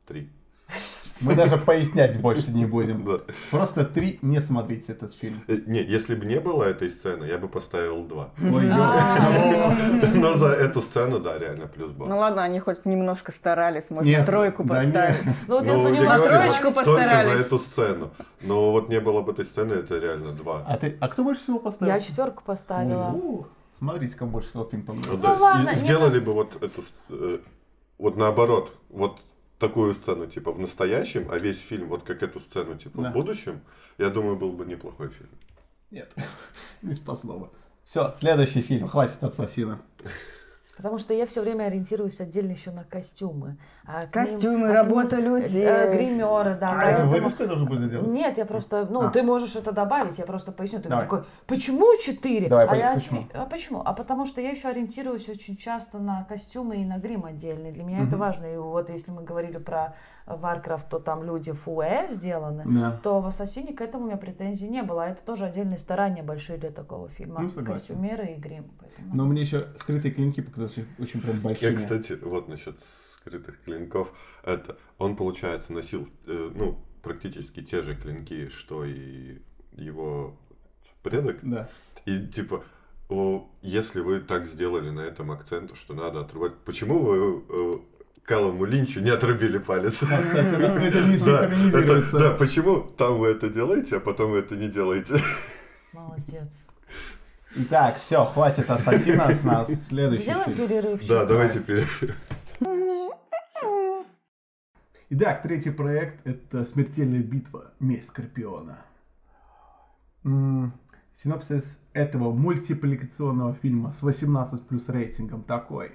3. 0.08 0.28
Мы 1.20 1.34
даже 1.34 1.56
пояснять 1.56 2.20
больше 2.20 2.52
не 2.52 2.64
будем. 2.64 3.04
Да. 3.04 3.18
Просто 3.50 3.84
три 3.84 4.20
не 4.22 4.40
смотрите 4.40 4.92
этот 4.92 5.12
фильм. 5.12 5.40
Э, 5.48 5.56
Не, 5.66 5.82
если 5.82 6.14
бы 6.14 6.24
не 6.26 6.38
было 6.38 6.62
этой 6.62 6.90
сцены, 6.90 7.24
я 7.24 7.38
бы 7.38 7.48
поставил 7.48 8.04
2. 8.04 8.30
Ой, 8.54 8.68
А. 8.72 9.74
Но 10.14 10.34
за 10.34 10.46
эту 10.50 10.80
сцену, 10.80 11.18
да, 11.18 11.36
реально 11.36 11.66
плюс 11.66 11.90
Ну 11.90 12.06
балл. 12.06 12.18
ладно, 12.20 12.44
они 12.44 12.60
хоть 12.60 12.84
немножко 12.86 13.32
старались, 13.32 13.90
можно 13.90 14.08
Нет, 14.08 14.26
тройку 14.26 14.62
да 14.62 14.74
поставить. 14.76 15.26
нет. 15.26 15.34
Ну 15.48 15.54
вот 15.56 15.66
я 15.66 15.72
Ну, 15.74 15.82
за 15.82 15.90
него 15.90 16.04
На 16.04 16.16
говорю, 16.18 16.32
троечку 16.34 16.72
постарались. 16.72 17.38
За 17.38 17.44
эту 17.46 17.58
сцену. 17.58 18.10
Но 18.42 18.70
вот 18.70 18.88
не 18.88 19.00
было 19.00 19.20
бы 19.20 19.32
этой 19.32 19.44
сцены, 19.44 19.72
это 19.72 19.98
реально 19.98 20.30
2. 20.32 20.64
А 20.68 20.76
ты, 20.76 20.96
а 21.00 21.08
кто 21.08 21.24
больше 21.24 21.42
всего 21.42 21.58
поставил? 21.58 21.92
Я 21.94 21.98
четверку 22.00 22.44
поставила. 22.44 23.12
Смотрите, 23.76 24.16
кому 24.16 24.30
больше 24.30 24.50
всего 24.50 24.64
фильм 24.70 24.84
Ну, 24.86 24.94
понравился. 25.18 25.74
не 25.74 25.80
сделали 25.84 26.20
бы 26.20 26.32
вот 26.32 26.62
эту, 26.62 26.82
э, 27.10 27.38
вот 27.98 28.16
наоборот, 28.16 28.72
вот 28.90 29.18
такую 29.58 29.94
сцену, 29.94 30.26
типа, 30.26 30.52
в 30.52 30.58
настоящем, 30.58 31.30
а 31.30 31.38
весь 31.38 31.60
фильм, 31.60 31.88
вот 31.88 32.04
как 32.04 32.22
эту 32.22 32.40
сцену, 32.40 32.76
типа, 32.76 33.02
Да. 33.02 33.10
в 33.10 33.12
будущем, 33.12 33.60
я 33.98 34.10
думаю, 34.10 34.36
был 34.36 34.52
бы 34.52 34.64
неплохой 34.64 35.08
фильм. 35.10 35.30
Нет, 35.90 36.12
не 36.82 36.94
спасло 36.94 37.38
бы. 37.38 37.50
Все, 37.84 38.14
следующий 38.20 38.60
фильм. 38.62 38.86
Хватит 38.88 39.22
ассасина. 39.22 39.80
Потому 40.76 40.98
что 40.98 41.12
я 41.12 41.26
все 41.26 41.40
время 41.42 41.64
ориентируюсь 41.64 42.20
отдельно 42.20 42.52
еще 42.52 42.70
на 42.70 42.84
костюмы. 42.84 43.56
А 43.90 44.00
к 44.02 44.02
ним- 44.02 44.10
Костюмы, 44.12 44.54
а 44.66 44.68
ним, 44.68 44.72
работа 44.72 45.16
э, 45.16 45.20
людей. 45.22 45.64
э, 45.64 45.94
Гримеры, 45.96 46.58
да. 46.60 46.78
А 46.78 46.90
это 46.90 47.02
я 47.40 47.46
должен 47.46 47.66
буду 47.66 47.86
сделать? 47.86 48.06
Нет, 48.08 48.36
я 48.36 48.44
просто, 48.44 48.86
ну, 48.90 49.00
А. 49.00 49.08
ты 49.10 49.22
можешь 49.22 49.56
это 49.56 49.72
добавить, 49.72 50.18
я 50.18 50.26
просто 50.26 50.52
поясню. 50.52 50.80
Ты 50.80 50.90
Давай. 50.90 51.04
такой, 51.04 51.22
почему 51.46 51.86
четыре? 52.04 52.48
Давай, 52.48 52.66
а 52.66 52.68
по- 52.68 52.74
я 52.74 52.94
почему? 52.94 53.26
А 53.32 53.46
почему? 53.46 53.82
А 53.82 53.94
потому 53.94 54.26
что 54.26 54.42
я 54.42 54.50
еще 54.50 54.68
ориентируюсь 54.68 55.26
очень 55.30 55.56
часто 55.56 55.98
на 55.98 56.24
костюмы 56.24 56.76
и 56.82 56.84
на 56.84 56.98
грим 56.98 57.24
отдельный. 57.24 57.72
Для 57.72 57.82
меня 57.82 57.98
это 58.00 58.10
Мгм. 58.16 58.18
важно. 58.18 58.44
И 58.46 58.56
вот 58.58 58.90
если 58.90 59.10
мы 59.10 59.22
говорили 59.24 59.56
про 59.56 59.94
Warcraft, 60.26 60.84
то 60.90 60.98
там 60.98 61.24
люди 61.24 61.52
фуэ 61.52 62.08
сделаны. 62.10 62.64
Да. 62.66 62.98
То 63.02 63.20
в 63.22 63.26
Ассасине 63.26 63.72
к 63.72 63.80
этому 63.80 64.04
у 64.04 64.06
меня 64.08 64.18
претензий 64.18 64.68
не 64.68 64.82
было. 64.82 65.04
А 65.04 65.08
это 65.08 65.22
тоже 65.22 65.46
отдельные 65.46 65.78
старания 65.78 66.22
большие 66.22 66.58
для 66.58 66.70
такого 66.70 67.08
фильма. 67.08 67.40
Ну, 67.40 67.48
согласен. 67.48 67.72
Костюмеры 67.94 68.26
и 68.26 68.34
грим. 68.38 68.66
Поэтому- 68.78 69.16
Но 69.16 69.24
мне 69.24 69.40
еще 69.40 69.68
скрытые 69.76 70.12
клинки 70.12 70.42
показались 70.42 70.84
очень- 70.98 71.22
прям 71.22 71.36
Я, 71.36 71.40
большими. 71.42 71.74
кстати, 71.76 72.18
вот 72.22 72.48
насчет 72.48 72.76
скрытых 73.28 73.62
клинков. 73.64 74.12
Это 74.42 74.76
он, 74.98 75.16
получается, 75.16 75.72
носил, 75.72 76.08
э, 76.26 76.50
ну, 76.54 76.78
практически 77.02 77.62
те 77.62 77.82
же 77.82 77.94
клинки, 77.94 78.48
что 78.48 78.84
и 78.84 79.38
его 79.72 80.36
предок. 81.02 81.38
Да. 81.42 81.68
И 82.06 82.26
типа, 82.26 82.64
о, 83.08 83.48
если 83.62 84.00
вы 84.00 84.20
так 84.20 84.46
сделали 84.46 84.90
на 84.90 85.00
этом 85.00 85.30
акцент, 85.30 85.76
что 85.76 85.94
надо 85.94 86.20
отрывать, 86.20 86.54
почему 86.64 86.98
вы 87.04 87.42
э, 87.48 87.78
Калуму 88.24 88.64
Линчу 88.64 89.00
не 89.00 89.10
отрубили 89.10 89.58
палец? 89.58 90.02
А, 90.02 90.22
кстати, 90.22 90.54
это 90.54 91.00
не 91.06 91.18
Да, 91.18 91.44
это- 91.44 91.54
синхронизируется. 91.54 92.18
да, 92.18 92.30
почему 92.34 92.80
там 92.80 93.18
вы 93.18 93.28
это 93.28 93.48
делаете, 93.48 93.96
а 93.96 94.00
потом 94.00 94.32
вы 94.32 94.38
это 94.38 94.56
не 94.56 94.68
делаете? 94.68 95.22
Молодец. 95.92 96.68
Итак, 97.56 97.98
все, 97.98 98.24
хватит 98.26 98.70
ассасина 98.70 99.30
с 99.34 99.42
нас. 99.42 99.70
Следующий 99.88 100.24
Сделаем 100.24 100.52
перерывчик. 100.52 101.08
Да, 101.08 101.24
давайте 101.24 101.60
теперь. 101.60 101.86
Итак, 105.10 105.40
третий 105.40 105.70
проект 105.70 106.26
это 106.26 106.66
«Смертельная 106.66 107.22
битва. 107.22 107.72
Месть 107.80 108.08
Скорпиона». 108.08 108.84
Синопсис 111.14 111.80
этого 111.94 112.30
мультипликационного 112.34 113.54
фильма 113.54 113.90
с 113.90 114.02
18 114.02 114.68
плюс 114.68 114.90
рейтингом 114.90 115.44
такой. 115.44 115.92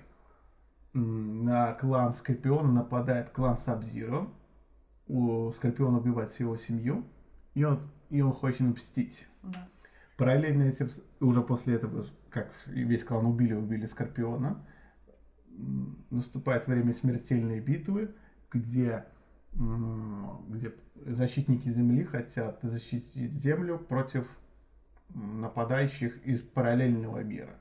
На 0.94 1.74
клан 1.74 2.16
Скорпиона 2.16 2.72
нападает 2.72 3.30
клан 3.30 3.60
Сабзиро. 3.60 4.30
У 5.06 5.52
Скорпиона 5.52 6.00
убивает 6.00 6.32
всю 6.32 6.46
его 6.46 6.58
семью. 6.58 7.06
И 7.54 7.64
он, 7.64 7.80
и 8.10 8.20
он 8.22 8.34
хочет 8.34 8.62
мстить. 8.62 9.28
Да. 9.44 9.70
Параллельно 10.18 10.64
этим, 10.64 10.90
уже 11.20 11.44
после 11.44 11.76
этого, 11.76 12.08
как 12.32 12.52
весь 12.66 13.04
клан 13.04 13.28
убили, 13.28 13.54
убили 13.54 13.86
Скорпиона, 13.86 14.66
наступает 16.10 16.66
время 16.66 16.96
смертельной 16.96 17.60
битвы, 17.60 18.16
где, 18.54 19.06
где 19.54 20.74
защитники 21.06 21.70
Земли 21.70 22.04
хотят 22.04 22.60
защитить 22.62 23.32
Землю 23.32 23.78
против 23.78 24.28
нападающих 25.10 26.26
из 26.26 26.42
параллельного 26.42 27.24
мира. 27.24 27.56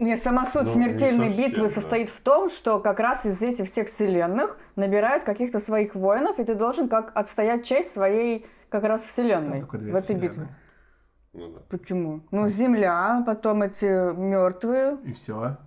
Мне 0.00 0.16
сама 0.16 0.44
суть 0.46 0.64
Ну, 0.64 0.68
не 0.68 0.88
смертельной 0.90 1.28
совсем, 1.28 1.44
битвы 1.50 1.68
да. 1.68 1.74
состоит 1.74 2.10
в 2.10 2.20
том, 2.20 2.50
что 2.50 2.80
как 2.80 2.98
раз 2.98 3.24
из 3.26 3.40
этих 3.40 3.66
всех 3.66 3.86
вселенных 3.86 4.58
набирают 4.74 5.24
каких-то 5.24 5.60
своих 5.60 5.94
воинов, 5.94 6.38
и 6.40 6.44
ты 6.44 6.54
должен 6.56 6.88
как 6.88 7.12
отстоять 7.16 7.64
часть 7.64 7.92
своей 7.92 8.44
как 8.70 8.82
раз 8.84 9.04
вселенной 9.04 9.60
в 9.60 9.94
этой 9.94 10.16
вселенные. 10.16 10.28
битве. 10.28 10.48
Ну 11.32 11.52
да. 11.52 11.60
Почему? 11.68 12.22
Ну, 12.32 12.48
Земля, 12.48 13.22
потом 13.24 13.62
эти 13.62 13.84
мертвые. 14.16 14.98
И 15.04 15.12
все. 15.12 15.58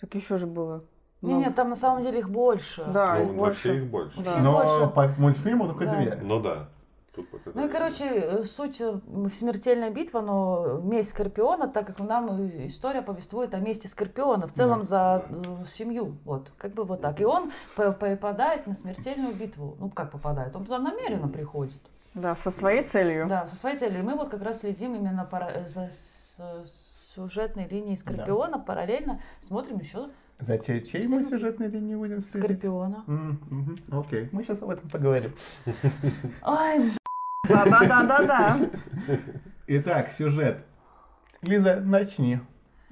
Так 0.00 0.14
еще 0.14 0.36
же 0.36 0.46
было. 0.46 0.84
Не, 1.20 1.32
Ну, 1.34 1.40
нет, 1.40 1.54
там 1.56 1.68
на 1.70 1.76
самом 1.76 2.02
деле 2.02 2.20
их 2.20 2.30
больше. 2.30 2.84
Да, 2.84 3.18
их 3.20 3.28
Ну, 3.32 3.38
вообще 3.40 3.68
больше. 3.70 3.82
их 3.84 3.90
больше. 3.90 4.22
Да. 4.22 4.36
Но 4.38 4.52
больше. 4.58 4.94
по 4.94 5.20
мультфильму 5.20 5.66
только 5.66 5.86
Да. 5.86 5.96
две. 5.96 6.18
Ну 6.22 6.40
да. 6.40 6.68
Тут 7.14 7.28
показали. 7.30 7.56
Ну 7.56 7.68
и, 7.68 7.72
короче, 7.72 8.04
э, 8.04 8.44
суть 8.44 8.80
э, 8.80 9.00
смертельная 9.36 9.90
битва, 9.90 10.20
но 10.20 10.78
месть 10.84 11.10
Скорпиона, 11.10 11.66
так 11.66 11.88
как 11.88 11.98
нам 11.98 12.28
э, 12.42 12.68
история 12.68 13.02
повествует 13.02 13.52
о 13.54 13.58
мести 13.58 13.88
Скорпиона, 13.88 14.46
в 14.46 14.52
целом 14.52 14.82
Да. 14.82 14.84
за 14.84 15.24
э, 15.28 15.64
семью, 15.66 16.14
вот, 16.24 16.52
как 16.56 16.74
бы 16.74 16.84
вот 16.84 17.00
так. 17.00 17.20
И 17.20 17.24
он 17.24 17.50
по- 17.74 17.90
попадает 17.90 18.68
на 18.68 18.74
смертельную 18.74 19.34
битву. 19.34 19.76
Ну, 19.80 19.90
как 19.90 20.12
попадает? 20.12 20.54
Он 20.54 20.62
туда 20.64 20.78
намеренно 20.78 21.26
приходит. 21.26 21.80
Да, 22.14 22.36
со 22.36 22.52
своей 22.52 22.84
целью. 22.84 23.26
Да, 23.28 23.48
со 23.48 23.56
своей 23.56 23.76
целью. 23.76 23.98
И 23.98 24.02
мы 24.02 24.14
вот 24.14 24.28
как 24.28 24.42
раз 24.42 24.60
следим 24.60 24.94
именно 24.94 25.24
пара- 25.28 25.66
за 25.66 25.90
сюжетной 27.14 27.66
линией 27.68 27.96
Скорпиона, 27.96 28.58
параллельно 28.60 29.20
смотрим 29.40 29.78
еще 29.78 30.08
За 30.40 30.56
чей, 30.58 30.80
чей 30.86 31.06
мы 31.08 31.24
сюжетной 31.24 31.68
линии 31.68 31.96
будем 31.96 32.22
следить? 32.22 32.44
Скорпиона. 32.44 33.04
М, 33.08 33.40
мгм, 33.50 33.76
Окей, 33.90 34.28
мы 34.32 34.42
сейчас 34.44 34.62
об 34.62 34.70
этом 34.70 34.88
поговорим. 34.88 35.32
Ой, 36.46 36.92
Да-да-да-да-да. 37.48 38.56
Итак, 39.66 40.10
сюжет. 40.10 40.64
Лиза, 41.42 41.80
начни 41.80 42.40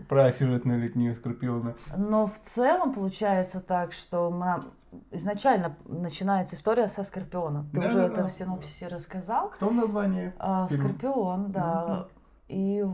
про 0.09 0.33
сюжетную 0.33 0.81
линию 0.81 1.15
Скорпиона. 1.15 1.75
Но 1.97 2.27
в 2.27 2.39
целом 2.43 2.93
получается 2.93 3.61
так, 3.61 3.93
что 3.93 4.31
мы- 4.31 4.65
изначально 5.13 5.77
начинается 5.87 6.57
история 6.57 6.89
со 6.89 7.05
Скорпиона. 7.05 7.65
Ты 7.73 7.81
Да, 7.81 7.87
уже 7.87 7.97
да, 7.99 8.05
это 8.07 8.17
да. 8.17 8.27
в 8.27 8.31
синопсисе 8.33 8.89
рассказал. 8.89 9.51
Кто 9.51 9.69
в 9.69 9.75
названии? 9.75 10.33
А? 10.39 10.69
Скорпион, 10.69 11.51
да. 11.53 12.09
И 12.49 12.85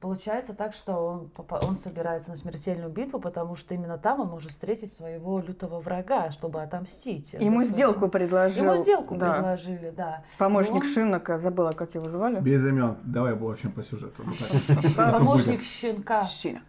получается 0.00 0.54
так, 0.54 0.74
что 0.74 0.94
он, 0.94 1.30
он 1.62 1.76
собирается 1.78 2.30
на 2.30 2.36
смертельную 2.36 2.90
битву, 2.90 3.18
потому 3.18 3.56
что 3.56 3.74
именно 3.74 3.98
там 3.98 4.20
он 4.20 4.28
может 4.28 4.50
встретить 4.50 4.92
своего 4.92 5.40
лютого 5.40 5.80
врага, 5.80 6.30
чтобы 6.30 6.62
отомстить. 6.62 7.32
Ему 7.34 7.60
свою 7.60 7.64
сделку 7.64 8.08
предложил. 8.08 8.64
Ему 8.64 8.76
сделку 8.82 9.16
да. 9.16 9.32
предложили, 9.32 9.90
да. 9.90 10.24
Помощник 10.36 10.82
Он- 10.82 10.84
Шинока, 10.84 11.38
забыла, 11.38 11.72
как 11.72 11.94
его 11.94 12.08
звали. 12.08 12.40
Без 12.40 12.64
имен. 12.66 12.98
Давай, 13.02 13.34
в 13.34 13.48
общем, 13.48 13.72
по 13.72 13.82
сюжету. 13.82 14.22
Помощник 14.96 15.62
щенка. 15.62 16.24
Шинок. 16.24 16.62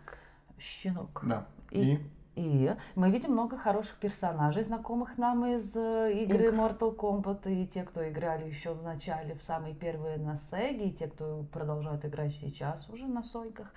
Щенок. 0.57 1.21
Да. 1.23 1.45
И- 1.71 1.99
И? 2.39 2.73
Мы 2.95 3.11
видим 3.11 3.33
много 3.33 3.57
хороших 3.57 3.97
персонажей, 3.97 4.63
знакомых 4.63 5.17
нам 5.17 5.45
из 5.45 5.75
э, 5.75 6.13
игры 6.23 6.45
Игр. 6.45 6.55
Mortal 6.55 6.95
Kombat, 6.95 7.51
и 7.51 7.67
те, 7.67 7.83
кто 7.83 8.07
играли 8.07 8.47
еще 8.47 8.73
в 8.73 8.81
начале, 8.81 9.35
в 9.35 9.43
самые 9.43 9.75
первые 9.75 10.17
на 10.17 10.37
Сеге, 10.37 10.87
и 10.87 10.91
те, 10.93 11.07
кто 11.07 11.43
продолжают 11.51 12.05
играть 12.05 12.31
сейчас 12.31 12.89
уже 12.89 13.07
на 13.07 13.23
Соньках. 13.23 13.73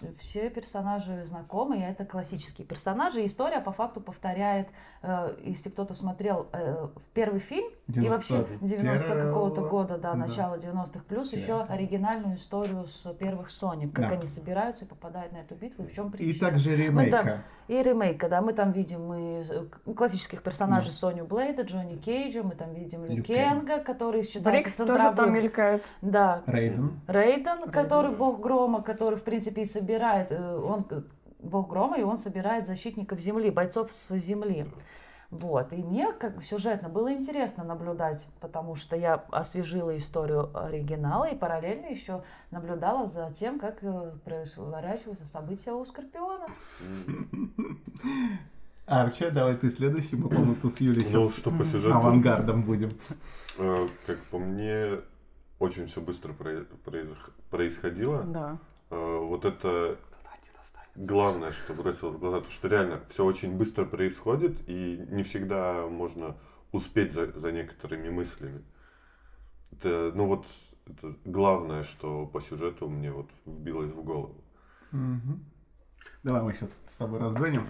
Вс- 0.00 0.16
Все 0.18 0.50
персонажи 0.50 1.24
знакомы, 1.24 1.78
и 1.78 1.82
это 1.82 2.04
классические 2.04 2.66
персонажи. 2.66 3.22
И 3.22 3.26
история 3.26 3.60
по 3.60 3.72
факту 3.72 4.00
повторяет, 4.00 4.68
э, 5.02 5.34
если 5.44 5.70
кто-то 5.70 5.94
смотрел 5.94 6.48
э, 6.52 6.88
первый 7.14 7.40
фильм, 7.40 7.66
и 7.88 8.08
вообще 8.08 8.46
90 8.60 9.06
какого-то 9.08 9.62
года, 9.62 9.96
да, 9.98 10.12
да. 10.12 10.16
начало 10.16 10.56
90-х, 10.56 11.00
плюс 11.08 11.32
еще 11.32 11.46
Девятого. 11.46 11.74
оригинальную 11.74 12.36
историю 12.36 12.86
с 12.86 13.12
первых 13.14 13.50
Соник, 13.50 13.94
как 13.94 14.08
Да. 14.08 14.14
они 14.16 14.26
собираются 14.26 14.84
и 14.84 14.88
попадают 14.88 15.32
на 15.32 15.38
эту 15.38 15.54
битву, 15.54 15.84
и 15.84 15.86
в 15.86 15.92
чем 15.94 16.08
И 16.08 16.10
причина. 16.12 16.50
также 16.50 16.74
ремейка. 16.76 17.42
И 17.68 17.82
ремейка, 17.82 18.28
да, 18.28 18.42
мы 18.42 18.52
там 18.52 18.70
видим 18.72 19.12
и 19.14 19.42
э, 19.48 19.92
классических 19.94 20.42
персонажей 20.42 20.92
Соню 20.92 21.24
Блейда, 21.24 21.62
Джонни 21.62 21.96
Кейджа, 21.96 22.42
мы 22.42 22.54
там 22.54 22.74
видим 22.74 23.04
Лю 23.04 23.16
Лю 23.16 23.22
Кенга, 23.24 23.78
который 23.78 24.22
считается 24.22 24.50
Брикс 24.50 24.76
тоже 24.76 25.12
там 25.16 25.32
мелькает. 25.32 25.84
Да, 26.02 26.42
Рейден. 26.46 27.00
Рейден, 27.08 27.70
который 27.70 28.14
бог 28.14 28.40
грома, 28.40 28.82
который, 28.82 29.16
в 29.16 29.22
принципе, 29.24 29.62
и 29.62 29.64
собирает, 29.86 30.32
э, 30.32 30.56
он 30.56 30.84
бог 31.38 31.68
грома, 31.68 31.98
и 31.98 32.02
он 32.02 32.18
собирает 32.18 32.66
защитников 32.66 33.20
земли, 33.20 33.50
бойцов 33.50 33.92
с 33.92 34.16
земли. 34.16 34.66
Вот, 35.30 35.72
и 35.72 35.76
мне 35.76 36.12
как 36.12 36.42
сюжетно 36.44 36.88
было 36.88 37.12
интересно 37.12 37.64
наблюдать, 37.64 38.26
потому 38.40 38.76
что 38.76 38.94
я 38.96 39.14
освежила 39.32 39.96
историю 39.98 40.50
оригинала 40.56 41.24
и 41.24 41.36
параллельно 41.36 41.86
еще 41.86 42.22
наблюдала 42.52 43.08
за 43.08 43.32
тем, 43.38 43.58
как 43.58 43.78
э, 43.82 44.12
происворачиваются 44.24 45.26
события 45.26 45.72
у 45.72 45.84
Скорпиона. 45.84 46.46
Арча, 48.86 49.30
давай 49.32 49.56
ты 49.56 49.70
следующий. 49.70 50.14
Мы, 50.16 50.28
по-моему, 50.28 50.54
тут 50.62 50.76
с 50.76 50.80
Юлей 50.80 51.02
Ну, 51.02 51.08
сейчас 51.28 51.38
что 51.38 51.50
по 51.50 51.64
сюжету? 51.64 51.96
авангардом 51.96 52.62
будем. 52.62 52.90
Э, 53.58 53.88
Как 54.06 54.18
по 54.30 54.38
мне, 54.38 55.00
очень 55.58 55.86
все 55.86 56.00
быстро 56.00 56.32
происходило. 57.50 58.22
Да. 58.22 58.58
Э, 58.90 59.18
Вот 59.18 59.44
это 59.44 59.98
главное, 60.94 61.52
что 61.52 61.74
бросилось 61.74 62.16
в 62.16 62.18
глаза, 62.18 62.40
то 62.40 62.50
что 62.50 62.68
реально 62.68 63.00
все 63.10 63.24
очень 63.24 63.56
быстро 63.56 63.84
происходит, 63.84 64.56
и 64.66 65.04
не 65.10 65.22
всегда 65.22 65.86
можно 65.88 66.36
успеть 66.72 67.12
за, 67.12 67.26
за 67.38 67.52
некоторыми 67.52 68.08
мыслями. 68.08 68.62
Это, 69.72 70.12
ну 70.14 70.26
вот, 70.26 70.46
это 70.86 71.14
главное, 71.24 71.84
что 71.84 72.26
по 72.26 72.40
сюжету 72.40 72.88
мне 72.88 73.12
вот 73.12 73.28
вбилось 73.44 73.92
в 73.92 74.02
голову. 74.02 74.34
Давай 76.22 76.42
мы 76.42 76.52
сейчас 76.54 76.70
с 76.70 76.96
тобой 76.98 77.20
разгоним. 77.20 77.66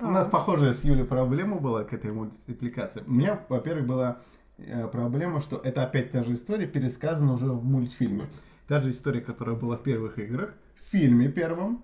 Да. 0.00 0.08
У 0.08 0.10
нас 0.10 0.26
похожая 0.26 0.72
с 0.72 0.82
Юлей 0.82 1.04
проблема 1.04 1.58
была 1.58 1.84
к 1.84 1.92
этой 1.92 2.10
мультипликации. 2.10 3.04
У 3.06 3.12
меня, 3.12 3.44
во-первых, 3.48 3.86
была 3.86 4.18
э, 4.56 4.88
проблема, 4.88 5.40
что 5.40 5.56
это 5.56 5.84
опять 5.84 6.10
та 6.10 6.24
же 6.24 6.34
история, 6.34 6.66
пересказана 6.66 7.34
уже 7.34 7.46
в 7.46 7.64
мультфильме. 7.64 8.28
Та 8.68 8.80
же 8.80 8.90
история, 8.90 9.20
которая 9.20 9.56
была 9.56 9.76
в 9.76 9.82
первых 9.82 10.18
играх, 10.18 10.54
в 10.74 10.90
фильме 10.90 11.28
первом. 11.28 11.82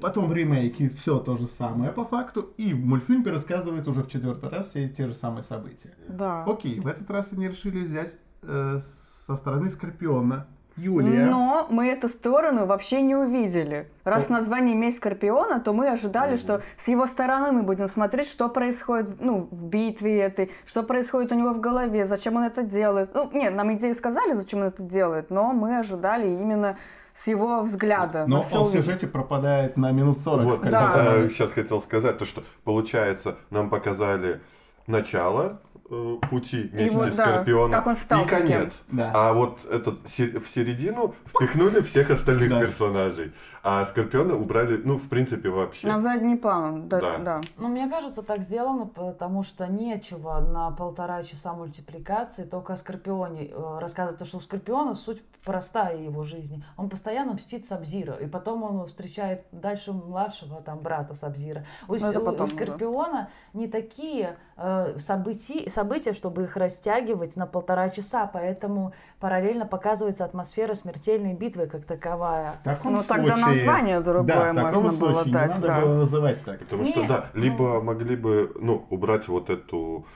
Потом 0.00 0.28
в 0.28 0.32
ремейке 0.32 0.88
все 0.88 1.18
то 1.18 1.36
же 1.36 1.46
самое 1.48 1.90
по 1.90 2.04
факту. 2.04 2.52
И 2.56 2.72
в 2.72 2.84
мультфильме 2.84 3.30
рассказывает 3.30 3.88
уже 3.88 4.02
в 4.02 4.08
четвертый 4.08 4.48
раз 4.48 4.70
все 4.70 4.88
те 4.88 5.08
же 5.08 5.14
самые 5.14 5.42
события. 5.42 5.94
Да. 6.08 6.44
Окей, 6.44 6.78
в 6.78 6.86
этот 6.86 7.10
раз 7.10 7.32
они 7.32 7.48
решили 7.48 7.84
взять 7.84 8.18
э, 8.42 8.78
со 9.26 9.36
стороны 9.36 9.70
Скорпиона 9.70 10.46
Юлия. 10.76 11.26
Но 11.26 11.66
мы 11.70 11.88
эту 11.88 12.08
сторону 12.08 12.66
вообще 12.66 13.02
не 13.02 13.14
увидели. 13.14 13.88
Раз 14.04 14.28
Ну. 14.28 14.36
название 14.36 14.74
«Месть 14.74 14.96
Скорпиона», 14.98 15.60
то 15.60 15.72
мы 15.72 15.88
ожидали, 15.88 16.36
что 16.36 16.62
с 16.76 16.88
его 16.88 17.06
стороны 17.06 17.52
мы 17.52 17.62
будем 17.62 17.88
смотреть, 17.88 18.26
что 18.28 18.48
происходит 18.48 19.20
ну, 19.20 19.48
в 19.50 19.64
битве 19.64 20.18
этой, 20.20 20.50
что 20.64 20.82
происходит 20.82 21.32
у 21.32 21.34
него 21.34 21.50
в 21.52 21.60
голове, 21.60 22.04
зачем 22.04 22.36
он 22.36 22.44
это 22.44 22.62
делает. 22.62 23.14
Ну, 23.14 23.28
нет, 23.32 23.54
нам 23.54 23.72
идею 23.74 23.94
сказали, 23.94 24.32
зачем 24.32 24.60
он 24.60 24.66
это 24.66 24.82
делает, 24.82 25.30
но 25.30 25.52
мы 25.52 25.78
ожидали 25.78 26.26
именно 26.26 26.76
с 27.14 27.26
его 27.26 27.60
взгляда. 27.60 28.24
Но 28.26 28.36
он 28.52 28.64
в 28.64 28.68
сюжете 28.72 29.06
пропадает 29.06 29.76
на 29.76 29.90
минут 29.92 30.18
40. 30.18 30.44
Вот, 30.44 30.60
Да. 30.62 31.16
это 31.18 31.28
сейчас 31.30 31.52
хотел 31.52 31.82
сказать, 31.82 32.16
то 32.18 32.24
что 32.24 32.42
получается, 32.64 33.36
нам 33.50 33.68
показали 33.68 34.40
начало 34.86 35.60
э, 35.90 36.16
пути 36.30 36.70
вот, 36.92 37.14
да, 37.16 37.24
Скорпиона 37.26 37.76
как 37.76 37.86
он 37.86 37.96
стал 37.96 38.24
и 38.24 38.28
конец. 38.28 38.72
Да. 38.88 39.10
А 39.14 39.32
вот 39.32 39.64
этот 39.64 40.06
в 40.06 40.48
середину 40.48 41.14
впихнули 41.26 41.80
всех 41.80 42.10
остальных 42.10 42.50
Да. 42.50 42.60
персонажей. 42.60 43.32
А 43.64 43.84
Скорпиона 43.84 44.34
убрали, 44.34 44.80
ну, 44.84 44.96
в 44.96 45.08
принципе, 45.08 45.48
вообще. 45.48 45.86
На 45.86 46.00
задний 46.00 46.34
план, 46.36 46.88
да. 46.88 47.00
Да. 47.00 47.18
да. 47.18 47.40
Ну, 47.58 47.68
мне 47.68 47.88
кажется, 47.88 48.22
так 48.22 48.40
сделано, 48.42 48.86
потому 48.86 49.44
что 49.44 49.68
нечего 49.68 50.40
на 50.40 50.72
полтора 50.72 51.22
часа 51.22 51.52
мультипликации 51.52 52.42
только 52.44 52.72
о 52.72 52.76
Скорпионе 52.76 53.50
э, 53.52 53.78
рассказывать, 53.80 54.16
потому 54.16 54.28
что 54.28 54.38
у 54.38 54.40
Скорпиона 54.40 54.94
суть 54.94 55.22
простая 55.44 55.96
его 55.96 56.22
жизни. 56.24 56.64
Он 56.76 56.88
постоянно 56.88 57.34
мстит 57.34 57.64
Сабзира, 57.66 58.14
и 58.14 58.26
потом 58.26 58.62
он 58.64 58.86
встречает 58.86 59.44
дальше 59.52 59.92
младшего 59.92 60.60
там 60.60 60.78
брата 60.80 61.14
Сабзира. 61.14 61.64
У, 61.86 61.94
Ну, 61.94 62.08
у- 62.10 62.42
у. 62.42 62.46
Скорпиона 62.48 63.28
не 63.52 63.68
такие 63.68 64.36
э, 64.64 64.98
события, 64.98 65.68
события, 65.68 66.12
чтобы 66.12 66.44
их 66.44 66.56
растягивать 66.56 67.36
на 67.36 67.46
полтора 67.46 67.90
часа, 67.90 68.26
поэтому 68.32 68.94
параллельно 69.18 69.66
показывается 69.66 70.24
атмосфера 70.24 70.74
смертельной 70.74 71.34
битвы 71.34 71.66
как 71.66 71.84
таковая. 71.84 72.52
В 72.60 72.64
таком 72.64 72.92
Ну, 72.94 73.02
тогда 73.02 73.36
случае- 73.36 73.46
название 73.66 74.00
другое 74.00 74.52
да, 74.52 74.62
можно 74.62 74.92
было 74.92 75.24
дать, 75.24 75.54
Не 75.54 75.54
надо 75.60 75.66
да. 75.66 75.80
было 75.80 75.94
называть 75.94 76.44
так. 76.44 76.60
Потому 76.60 76.84
что, 76.84 77.00
Не, 77.02 77.08
да, 77.08 77.30
ну- 77.34 77.40
либо 77.42 77.80
могли 77.82 78.16
бы, 78.16 78.52
ну, 78.60 78.86
убрать 78.90 79.26
вот 79.28 79.50
эту 79.50 80.06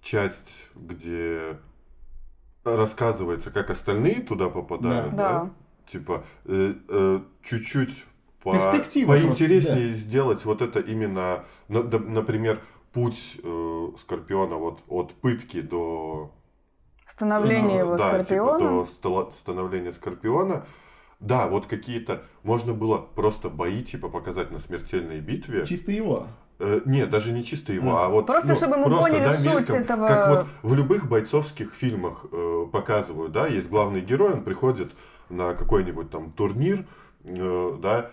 часть, 0.00 0.68
где 0.74 1.56
рассказывается, 2.64 3.50
как 3.50 3.70
остальные 3.70 4.20
туда 4.22 4.48
попадают, 4.48 5.14
Да. 5.16 5.32
да, 5.32 5.40
Да. 5.44 5.50
типа 5.90 6.24
э, 6.46 6.74
э, 6.88 7.20
чуть-чуть 7.42 8.04
по- 8.42 8.52
поинтереснее 8.52 9.94
сделать 9.94 10.44
вот 10.44 10.62
это 10.62 10.80
именно, 10.80 11.44
на- 11.68 11.82
да, 11.82 11.98
например, 11.98 12.60
путь 12.92 13.38
э, 13.42 13.86
Скорпиона 13.98 14.56
вот 14.56 14.80
от 14.88 15.12
пытки 15.14 15.60
до 15.60 16.32
Становление 17.06 17.78
э, 17.78 17.80
его 17.80 17.96
да, 17.96 18.10
типа, 18.12 18.24
Скорпионом. 18.24 18.60
до 18.78 18.84
стала- 18.86 19.30
становления 19.30 19.92
Скорпиона. 19.92 20.66
Да, 21.20 21.46
вот 21.46 21.66
какие-то 21.66 22.22
можно 22.42 22.74
было 22.74 22.98
просто 22.98 23.48
бои 23.48 23.82
типа 23.82 24.08
показать 24.08 24.50
на 24.50 24.58
смертельной 24.58 25.20
битве. 25.20 25.66
Чисто 25.66 25.92
его. 25.92 26.26
Э, 26.58 26.80
нет, 26.84 27.10
даже 27.10 27.32
не 27.32 27.44
чисто 27.44 27.72
его, 27.72 27.96
А. 27.96 28.06
а 28.06 28.08
вот... 28.08 28.26
Просто 28.26 28.54
чтобы 28.54 28.76
мы 28.76 28.84
поняли 28.90 29.28
суть 29.36 29.68
этого- 29.70 30.08
Как 30.08 30.28
вот 30.28 30.46
в 30.62 30.74
любых 30.74 31.08
бойцовских 31.08 31.74
фильмах 31.74 32.26
э, 32.30 32.66
показывают, 32.72 33.32
да, 33.32 33.46
есть 33.46 33.68
главный 33.68 34.00
герой, 34.00 34.32
он 34.34 34.42
приходит 34.42 34.92
на 35.28 35.54
какой-нибудь 35.54 36.10
там 36.10 36.32
турнир, 36.32 36.86
э, 37.24 37.78
да, 37.80 38.10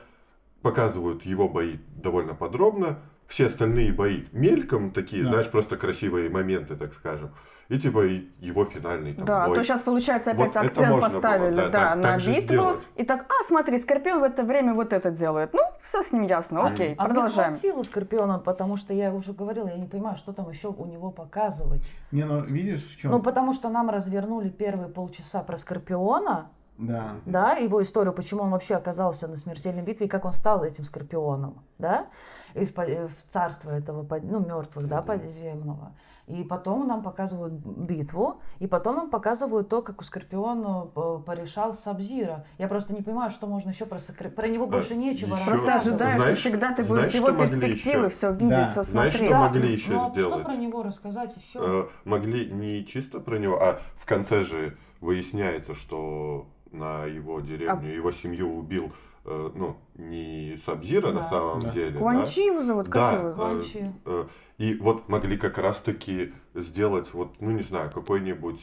показывают 0.61 1.25
его 1.25 1.47
бои 1.47 1.77
довольно 1.95 2.33
подробно, 2.33 2.99
все 3.29 3.45
остальные 3.45 3.93
бои 3.93 4.25
мельком 4.33 4.91
такие, 4.91 5.23
Да. 5.23 5.29
знаешь, 5.29 5.49
просто 5.49 5.77
красивые 5.77 6.29
моменты, 6.29 6.75
так 6.75 6.93
скажем. 6.93 7.29
И 7.69 7.77
типа 7.79 8.03
и 8.07 8.27
его 8.39 8.65
финальный 8.65 9.13
там 9.13 9.25
Да, 9.25 9.45
бой. 9.45 9.55
то 9.55 9.63
сейчас, 9.63 9.81
получается, 9.81 10.31
опять 10.31 10.55
Вот 10.55 10.65
акцент 10.65 10.99
поставили 10.99 11.51
было, 11.51 11.69
да, 11.69 11.69
да, 11.69 11.79
так- 11.89 11.95
на 11.97 12.03
так 12.03 12.25
битву. 12.25 12.63
И 12.95 13.03
так, 13.03 13.25
а, 13.29 13.43
смотри, 13.45 13.77
Скорпион 13.77 14.21
в 14.21 14.23
это 14.23 14.43
время 14.43 14.73
вот 14.73 14.91
это 14.91 15.11
делает. 15.11 15.53
Ну, 15.53 15.59
все 15.79 16.01
с 16.01 16.11
ним 16.11 16.23
ясно, 16.23 16.65
окей, 16.65 16.95
А 16.97 17.03
мне 17.05 17.13
продолжаем. 17.13 17.51
хватило 17.53 17.83
Скорпиона, 17.83 18.39
потому 18.39 18.75
что 18.75 18.91
я 18.95 19.13
уже 19.13 19.33
говорила, 19.33 19.67
я 19.67 19.77
не 19.77 19.85
понимаю, 19.85 20.17
что 20.17 20.33
там 20.33 20.49
еще 20.49 20.69
у 20.69 20.85
него 20.87 21.11
показывать. 21.11 21.83
Не, 22.11 22.23
ну 22.25 22.41
видишь, 22.41 22.83
в 22.87 22.97
чем? 22.99 23.11
Ну, 23.11 23.21
потому 23.21 23.53
что 23.53 23.69
нам 23.69 23.91
развернули 23.91 24.49
первые 24.49 24.89
полчаса 24.89 25.43
про 25.43 25.59
Скорпиона, 25.59 26.49
Да. 26.79 27.17
да, 27.27 27.51
его 27.51 27.83
историю, 27.83 28.13
почему 28.13 28.41
он 28.41 28.49
вообще 28.49 28.73
оказался 28.75 29.27
на 29.27 29.35
смертельной 29.37 29.83
битве 29.83 30.07
и 30.07 30.09
как 30.09 30.25
он 30.25 30.33
стал 30.33 30.63
этим 30.63 30.85
Скорпионом, 30.85 31.61
да, 31.77 32.07
из 32.53 32.71
э, 32.75 33.07
в 33.07 33.31
царство 33.31 33.71
этого, 33.71 34.05
ну, 34.23 34.39
мертвых, 34.39 34.87
да, 34.87 35.01
подземного. 35.01 35.93
И 36.27 36.43
потом 36.43 36.87
нам 36.87 37.01
показывают 37.01 37.53
битву, 37.53 38.39
и 38.59 38.67
потом 38.67 38.95
нам 38.97 39.09
показывают 39.09 39.67
то, 39.67 39.81
как 39.81 39.99
у 39.99 40.03
Скорпиона 40.03 40.87
э, 40.95 41.19
порешал 41.25 41.73
Сабзира. 41.73 42.45
Я 42.59 42.67
просто 42.67 42.93
не 42.93 43.01
понимаю, 43.01 43.31
что 43.31 43.47
можно 43.47 43.69
еще 43.71 43.87
про, 43.87 43.97
Скор- 43.97 44.29
про 44.29 44.47
него 44.47 44.67
больше 44.67 44.95
нечего 44.95 45.33
еще- 45.35 45.45
Просто 45.45 45.75
ожидаешь, 45.75 46.15
Знаешь- 46.17 46.37
что 46.37 46.49
всегда 46.49 46.69
ты 46.73 46.83
будешь 46.83 46.87
знаешь, 47.05 47.11
с 47.11 47.15
его 47.15 47.31
перспективы 47.31 48.05
еще? 48.05 48.15
все 48.15 48.31
видеть, 48.31 48.49
Да. 48.49 48.67
все 48.67 48.83
Знаешь, 48.83 49.13
смотреть. 49.13 49.29
что 49.31 49.39
Да, 49.39 49.39
могли 49.47 49.73
еще 49.73 49.91
ну, 49.91 50.05
а 50.05 50.09
сделать? 50.11 50.33
Что 50.35 50.43
про 50.45 50.55
него 50.55 50.83
рассказать 50.83 51.35
еще? 51.35 51.59
Э, 51.63 51.87
могли 52.05 52.45
не 52.51 52.85
чисто 52.85 53.19
про 53.19 53.39
него, 53.39 53.59
а 53.59 53.79
в 53.95 54.05
конце 54.05 54.43
же 54.43 54.77
выясняется, 55.01 55.73
что 55.73 56.45
на 56.71 57.05
его 57.05 57.39
деревню, 57.39 57.91
его 57.91 58.11
семью 58.11 58.55
убил, 58.55 58.91
э, 59.18 59.18
ну, 59.55 59.77
не 59.95 60.57
Сабзира 60.65 61.11
на 61.11 61.19
Да. 61.21 61.29
самом 61.29 61.61
Да. 61.61 61.69
деле. 61.71 61.91
да? 61.91 61.99
Куанчи 61.99 62.39
его 62.47 62.63
зовут, 62.63 62.85
как 62.89 62.93
Да, 62.95 63.13
его? 63.13 63.29
э, 63.29 63.33
Куанчи. 63.33 63.93
э, 64.05 64.25
и 64.57 64.73
вот 64.75 65.07
могли 65.09 65.37
как 65.37 65.57
раз-таки 65.57 66.33
сделать, 66.53 67.13
вот, 67.13 67.35
ну 67.39 67.51
не 67.51 67.63
знаю, 67.63 67.91
какой-нибудь 67.91 68.59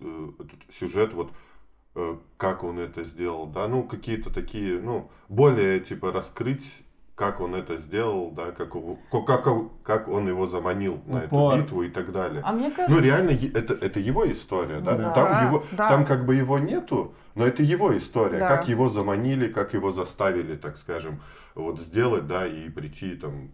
э, 0.00 0.28
сюжет, 0.72 1.14
вот 1.14 1.30
э, 1.94 2.16
как 2.36 2.64
он 2.64 2.78
это 2.78 3.04
сделал, 3.04 3.46
да, 3.46 3.68
ну 3.68 3.82
какие-то 3.84 4.32
такие, 4.32 4.80
ну, 4.80 5.10
более 5.28 5.78
типа 5.80 6.10
раскрыть, 6.10 6.64
как 7.14 7.40
он 7.40 7.54
это 7.54 7.76
сделал, 7.78 8.30
да, 8.30 8.50
как, 8.50 8.74
его- 8.74 8.98
как, 9.26 9.46
он- 9.46 9.70
как 9.84 10.08
он 10.08 10.26
его 10.26 10.46
заманил 10.46 11.00
на 11.06 11.24
Упор. 11.24 11.54
эту 11.54 11.62
битву 11.62 11.82
и 11.82 11.90
так 11.90 12.10
далее. 12.10 12.42
А 12.44 12.52
мне 12.52 12.70
кажется, 12.70 12.96
Ну 12.96 13.00
реально, 13.04 13.30
это, 13.30 13.74
это 13.74 14.00
его 14.00 14.30
история, 14.32 14.80
да? 14.80 14.96
Да. 14.96 15.10
Там, 15.12 15.24
Да, 15.28 15.42
его, 15.42 15.62
да. 15.72 15.88
там 15.88 16.04
как 16.06 16.24
бы 16.26 16.34
его 16.34 16.58
нету, 16.58 17.14
но 17.34 17.46
это 17.46 17.62
его 17.62 17.96
история. 17.96 18.38
Да. 18.38 18.48
Как 18.56 18.68
его 18.68 18.88
заманили, 18.88 19.48
как 19.48 19.74
его 19.74 19.90
заставили, 19.92 20.56
так 20.56 20.76
скажем, 20.76 21.20
вот 21.54 21.80
сделать, 21.80 22.26
да, 22.26 22.46
и 22.46 22.68
прийти 22.68 23.14
там 23.16 23.50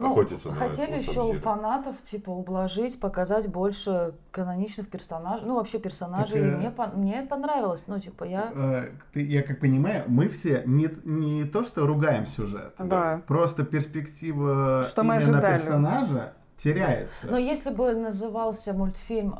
Ну, 0.00 0.10
охотиться 0.12 0.48
на 0.48 0.54
хотели 0.54 0.98
еще 0.98 1.22
у 1.22 1.32
фанатов, 1.34 2.02
типа, 2.02 2.30
ублажить, 2.30 2.98
показать 2.98 3.46
больше 3.48 4.14
каноничных 4.32 4.88
персонажей, 4.88 5.46
ну, 5.46 5.54
вообще 5.54 5.78
персонажей. 5.78 6.40
Так, 6.40 6.50
э, 6.52 6.56
мне, 6.56 6.68
пон- 6.76 6.96
мне 6.96 7.22
понравилось, 7.22 7.84
ну, 7.86 7.98
типа, 8.00 8.24
я... 8.24 8.50
Э, 8.54 8.88
ты- 9.12 9.24
я 9.24 9.42
как 9.42 9.60
понимаю, 9.60 10.04
мы 10.08 10.28
все 10.28 10.62
не, 10.66 10.88
не 11.04 11.44
то, 11.44 11.62
что 11.64 11.86
ругаем 11.86 12.26
сюжет. 12.26 12.74
Да. 12.78 13.22
Просто 13.28 13.64
перспектива 13.64 14.82
Что 14.82 15.02
мы 15.04 15.14
именно 15.16 15.38
ожидали. 15.38 15.56
персонажа 15.58 16.32
теряется. 16.56 17.26
Но 17.26 17.38
если 17.38 17.70
бы 17.70 17.92
назывался 17.94 18.72
мультфильм 18.72 19.34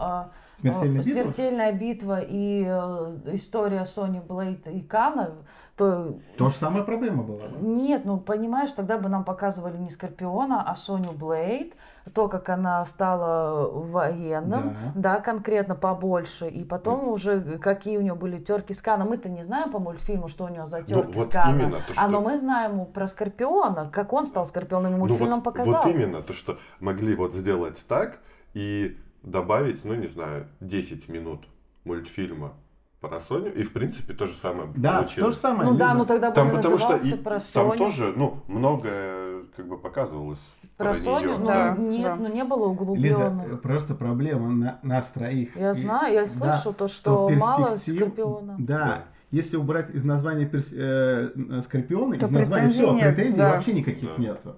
Смертельная 0.60 1.00
а, 1.00 1.02
битва? 1.02 1.22
«Смертельная 1.22 1.72
битва» 1.72 2.20
и 2.20 2.64
э, 2.66 3.16
история 3.34 3.84
Сони 3.84 4.20
Блейд 4.20 4.66
и 4.66 4.80
Кана, 4.80 5.34
то 5.76 6.18
То 6.38 6.48
же 6.48 6.56
самая 6.56 6.82
проблема 6.82 7.22
была. 7.22 7.48
бы. 7.48 7.66
нет, 7.66 8.04
ну 8.04 8.18
понимаешь, 8.18 8.72
тогда 8.72 8.98
бы 8.98 9.08
нам 9.08 9.24
показывали 9.24 9.76
не 9.76 9.90
Скорпиона, 9.90 10.62
а 10.62 10.74
Соню 10.74 11.12
Блейд, 11.12 11.74
то, 12.14 12.28
как 12.28 12.48
она 12.48 12.84
стала 12.84 13.68
военным, 13.70 14.76
Да. 14.94 15.14
да, 15.16 15.20
конкретно 15.20 15.74
побольше, 15.74 16.48
и 16.48 16.64
потом 16.64 17.08
уже 17.08 17.40
какие 17.58 17.98
у 17.98 18.00
нее 18.00 18.14
были 18.14 18.38
терки 18.38 18.74
с 18.74 18.80
Каном. 18.80 19.08
Мы-то 19.08 19.28
не 19.28 19.42
знаем 19.42 19.70
по 19.72 19.78
мультфильму, 19.78 20.28
что 20.28 20.44
у 20.44 20.48
нее 20.48 20.66
за 20.66 20.78
Ну, 20.80 20.84
терки 20.86 21.12
с 21.12 21.16
вот 21.16 21.28
Каном. 21.30 21.58
именно 21.60 21.76
то, 21.78 21.92
А 21.96 22.08
но 22.08 22.20
что- 22.20 22.28
мы 22.28 22.38
знаем 22.38 22.86
про 22.86 23.08
Скорпиона, 23.08 23.90
как 23.92 24.12
он 24.12 24.26
стал 24.26 24.46
Скорпионом, 24.46 24.92
и 24.92 24.94
Ну, 24.94 25.00
мультфильм 25.00 25.24
вот, 25.24 25.30
нам 25.30 25.42
показал. 25.42 25.82
вот 25.82 25.86
именно 25.92 26.22
то, 26.22 26.32
что 26.32 26.58
могли 26.80 27.14
вот 27.16 27.34
сделать 27.34 27.84
так 27.88 28.18
и 28.54 28.96
добавить, 29.22 29.84
ну 29.84 29.94
не 29.94 30.06
знаю, 30.06 30.46
10 30.60 31.08
минут 31.08 31.44
мультфильма 31.84 32.52
про 33.00 33.20
Соню, 33.20 33.52
и 33.54 33.62
в 33.62 33.72
принципе 33.72 34.14
то 34.14 34.26
же 34.26 34.34
самое 34.34 34.68
Да, 34.74 34.98
получилось. 34.98 35.24
то 35.24 35.30
же 35.30 35.36
самое. 35.36 35.70
Ну 35.70 35.76
да, 35.76 35.86
Лиза. 35.88 35.98
ну 35.98 36.06
тогда 36.06 36.28
бы 36.30 36.34
Там 36.34 36.50
потому 36.50 36.78
что 36.78 36.88
назывался 36.92 37.14
и- 37.16 37.18
про 37.22 37.40
там 37.52 37.76
тоже, 37.78 38.12
ну, 38.16 38.42
многое 38.48 39.42
как 39.56 39.68
бы 39.68 39.78
показывалось 39.78 40.40
Про 40.76 40.86
про, 40.92 40.94
Соню, 40.94 41.38
ну 41.38 41.46
Да, 41.46 41.76
нет, 41.78 42.02
да. 42.04 42.16
ну 42.16 42.32
не 42.32 42.44
было 42.44 42.64
Лиза, 42.70 42.82
углубленных. 42.82 43.52
э, 43.52 43.56
просто 43.56 43.94
проблема 43.94 44.48
на, 44.50 44.78
нас 44.82 45.08
троих. 45.10 45.56
Я 45.56 45.70
И- 45.70 45.74
знаю, 45.74 46.12
я 46.14 46.22
да, 46.22 46.26
слышу 46.26 46.72
то, 46.76 46.88
что 46.88 47.28
мало 47.30 47.70
перспектив- 47.72 47.96
Скорпиона. 48.02 48.56
Да. 48.58 48.78
Да. 48.78 49.04
Если 49.32 49.56
убрать 49.56 49.90
из 49.90 50.04
названия 50.04 50.46
перс- 50.46 50.72
э, 50.72 51.30
Скорпиона, 51.64 52.16
То 52.16 52.26
из 52.26 52.30
названия 52.30 52.68
претензий 52.68 52.82
все, 52.84 52.98
претензий 52.98 53.38
да. 53.38 53.50
вообще 53.52 53.72
никаких 53.72 54.16
Да. 54.16 54.22
нету. 54.22 54.56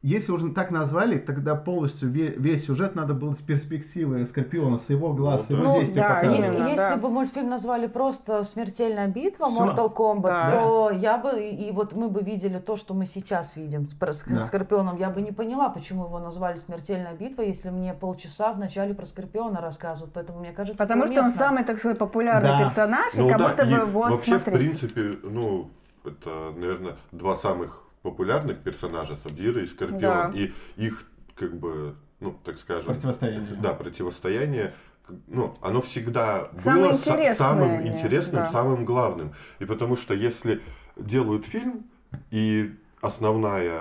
Если 0.00 0.30
уже 0.30 0.50
так 0.50 0.70
назвали, 0.70 1.18
тогда 1.18 1.56
полностью 1.56 2.08
ве- 2.10 2.34
весь 2.38 2.66
сюжет 2.66 2.94
надо 2.94 3.14
было 3.14 3.34
с 3.34 3.40
перспективы 3.40 4.24
Скорпиона, 4.26 4.78
с 4.78 4.88
его 4.90 5.12
глаз, 5.12 5.46
с 5.46 5.48
Ну, 5.50 5.56
его 5.56 5.72
да. 5.72 5.78
действия 5.80 6.02
Ну, 6.02 6.08
да, 6.08 6.14
показывать. 6.14 6.38
именно. 6.40 6.62
Если 6.68 6.76
да. 6.76 6.96
бы 6.96 7.10
мультфильм 7.10 7.48
назвали 7.48 7.86
просто 7.88 8.42
«Смертельная 8.44 9.08
битва», 9.08 9.46
Всё. 9.50 9.64
Mortal 9.66 9.92
Kombat, 9.94 10.22
Да. 10.28 10.50
то 10.62 10.90
я 10.90 11.18
бы, 11.18 11.40
и 11.42 11.68
и 11.68 11.72
вот 11.72 11.94
мы 11.94 12.08
бы 12.08 12.22
видели 12.22 12.58
то, 12.58 12.76
что 12.76 12.94
мы 12.94 13.06
сейчас 13.06 13.56
видим 13.56 13.88
с, 13.88 13.92
с 13.92 14.24
Да. 14.24 14.40
Скорпионом. 14.40 14.96
Я 14.96 15.10
бы 15.10 15.20
не 15.20 15.32
поняла, 15.32 15.68
почему 15.68 16.04
его 16.04 16.18
назвали 16.20 16.56
«Смертельная 16.58 17.14
битва», 17.14 17.42
если 17.42 17.70
мне 17.70 17.92
полчаса 17.92 18.52
в 18.52 18.58
начале 18.58 18.94
про 18.94 19.04
Скорпиона 19.04 19.60
рассказывают. 19.60 20.14
Поэтому 20.14 20.38
мне 20.38 20.52
кажется, 20.52 20.78
Потому 20.78 21.06
что 21.06 21.14
он 21.14 21.20
уместно. 21.26 21.38
самый, 21.38 21.64
так 21.64 21.78
сказать, 21.80 21.98
популярный 21.98 22.50
Да. 22.50 22.60
персонаж, 22.60 23.14
и 23.14 23.20
Ну 23.20 23.28
как 23.28 23.38
да, 23.38 23.48
будто 23.48 23.62
и 23.64 23.74
бы 23.74 23.84
вот 23.86 24.10
вообще, 24.12 24.38
в 24.38 24.42
смотрите. 24.42 24.78
принципе, 24.78 25.18
ну, 25.28 25.70
это, 26.04 26.52
наверное, 26.56 26.96
два 27.10 27.36
самых 27.36 27.82
популярных 28.02 28.62
персонажа, 28.62 29.16
Сабзира 29.16 29.62
и 29.62 29.66
Скорпион. 29.66 30.00
Да. 30.00 30.32
И 30.34 30.52
их, 30.76 31.04
как 31.34 31.56
бы, 31.56 31.96
ну, 32.20 32.38
так 32.44 32.58
скажем... 32.58 32.86
Противостояние. 32.86 33.56
Да, 33.60 33.74
противостояние, 33.74 34.74
ну, 35.26 35.56
оно 35.60 35.80
всегда 35.80 36.50
Самое 36.56 36.84
было 36.84 36.92
интересное, 36.94 37.34
самым 37.34 37.86
интересным, 37.86 38.42
да. 38.44 38.50
самым 38.50 38.84
главным. 38.84 39.32
И 39.58 39.64
потому 39.64 39.96
что 39.96 40.14
если 40.14 40.60
делают 40.96 41.46
фильм, 41.46 41.90
и 42.30 42.74
основная, 43.00 43.80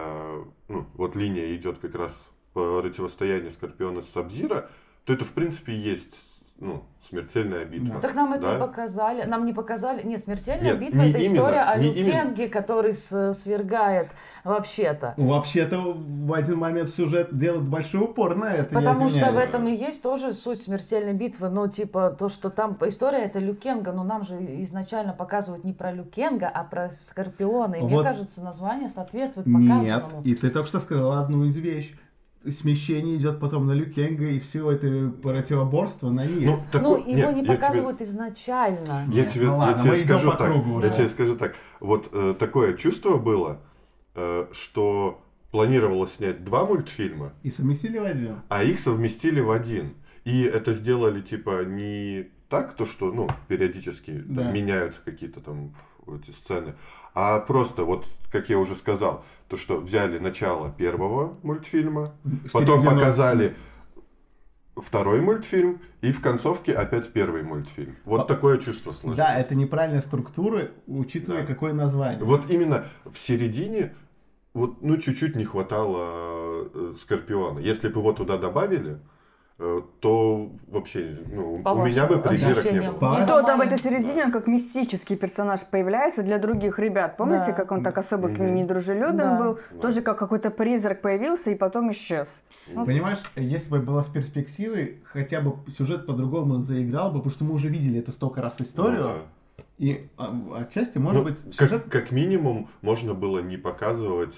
ну, 0.67 0.85
вот 0.93 1.15
линия 1.15 1.55
идет 1.55 1.79
как 1.79 1.95
раз 1.95 2.13
противостояние 2.53 3.51
Скорпиона 3.51 4.01
с 4.01 4.09
Сабзира, 4.09 4.69
то 5.05 5.13
это, 5.13 5.25
в 5.25 5.33
принципе, 5.33 5.73
и 5.73 5.77
есть, 5.77 6.15
ну, 6.59 6.83
смертельная 7.07 7.65
битва. 7.65 8.01
Так 8.01 8.15
нам 8.15 8.33
это 8.33 8.41
да? 8.43 8.55
и 8.55 8.59
показали. 8.59 9.23
Нам 9.23 9.45
не 9.45 9.53
показали. 9.53 10.01
Нет, 10.03 10.21
смертельная 10.21 10.71
Нет, 10.73 10.79
битва 10.79 11.01
не 11.01 11.09
это 11.11 11.19
именно, 11.19 11.35
история 11.35 11.59
о 11.61 11.77
не 11.77 11.87
Лю 11.87 11.93
именно. 11.93 12.11
Кенге, 12.11 12.49
который 12.49 12.93
свергает 12.93 14.09
вообще-то. 14.43 15.13
Ну, 15.17 15.27
Вообще-то 15.27 15.77
в 15.77 16.33
один 16.33 16.57
момент 16.57 16.89
сюжет 16.89 17.37
делает 17.37 17.63
большой 17.63 18.01
упор 18.01 18.35
на 18.35 18.53
это. 18.53 18.73
я 18.73 18.81
Потому 18.81 19.09
что 19.09 19.31
в 19.31 19.37
этом 19.37 19.67
и 19.67 19.75
есть 19.75 20.01
тоже 20.01 20.33
суть 20.33 20.61
смертельной 20.61 21.13
битвы. 21.13 21.49
Ну, 21.49 21.67
типа, 21.67 22.15
то, 22.17 22.27
что 22.27 22.49
там 22.49 22.75
история 22.81 23.19
это 23.19 23.39
Люкенга, 23.39 23.91
но 23.91 24.03
нам 24.03 24.23
же 24.23 24.35
изначально 24.63 25.13
показывают 25.13 25.63
не 25.63 25.73
про 25.73 25.91
Люкенга, 25.91 26.47
а 26.47 26.63
про 26.63 26.91
Скорпиона. 26.91 27.75
И 27.75 27.83
мне 27.83 27.95
Вот. 27.95 28.03
кажется, 28.03 28.43
название 28.43 28.89
соответствует 28.89 29.45
Нет, 29.47 29.69
показанному. 29.69 30.23
и 30.23 30.33
ты 30.33 30.49
только 30.49 30.67
что 30.67 30.79
сказала 30.79 31.19
одну 31.19 31.45
из 31.45 31.55
вещей. 31.55 31.95
Смещение 32.51 33.15
идет 33.17 33.39
потом 33.39 33.67
на 33.67 33.73
Люкенга 33.73 34.25
и 34.29 34.39
все 34.39 34.71
это 34.71 35.09
противоборство 35.21 36.09
на 36.09 36.25
них. 36.25 36.49
Ну, 36.49 36.59
тако- 36.71 36.83
Ну, 36.83 36.97
его 36.97 37.07
нет, 37.31 37.35
не 37.35 37.41
я 37.41 37.43
тебе- 37.45 37.55
показывают 37.55 38.01
изначально. 38.01 39.05
Я 39.07 39.23
Нет, 39.23 39.31
тебе, 39.33 39.45
ну 39.47 39.51
я 39.53 39.57
ладно, 39.57 39.83
тебе 39.83 40.05
скажу 40.05 40.31
так. 40.31 40.51
кругу 40.51 40.73
уже. 40.75 40.87
Я 40.87 40.93
тебе 40.93 41.07
скажу 41.09 41.35
так. 41.37 41.55
Вот 41.79 42.09
э, 42.13 42.35
такое 42.37 42.73
чувство 42.75 43.17
было, 43.17 43.59
э, 44.15 44.47
что 44.51 45.21
планировалось 45.51 46.13
снять 46.13 46.43
два 46.43 46.65
мультфильма, 46.65 47.33
И 47.43 47.49
совместили 47.51 47.97
в 47.97 48.03
один. 48.05 48.35
а 48.49 48.63
их 48.63 48.79
совместили 48.79 49.39
в 49.41 49.51
один. 49.51 49.93
И 50.25 50.41
это 50.43 50.73
сделали 50.73 51.21
типа 51.21 51.63
не 51.65 52.29
так, 52.49 52.73
то 52.73 52.85
что, 52.85 53.11
ну, 53.11 53.29
периодически 53.47 54.11
там, 54.11 54.35
Да. 54.35 54.51
меняются 54.51 54.99
какие-то 55.03 55.39
там 55.41 55.73
эти 56.07 56.31
сцены, 56.31 56.75
а 57.19 57.39
просто 57.39 57.83
вот, 57.83 58.05
как 58.31 58.47
я 58.47 58.59
уже 58.59 58.75
сказал, 58.75 59.25
то 59.47 59.57
что 59.57 59.77
взяли 59.77 60.19
начало 60.19 60.69
первого 60.69 61.35
мультфильма, 61.41 62.13
потом 62.53 62.81
Середину. 62.83 62.91
показали 62.99 63.55
второй 64.75 65.21
мультфильм, 65.21 65.81
и 66.01 66.11
в 66.11 66.21
концовке 66.21 66.73
опять 66.73 67.11
первый 67.11 67.41
мультфильм. 67.41 67.95
Вот 68.05 68.21
А- 68.21 68.23
такое 68.25 68.59
чувство 68.59 68.91
сложилось. 68.91 69.17
Да, 69.17 69.35
это 69.39 69.55
неправильная 69.55 70.01
структура, 70.03 70.69
учитывая, 70.85 71.41
Да. 71.41 71.47
какое 71.47 71.73
название. 71.73 72.23
Вот 72.23 72.51
именно 72.51 72.85
в 73.05 73.17
середине 73.17 73.95
вот, 74.53 74.83
ну, 74.83 74.97
чуть-чуть 74.97 75.35
не 75.35 75.45
хватало 75.45 76.67
э, 76.71 76.93
Скорпиона. 76.99 77.57
Если 77.57 77.87
бы 77.87 77.99
его 77.99 78.13
туда 78.13 78.37
добавили, 78.37 78.99
то 79.57 80.51
вообще, 80.67 81.17
ну, 81.31 81.59
По 81.63 81.69
у 81.69 81.83
меня 81.85 82.05
бы 82.05 82.19
придирок 82.19 82.63
не 82.65 82.79
было. 82.91 82.91
По- 83.15 83.19
И 83.23 83.25
то 83.25 83.41
там 83.41 83.57
в 83.59 83.61
этой 83.63 83.79
середине 83.79 84.25
он 84.25 84.31
как 84.31 84.45
мистический 84.45 85.15
персонаж 85.15 85.65
появляется 85.65 86.21
для 86.21 86.37
других 86.37 86.77
ребят. 86.77 87.17
Помните, 87.17 87.45
Да. 87.47 87.53
как 87.53 87.71
он 87.71 87.81
так 87.83 87.97
особо 87.97 88.29
к 88.29 88.37
ним 88.37 88.53
недружелюбен 88.53 89.17
Да. 89.17 89.37
был? 89.39 89.59
Тоже 89.81 90.03
как 90.03 90.19
какой-то 90.19 90.51
призрак 90.51 91.01
появился 91.01 91.49
и 91.49 91.55
потом 91.55 91.91
исчез. 91.91 92.43
Понимаешь, 92.75 93.17
если 93.35 93.71
бы 93.71 93.79
была 93.79 94.03
с 94.03 94.07
перспективой, 94.09 95.01
хотя 95.05 95.41
бы 95.41 95.55
сюжет 95.71 96.05
по-другому 96.05 96.61
заиграл 96.61 97.09
бы, 97.09 97.17
потому 97.17 97.31
что 97.31 97.43
мы 97.43 97.53
уже 97.55 97.69
видели 97.69 97.97
это 97.99 98.11
столько 98.11 98.41
раз 98.43 98.61
историю. 98.61 99.01
Ну, 99.01 99.07
да. 99.07 99.63
И 99.79 100.07
а, 100.17 100.35
отчасти, 100.61 100.99
может 100.99 101.23
Ну, 101.23 101.29
быть, 101.29 101.41
как, 101.43 101.53
сюжет... 101.53 101.83
как 101.89 102.11
минимум, 102.11 102.69
можно 102.81 103.15
было 103.15 103.39
не 103.39 103.57
показывать 103.57 104.35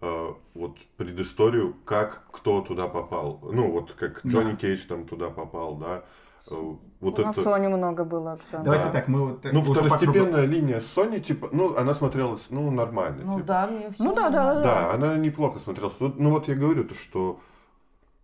э, 0.00 0.28
вот 0.54 0.78
предысторию, 0.96 1.76
как 1.84 2.24
кто 2.32 2.60
туда 2.60 2.88
попал. 2.88 3.40
Ну, 3.42 3.70
вот 3.70 3.92
как 3.92 4.20
Да. 4.24 4.30
Джонни 4.30 4.56
Кейдж 4.56 4.86
там 4.86 5.06
туда 5.06 5.30
попал, 5.30 5.76
да. 5.76 6.04
Э, 6.50 6.54
вот 7.00 7.18
У 7.18 7.22
нас 7.22 7.36
это... 7.36 7.44
Сони 7.44 7.68
много 7.68 8.04
было 8.04 8.32
акцентов. 8.32 8.64
Давайте 8.64 8.86
да. 8.86 8.92
так, 8.92 9.08
мы 9.08 9.26
вот... 9.26 9.42
так 9.42 9.52
Ну, 9.52 9.62
второстепенная 9.62 10.46
линия 10.46 10.80
Sony, 10.80 11.20
типа, 11.20 11.48
ну, 11.52 11.76
она 11.76 11.94
смотрелась, 11.94 12.46
ну, 12.50 12.70
нормально. 12.70 13.22
Ну 13.24 13.34
типа. 13.36 13.46
да, 13.46 13.66
мне 13.66 13.90
все. 13.90 14.04
Ну 14.04 14.14
да, 14.14 14.30
да, 14.30 14.54
да. 14.54 14.62
Да, 14.62 14.92
она 14.92 15.16
неплохо 15.16 15.58
смотрелась. 15.58 15.94
Вот, 16.00 16.18
Ну 16.18 16.30
вот 16.30 16.48
я 16.48 16.54
говорю, 16.54 16.84
то, 16.84 16.94
что 16.94 17.40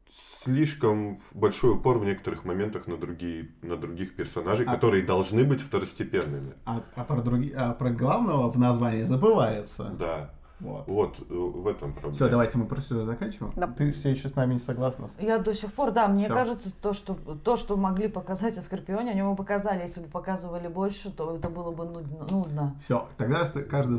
слишком 0.08 1.20
большой 1.32 1.72
упор 1.72 1.98
в 1.98 2.04
некоторых 2.04 2.44
моментах 2.44 2.86
на 2.86 2.96
другие, 2.96 3.50
на 3.62 3.76
других 3.76 4.14
персонажей, 4.14 4.66
А- 4.66 4.74
которые 4.74 5.02
должны 5.02 5.44
быть 5.44 5.60
второстепенными. 5.60 6.52
А, 6.64 6.82
а 6.94 7.04
про 7.04 7.20
други- 7.20 7.52
а 7.54 7.72
про 7.72 7.90
главного 7.90 8.50
в 8.50 8.58
названии 8.58 9.04
забывается. 9.04 9.90
Да. 9.98 10.30
Вот. 10.60 10.84
Вот 10.86 11.16
э, 11.28 11.34
в 11.34 11.66
этом 11.66 11.92
проблема. 11.92 12.14
Все, 12.14 12.28
давайте 12.28 12.58
мы 12.58 12.66
про 12.66 12.80
сюжет 12.80 13.06
заканчиваем. 13.06 13.52
Да. 13.56 13.66
Ты 13.66 13.90
все 13.90 14.10
еще 14.10 14.28
с 14.28 14.36
нами 14.36 14.54
не 14.54 14.60
согласна? 14.60 15.08
Я 15.18 15.38
до 15.38 15.52
сих 15.54 15.72
пор, 15.72 15.90
да, 15.90 16.06
мне 16.08 16.26
Всё. 16.26 16.34
кажется, 16.34 16.70
то 16.80 16.92
что, 16.92 17.14
то, 17.14 17.56
что 17.56 17.76
могли 17.76 18.08
показать 18.08 18.56
о 18.56 18.62
Скорпионе, 18.62 19.10
они 19.10 19.20
ему 19.20 19.36
показали. 19.36 19.82
Если 19.82 20.00
бы 20.00 20.06
показывали 20.08 20.68
больше, 20.68 21.10
то 21.10 21.36
это 21.36 21.48
было 21.48 21.70
бы 21.72 21.84
нудно. 21.84 22.26
нудно. 22.30 22.76
Все, 22.84 23.08
тогда 23.16 23.44
каждый 23.68 23.98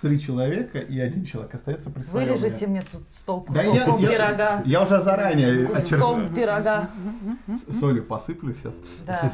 три 0.00 0.18
человека 0.18 0.78
и 0.78 0.98
один 0.98 1.24
человек 1.24 1.54
остается 1.54 1.90
при 1.90 2.02
своем. 2.02 2.28
Вырежите 2.28 2.66
мне 2.66 2.80
тут 2.80 3.02
стол 3.10 3.44
Да 3.50 3.62
я- 3.62 3.84
пирога. 3.84 4.62
Я 4.64 4.82
уже 4.82 5.02
заранее 5.02 5.66
Куском 5.66 6.22
очерт- 6.22 6.34
пирога. 6.34 6.90
солью 7.78 8.04
посыплю 8.04 8.54
сейчас. 8.54 8.74
Да. 9.06 9.30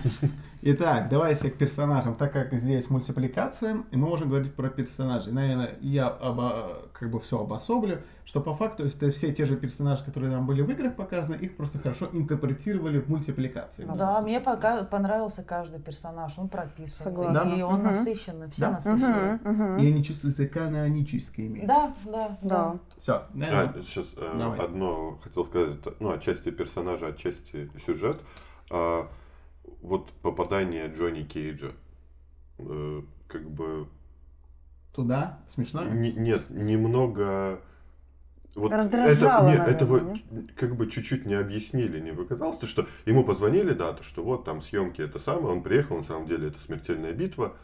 Итак, 0.68 1.08
давайте 1.08 1.48
к 1.48 1.58
персонажам. 1.58 2.16
Так 2.16 2.32
как 2.32 2.52
здесь 2.54 2.90
мультипликация, 2.90 3.84
и 3.92 3.96
мы 3.96 4.08
можем 4.08 4.28
говорить 4.30 4.52
про 4.52 4.68
персонажей. 4.68 5.32
Наверное, 5.32 5.78
я 5.80 6.08
обо- 6.08 6.88
как 6.92 7.08
бы 7.08 7.20
все 7.20 7.40
обособлю, 7.40 7.98
что 8.24 8.40
по 8.40 8.52
факту 8.56 8.84
это 8.84 9.12
все 9.12 9.32
те 9.32 9.46
же 9.46 9.54
персонажи, 9.56 10.04
которые 10.04 10.32
нам 10.32 10.44
были 10.44 10.62
в 10.62 10.70
играх 10.72 10.96
показаны, 10.96 11.36
их 11.36 11.56
просто 11.56 11.78
хорошо 11.78 12.08
интерпретировали 12.12 12.98
в 12.98 13.08
мультипликации. 13.08 13.88
Да, 13.94 14.20
мне 14.22 14.40
пока 14.40 14.82
понравился 14.82 15.44
каждый 15.44 15.78
персонаж, 15.78 16.36
он 16.36 16.48
прописан. 16.48 17.04
Согласна. 17.12 17.48
И 17.54 17.62
он 17.62 17.74
Мгм. 17.74 17.82
насыщенный, 17.84 18.50
все 18.50 18.62
Да. 18.62 18.70
насыщенные. 18.72 19.38
Мгм. 19.44 19.76
И 19.76 19.86
они 19.86 20.02
чувствуются 20.02 20.48
каноническими. 20.48 21.64
Да, 21.64 21.94
да, 22.06 22.36
Да. 22.42 22.72
да. 22.72 22.78
Все, 22.98 23.12
А, 23.12 23.72
сейчас 23.86 24.06
э, 24.16 24.34
Давай. 24.36 24.58
одно 24.58 25.16
хотел 25.22 25.44
сказать, 25.44 25.76
ну, 26.00 26.10
отчасти 26.10 26.50
персонажа, 26.50 27.06
отчасти 27.06 27.70
сюжет. 27.78 28.20
А, 28.68 29.06
вот 29.82 30.10
попадание 30.22 30.88
Джонни 30.88 31.22
Кейджа, 31.22 31.72
э, 32.58 33.02
как 33.28 33.50
бы 33.50 33.88
туда, 34.94 35.40
смешно? 35.48 35.84
Не- 35.84 36.12
нет, 36.12 36.48
немного... 36.50 37.60
Вот 38.54 38.72
Раздражало, 38.72 39.48
нет, 39.48 39.58
наверное, 39.58 39.74
этого 39.74 40.12
не? 40.30 40.48
как 40.56 40.76
бы 40.76 40.90
чуть-чуть 40.90 41.26
не 41.26 41.34
объяснили, 41.34 42.00
не 42.00 42.10
выказалось, 42.12 42.56
то, 42.56 42.66
что 42.66 42.86
ему 43.04 43.22
позвонили, 43.22 43.74
да, 43.74 43.92
то, 43.92 44.02
что 44.02 44.24
вот 44.24 44.46
там 44.46 44.62
съемки 44.62 45.02
это 45.02 45.18
самое, 45.18 45.48
он 45.48 45.62
приехал, 45.62 45.98
на 45.98 46.02
самом 46.02 46.26
деле 46.26 46.48
это 46.48 46.58
смертельная 46.60 47.12
битва, 47.12 47.54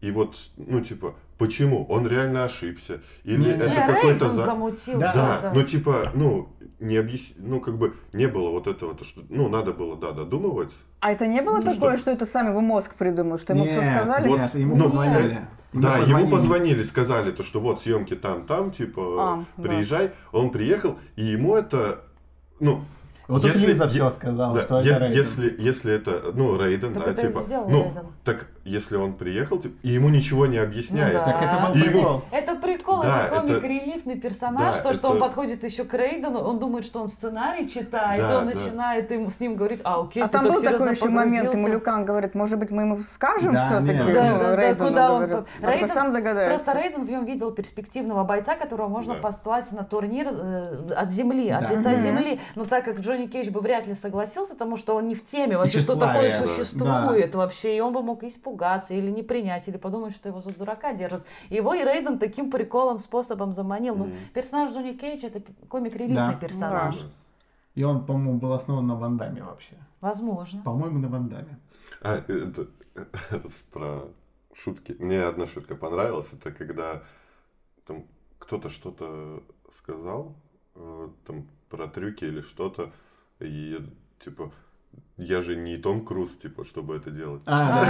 и 0.00 0.10
вот, 0.10 0.36
ну, 0.56 0.80
типа, 0.80 1.14
почему? 1.38 1.84
Он 1.88 2.06
реально 2.06 2.44
ошибся? 2.44 3.00
Или 3.24 3.38
Не, 3.44 3.50
это 3.50 3.68
Не, 3.68 3.74
какой-то... 3.74 4.28
За- 4.30 4.42
замутил 4.42 4.98
Да. 5.00 5.12
Да, 5.12 5.38
что-то. 5.38 5.52
ну, 5.54 5.62
типа, 5.64 6.12
ну, 6.14 6.48
не 6.78 6.96
объяс... 6.96 7.32
ну, 7.36 7.60
как 7.60 7.76
бы 7.78 7.94
не 8.12 8.26
было 8.28 8.50
вот 8.50 8.66
этого, 8.68 8.94
то, 8.94 9.04
что, 9.04 9.22
ну, 9.28 9.48
надо 9.48 9.72
было, 9.72 9.96
да, 9.96 10.12
додумывать. 10.12 10.70
А 11.00 11.10
это 11.12 11.26
не 11.26 11.42
было 11.42 11.56
Ну, 11.56 11.62
такое, 11.62 11.92
что? 11.96 12.02
что 12.02 12.10
это 12.12 12.26
сами 12.26 12.52
вы 12.54 12.60
мозг 12.60 12.94
придумали, 12.94 13.38
что 13.40 13.54
ему 13.54 13.64
все 13.64 13.80
Нет, 13.80 13.96
сказали? 13.96 14.28
Нет, 14.28 14.54
ему 14.54 14.76
Ну, 14.76 14.84
позвонили. 14.84 15.38
Да, 15.72 15.98
ему 15.98 16.28
позвонили, 16.30 16.82
сказали 16.84 17.30
то, 17.32 17.42
что 17.42 17.60
вот 17.60 17.82
съемки 17.82 18.14
там, 18.14 18.46
там, 18.46 18.70
типа, 18.70 19.02
А, 19.18 19.44
да. 19.56 19.62
приезжай. 19.68 20.12
Он 20.32 20.50
приехал, 20.50 20.96
и 21.16 21.24
ему 21.24 21.56
это, 21.56 22.04
ну, 22.60 22.82
Вот 23.28 23.42
тут 23.42 23.52
Если- 23.54 23.66
Лиза 23.66 23.84
е- 23.84 23.90
все 23.90 24.10
сказала, 24.10 24.54
Да, 24.54 24.62
что 24.62 24.80
е- 24.80 24.90
это 24.90 24.98
Рейден. 25.04 25.16
если, 25.18 25.54
если 25.58 25.92
это, 25.94 26.32
ну, 26.34 26.58
Рейден, 26.58 26.94
Так 26.94 27.04
да, 27.04 27.10
это 27.10 27.20
и 27.20 27.26
типа, 27.26 27.42
ну, 27.68 27.82
Рейден. 27.84 28.06
так, 28.24 28.46
если 28.64 28.96
он 28.96 29.12
приехал, 29.12 29.58
типа, 29.58 29.74
и 29.82 29.90
ему 29.90 30.08
ничего 30.08 30.46
не 30.46 30.56
объясняет. 30.56 31.12
Ну 31.12 31.18
да. 31.20 31.24
Так 31.26 31.42
это 31.42 31.66
был 31.66 31.74
И 31.74 31.78
ему- 31.78 31.92
прикол. 31.92 32.22
Это 32.30 32.54
прикол, 32.54 33.02
Да, 33.02 33.26
это 33.26 33.34
это- 33.34 33.46
комик-релифный 33.60 34.16
персонаж, 34.18 34.76
да, 34.76 34.80
то, 34.82 34.94
что 34.94 35.08
он 35.10 35.16
это- 35.16 35.26
подходит 35.26 35.62
еще 35.62 35.84
к 35.84 35.92
Рейдену, 35.92 36.38
он 36.40 36.58
думает, 36.58 36.86
что 36.86 37.00
он 37.02 37.08
сценарий 37.08 37.68
читает, 37.68 38.22
Да, 38.22 38.38
он 38.38 38.48
да. 38.48 38.54
начинает 38.54 39.10
ему, 39.10 39.28
с 39.30 39.40
ним 39.40 39.56
говорить, 39.56 39.82
а, 39.84 40.00
окей, 40.00 40.22
А 40.22 40.26
ты 40.28 40.32
там 40.32 40.44
был 40.44 40.62
такой 40.62 40.90
еще 40.90 41.08
момент, 41.10 41.52
ему 41.52 41.64
погрузился». 41.64 41.72
Люкан 41.74 42.04
говорит, 42.06 42.34
может 42.34 42.58
быть, 42.58 42.70
мы 42.70 42.82
ему 42.82 42.98
скажем 43.02 43.52
Да, 43.52 43.66
все-таки? 43.66 43.98
Ну, 44.04 44.14
Да, 44.14 44.38
да, 44.38 44.56
Рейдену 44.56 44.88
куда 44.88 45.12
он 45.12 45.26
говорит. 45.26 45.46
А 45.62 45.66
Рейден- 45.70 45.88
сам 45.88 46.12
догадается. 46.12 46.64
Просто 46.64 46.80
Рейден 46.82 47.04
в 47.04 47.10
нем 47.10 47.24
видел 47.26 47.50
перспективного 47.50 48.24
бойца, 48.24 48.54
которого 48.56 48.88
можно 48.88 49.14
Да. 49.16 49.20
послать 49.20 49.70
на 49.72 49.84
турнир 49.84 50.28
э, 50.30 50.92
от 50.96 51.10
земли, 51.10 51.50
от 51.50 51.68
лица 51.70 51.94
земли. 51.94 52.40
Но 52.54 52.64
так 52.64 52.86
как 52.86 53.00
Джонни 53.00 53.17
Кейдж 53.26 53.50
бы 53.50 53.60
вряд 53.60 53.86
ли 53.86 53.94
согласился, 53.94 54.54
потому 54.54 54.76
что 54.76 54.94
он 54.94 55.08
не 55.08 55.14
в 55.14 55.24
теме 55.24 55.58
вообще, 55.58 55.80
что 55.80 55.96
такое 55.96 56.30
да. 56.30 56.46
существует 56.46 57.34
вообще, 57.34 57.76
и 57.76 57.80
он 57.80 57.92
бы 57.92 58.02
мог 58.02 58.22
испугаться 58.22 58.94
или 58.94 59.10
не 59.10 59.22
принять, 59.22 59.66
или 59.66 59.76
подумать, 59.76 60.14
что 60.14 60.28
его 60.28 60.40
за 60.40 60.56
дурака 60.56 60.92
держат. 60.92 61.24
Его 61.48 61.74
и 61.74 61.82
Рейден 61.82 62.18
таким 62.18 62.50
приколом, 62.50 63.00
способом 63.00 63.52
заманил. 63.52 63.96
Ну, 63.96 64.04
Мгм. 64.06 64.16
персонаж 64.34 64.72
Джонни 64.72 64.92
Кейдж 64.92 65.24
это 65.24 65.42
комик-релифный 65.68 66.14
Да. 66.14 66.34
персонаж. 66.34 66.96
Да. 66.96 67.06
И 67.74 67.82
он, 67.84 68.04
по-моему, 68.06 68.38
был 68.38 68.52
основан 68.52 68.86
на 68.86 68.96
Вандаме 68.96 69.42
вообще. 69.42 69.74
Возможно. 70.00 70.62
По-моему, 70.62 70.98
на 70.98 71.08
Вандаме. 71.08 71.58
А, 72.02 72.16
это 72.16 72.66
про 73.72 74.02
шутки. 74.52 74.96
Мне 74.98 75.22
одна 75.22 75.46
шутка 75.46 75.76
понравилась. 75.76 76.32
Это 76.32 76.50
когда 76.52 77.02
там 77.86 78.04
кто-то 78.38 78.68
что-то 78.70 79.42
сказал, 79.76 80.34
э, 80.74 81.08
там 81.26 81.46
про 81.68 81.86
трюки 81.86 82.24
или 82.24 82.40
что-то, 82.40 82.92
и 83.40 83.80
типа 84.18 84.52
я 85.18 85.42
же 85.42 85.56
не 85.56 85.76
Том 85.76 86.04
Круз, 86.04 86.36
типа, 86.36 86.64
чтобы 86.64 86.94
это 86.94 87.10
делать. 87.10 87.42
А, 87.44 87.84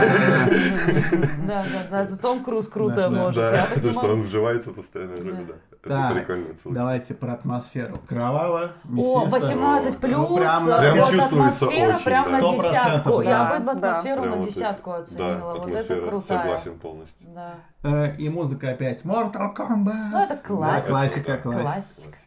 да, 1.47 1.63
да, 1.67 1.85
да. 1.91 2.07
Да, 2.07 2.17
Том 2.17 2.43
Круз 2.43 2.69
круто 2.69 2.97
да, 2.97 3.11
может. 3.11 3.43
Да, 3.43 3.69
потому 3.75 3.93
что 3.93 4.13
он 4.15 4.23
вживается 4.23 4.71
постоянно 4.71 5.17
в 5.17 5.47
Да. 5.85 6.19
Это 6.19 6.33
отсылка. 6.33 6.71
Давайте 6.71 7.13
про 7.13 7.35
атмосферу. 7.35 8.01
Кроваво, 8.09 8.73
О, 8.85 8.89
мясисто. 8.89 9.31
18 9.31 9.99
плюс, 9.99 10.39
прям 10.39 10.69
э, 10.69 11.11
чувствуется 11.11 11.67
атмосфера 11.67 11.95
очень, 11.95 12.05
прям 12.05 12.33
на 12.33 12.41
десятку. 12.41 13.21
Я 13.21 13.61
бы 13.61 13.71
атмосферу 13.73 14.25
на 14.25 14.43
десятку 14.43 14.91
оценила. 14.93 15.55
Вот 15.59 15.75
это 15.75 16.01
крутая. 16.01 16.39
согласен 16.39 16.79
полностью. 16.79 17.27
Да. 17.35 17.57
Э, 17.83 18.17
И 18.17 18.31
музыка 18.31 18.71
опять. 18.71 19.05
Mortal 19.05 19.55
Kombat. 19.55 20.09
Ну, 20.13 20.25
это 20.25 20.37
классика. 20.37 20.93
классика, 20.93 21.37
классика. 21.37 21.63
Классика. 21.63 22.19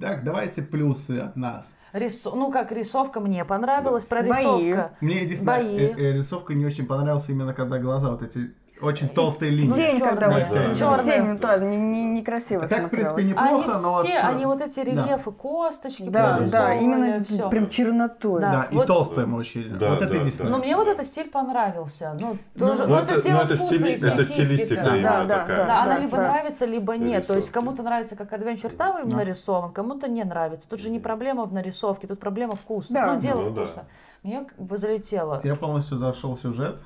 Так, 0.00 0.22
давайте 0.24 0.62
плюсы 0.62 1.18
от 1.18 1.34
нас. 1.34 1.75
Рису- 1.92 2.34
Ну, 2.34 2.50
как 2.50 2.72
рисовка 2.72 3.20
мне 3.20 3.44
понравилась, 3.44 4.04
Бои. 4.04 4.24
прорисовка. 4.26 4.96
Мне 5.00 5.22
единственное, 5.22 5.62
Бои. 5.62 5.76
э, 5.78 5.94
э, 5.96 6.12
рисовка 6.12 6.54
не 6.54 6.66
очень 6.66 6.86
понравилась 6.86 7.28
именно 7.28 7.54
когда 7.54 7.78
глаза 7.78 8.10
вот 8.10 8.22
эти 8.22 8.52
очень 8.80 9.08
толстые 9.08 9.50
линии. 9.50 9.74
Тень, 9.74 10.00
когда 10.00 10.28
вот 10.30 10.42
с- 10.42 10.50
Да. 10.50 10.98
тень 11.02 11.38
тоже 11.38 11.64
не- 11.64 11.76
не- 11.76 12.04
некрасиво 12.04 12.64
А 12.64 12.68
так, 12.68 12.86
в 12.86 12.88
принципе, 12.90 13.24
неплохо, 13.24 13.72
Они 13.72 13.82
но 13.82 13.92
вот... 13.92 14.04
все, 14.06 14.14
э, 14.14 14.18
они 14.20 14.46
вот 14.46 14.60
эти 14.60 14.80
рельефы, 14.80 15.32
косточки 15.32 16.08
Да, 16.08 16.40
да, 16.40 16.74
именно 16.74 17.24
всё. 17.24 17.48
прям 17.48 17.68
чернотой. 17.70 18.40
Да. 18.40 18.52
Да, 18.52 18.62
и 18.70 18.74
вот- 18.76 18.86
толстая 18.86 19.26
очень. 19.26 19.78
Да, 19.78 19.90
вот 19.90 20.02
это 20.02 20.12
да, 20.12 20.16
единственное. 20.18 20.50
Но 20.50 20.58
мне 20.58 20.76
вот 20.76 20.88
этот 20.88 21.06
стиль 21.06 21.30
понравился. 21.30 22.16
Ну, 22.20 22.36
тоже, 22.58 22.82
Ну, 22.86 22.88
ну, 22.90 22.96
это- 22.96 23.12
это 23.14 23.22
дело 23.22 23.38
ну, 23.38 23.44
это 23.44 23.56
вкуса 23.56 23.74
стили- 23.74 23.90
и 23.90 24.06
это 24.06 24.24
стилистика. 24.24 24.82
Да. 24.82 24.96
именно 24.96 25.02
Да, 25.10 25.24
да, 25.24 25.38
такая. 25.38 25.56
Да, 25.58 25.66
да, 25.66 25.82
она 25.82 25.98
либо 25.98 26.16
да. 26.16 26.22
нравится, 26.28 26.64
либо 26.66 26.96
нет. 26.96 27.26
То 27.26 27.34
есть 27.34 27.50
кому-то 27.50 27.82
нравится, 27.82 28.16
как 28.16 28.32
Adventure 28.32 28.76
Time 28.76 29.00
именно 29.02 29.10
Да. 29.10 29.16
нарисован, 29.24 29.72
кому-то 29.72 30.08
не 30.08 30.24
нравится. 30.24 30.68
Тут 30.68 30.80
же 30.80 30.90
не 30.90 30.98
проблема 31.00 31.44
в 31.44 31.52
нарисовке, 31.52 32.06
тут 32.06 32.20
проблема 32.20 32.56
вкуса. 32.56 32.92
Да. 32.92 33.14
Ну, 33.14 33.20
дело 33.20 33.40
Ну, 33.42 33.50
да. 33.50 33.62
вкуса. 33.64 33.84
Мне 34.22 34.44
залетело. 34.70 35.40
Тебе 35.40 35.54
полностью 35.54 35.98
зашел 35.98 36.36
сюжет. 36.36 36.80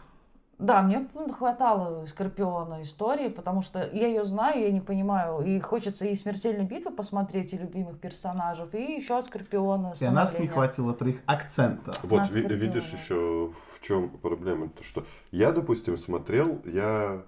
Да, 0.61 0.83
мне 0.83 1.09
хватало 1.33 2.05
Скорпиона 2.07 2.83
истории, 2.83 3.29
потому 3.29 3.63
что 3.63 3.79
я 3.81 4.07
ее 4.07 4.25
знаю, 4.27 4.61
я 4.61 4.71
не 4.71 4.81
понимаю. 4.83 5.41
И 5.41 5.59
хочется 5.61 6.07
и 6.07 6.15
смертельной 6.15 6.65
битвы 6.67 6.93
посмотреть, 6.93 7.55
и 7.55 7.59
любимых 7.59 7.99
персонажей, 7.99 8.67
и 8.73 8.97
еще 8.97 9.19
от 9.19 9.25
Скорпиона. 9.27 9.95
И 9.99 10.05
у 10.05 10.11
нас 10.13 10.33
не 10.39 10.47
хватило 10.55 10.93
твоих 10.95 11.21
акцентов. 11.27 11.99
Вот, 12.03 12.21
ви- 12.31 12.43
видишь 12.57 12.93
еще 12.93 13.51
в 13.75 13.81
чем 13.81 14.11
проблема. 14.11 14.69
То, 14.69 14.83
что 14.83 15.05
я, 15.33 15.51
допустим, 15.51 15.97
смотрел, 15.97 16.61
я, 16.67 17.23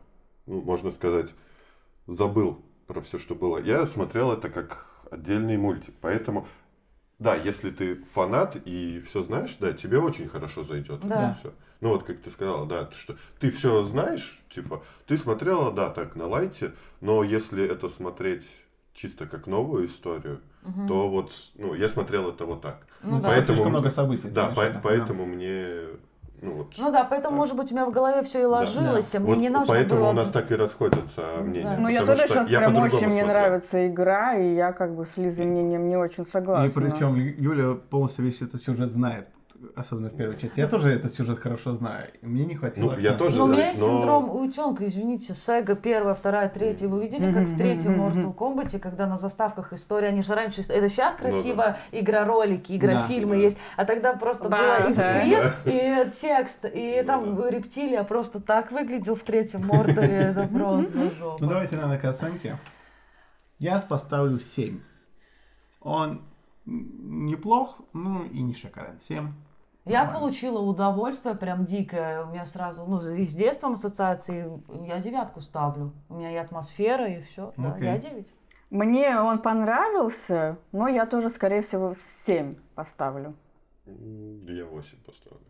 ну, 0.47 0.61
можно 0.61 0.91
сказать, 0.91 1.33
забыл 2.07 2.59
про 2.87 3.01
все, 3.01 3.19
что 3.19 3.35
было. 3.35 3.59
Я 3.59 3.87
смотрел 3.87 4.33
это 4.33 4.51
как 4.51 4.87
отдельный 5.11 5.57
мультик. 5.57 5.95
Поэтому, 6.01 6.47
да, 7.19 7.35
если 7.35 7.71
ты 7.71 7.95
фанат 8.13 8.57
и 8.67 9.01
все 9.01 9.23
знаешь, 9.23 9.57
да, 9.59 9.73
тебе 9.73 9.99
очень 9.99 10.29
хорошо 10.29 10.65
зайдет. 10.65 11.01
Да. 11.07 11.35
Все. 11.41 11.53
Ну 11.83 11.89
вот, 11.89 12.05
как 12.05 12.19
ты 12.21 12.31
сказала, 12.31 12.65
да, 12.65 12.89
что 12.93 13.17
ты 13.41 13.51
все 13.51 13.83
знаешь, 13.83 14.41
типа, 14.55 14.83
ты 15.09 15.19
смотрела, 15.19 15.73
да, 15.73 15.91
так, 15.91 16.15
на 16.15 16.29
лайте, 16.29 16.73
но 17.01 17.25
если 17.25 17.69
это 17.69 17.89
смотреть 17.89 18.47
чисто 18.95 19.27
как 19.27 19.49
новую 19.49 19.87
историю, 19.87 20.41
Мгм. 20.63 20.87
то 20.87 21.09
вот, 21.09 21.33
ну, 21.57 21.75
я 21.75 21.89
смотрел 21.89 22.29
это 22.29 22.47
вот 22.47 22.63
так. 22.63 22.87
Ну, 23.03 23.17
Ну, 23.17 23.21
да. 23.21 23.31
поэтому- 23.31 23.47
слишком 23.57 23.69
много 23.71 23.91
событий. 23.91 24.29
Да, 24.29 24.53
конечно, 24.55 24.75
по- 24.81 24.89
поэтому 24.91 25.27
мне, 25.27 25.67
ну 26.41 26.53
вот. 26.53 26.69
Ну 26.79 26.93
да, 26.93 27.03
поэтому, 27.03 27.31
Так. 27.31 27.39
может 27.39 27.57
быть, 27.57 27.73
у 27.73 27.75
меня 27.75 27.87
в 27.87 27.91
голове 27.91 28.23
все 28.23 28.43
и 28.43 28.45
ложилось, 28.45 29.13
а 29.17 29.19
мне 29.19 29.29
Вот 29.29 29.39
не 29.39 29.49
нужно 29.49 29.67
поэтому 29.75 30.01
было... 30.03 30.11
у 30.11 30.13
нас 30.13 30.31
так 30.31 30.53
и 30.53 30.55
расходятся 30.55 31.23
мнения. 31.41 31.79
Ну, 31.81 31.89
я 31.89 32.07
тоже 32.07 32.29
сейчас 32.29 32.49
я 32.49 32.59
прям 32.61 32.77
очень 32.77 33.09
мне 33.09 33.25
нравится 33.25 33.89
игра, 33.89 34.37
и 34.37 34.55
я 34.55 34.71
как 34.73 34.95
бы 34.95 35.05
с 35.05 35.17
Лизой 35.17 35.47
мнением 35.47 35.89
не 35.89 35.97
очень 35.97 36.25
согласна. 36.27 36.67
И 36.67 36.69
причем 36.73 37.17
Юля 37.17 37.75
полностью 37.75 38.25
весь 38.25 38.41
этот 38.41 38.63
сюжет 38.63 38.93
знает. 38.93 39.27
Особенно 39.77 40.09
в 40.11 40.17
первой 40.17 40.37
части. 40.39 40.59
Я 40.61 40.67
тоже 40.67 40.91
этот 40.91 41.13
сюжет 41.15 41.39
хорошо 41.39 41.75
знаю. 41.77 42.09
Мне 42.21 42.45
не 42.45 42.55
хватило 42.57 42.93
Ну, 42.93 42.99
я 42.99 43.15
тоже 43.15 43.37
Но 43.39 43.45
у 43.45 43.49
меня 43.49 43.69
есть 43.71 43.81
но- 43.81 43.89
синдром 43.89 44.31
утенка, 44.31 44.87
извините, 44.87 45.35
Сега 45.35 45.75
первая, 45.75 46.15
вторая, 46.15 46.49
третья. 46.49 46.89
Вы 46.89 47.03
видели, 47.03 47.33
как 47.33 47.45
в 47.45 47.57
третьем 47.57 47.93
Mortal 48.01 48.35
Kombat, 48.35 48.79
когда 48.81 49.07
на 49.07 49.17
заставках 49.17 49.73
история, 49.73 50.09
они 50.09 50.23
же 50.23 50.35
раньше... 50.35 50.63
Это 50.63 50.89
сейчас 50.89 51.15
Ну 51.19 51.25
да. 51.25 51.31
красиво 51.31 51.77
игра-ролики, 51.93 52.77
игра-фильмы 52.77 53.37
Да. 53.37 53.41
есть, 53.43 53.59
а 53.77 53.85
тогда 53.85 54.13
просто 54.15 54.49
Да, 54.49 54.57
было 54.81 54.91
и 54.91 54.95
да. 54.95 55.11
скрин, 55.11 55.53
и 55.75 56.11
текст, 56.11 56.65
и 56.65 57.03
там 57.07 57.35
да. 57.37 57.51
рептилия 57.51 58.03
просто 58.05 58.41
так 58.41 58.73
выглядел 58.73 59.15
в 59.15 59.23
третьем 59.23 59.67
Мордоре, 59.67 60.17
это 60.37 60.49
просто 60.49 60.97
Ну 60.97 61.11
жопа. 61.19 61.47
давайте 61.47 61.77
надо 61.77 61.99
к 61.99 62.05
оценке. 62.05 62.59
Я 63.59 63.79
поставлю 63.81 64.41
7. 64.41 64.81
Он 65.81 66.23
неплох, 66.65 67.81
ну 67.93 68.25
и 68.25 68.41
не 68.41 68.55
шикарен. 68.55 68.99
7. 69.09 69.33
Я 69.85 70.05
Нормально. 70.05 70.21
получила 70.21 70.61
удовольствие 70.61 71.35
прям 71.35 71.65
дикое. 71.65 72.25
У 72.25 72.31
меня 72.31 72.47
сразу, 72.47 72.85
ну, 72.87 73.01
и 73.15 73.25
с 73.27 73.35
детством 73.35 73.75
ассоциации. 73.75 74.63
Я 74.87 75.01
девятку 75.01 75.41
ставлю. 75.41 75.93
У 76.09 76.15
меня 76.15 76.31
и 76.31 76.37
атмосфера, 76.37 77.09
и 77.09 77.21
все. 77.23 77.53
Да, 77.57 77.77
я 77.79 77.99
девять. 77.99 78.29
Мне 78.71 79.21
он 79.21 79.41
понравился, 79.41 80.57
но 80.71 80.89
я 80.89 81.05
тоже, 81.05 81.29
скорее 81.31 81.61
всего, 81.63 81.95
7 81.97 82.55
поставлю. 82.75 83.35
Я 83.85 84.65
8 84.65 84.99
поставлю. 85.05 85.45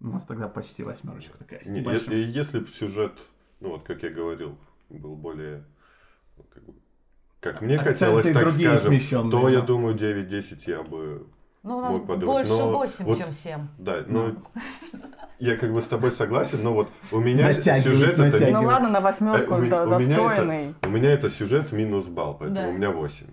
У 0.00 0.06
нас 0.08 0.22
тогда 0.22 0.48
почти 0.48 0.82
восьмерочка 0.82 1.36
такая. 1.38 1.60
Не, 1.66 1.80
е- 1.80 2.30
если 2.30 2.60
бы 2.60 2.68
сюжет, 2.68 3.18
ну 3.60 3.70
вот 3.70 3.82
как 3.82 4.02
я 4.02 4.10
говорил, 4.10 4.56
был 4.88 5.16
более, 5.16 5.64
ну, 6.36 6.44
как, 6.48 6.62
бы, 6.64 6.74
как 7.40 7.60
мне 7.60 7.76
Акценты 7.76 7.92
хотелось, 7.98 8.32
так 8.32 8.50
скажем, 8.52 8.78
смещенные, 8.78 9.30
то 9.30 9.48
я 9.48 9.60
думаю 9.60 9.94
9-10 9.96 10.62
я 10.66 10.82
бы, 10.82 11.26
Ну, 11.64 11.78
у 11.78 11.80
нас 11.80 11.92
Мог 11.92 12.06
подумать, 12.06 12.26
больше 12.46 12.52
но 12.52 12.72
8, 12.72 13.04
вот- 13.06 13.18
чем 13.18 13.32
7. 13.32 13.60
да, 13.78 13.96
ну, 14.06 14.34
я 15.38 15.56
как 15.56 15.72
бы 15.72 15.80
с 15.80 15.86
тобой 15.86 16.10
согласен, 16.12 16.62
но 16.62 16.74
вот 16.74 16.90
у 17.10 17.18
меня 17.20 17.48
Натягивает, 17.48 17.82
сюжет 17.84 18.12
это 18.14 18.22
натягивает. 18.24 18.52
Ну 18.52 18.60
минус- 18.60 18.72
ладно, 18.74 18.88
на 18.90 18.98
э, 18.98 19.00
восьмерку 19.00 19.54
у 19.54 19.58
меня 19.58 19.66
это- 19.82 19.86
достойный. 19.88 20.74
У 20.82 20.88
меня 20.88 21.10
это 21.12 21.30
сюжет 21.30 21.72
минус 21.72 22.04
балл, 22.04 22.34
поэтому 22.38 22.60
Да. 22.60 22.68
у 22.68 22.72
меня 22.72 22.90
8. 22.90 23.26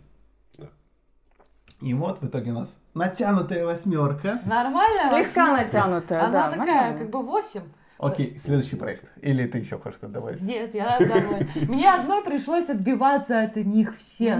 И 1.81 1.93
вот 1.95 2.21
в 2.21 2.27
итоге 2.27 2.51
у 2.51 2.53
нас 2.53 2.77
натянутая 2.93 3.65
восьмерка. 3.65 4.39
Нормально? 4.45 5.09
Слегка 5.09 5.51
восьмерка? 5.51 5.63
натянутая, 5.63 6.23
Она 6.23 6.31
да. 6.31 6.49
такая, 6.51 6.65
нормально. 6.67 6.99
как 6.99 7.09
бы 7.09 7.21
8. 7.23 7.61
Окей, 7.97 8.39
следующий 8.43 8.75
проект. 8.77 9.11
Или 9.21 9.45
ты 9.45 9.57
еще 9.59 9.77
хочешь 9.77 9.97
что-то 9.97 10.13
добавить? 10.13 10.41
Нет, 10.41 10.73
я 10.73 10.97
домой. 10.99 11.47
Мне 11.67 11.91
одной 11.93 12.23
пришлось 12.23 12.69
отбиваться 12.69 13.41
от 13.41 13.55
них 13.57 13.97
всех. 13.97 14.39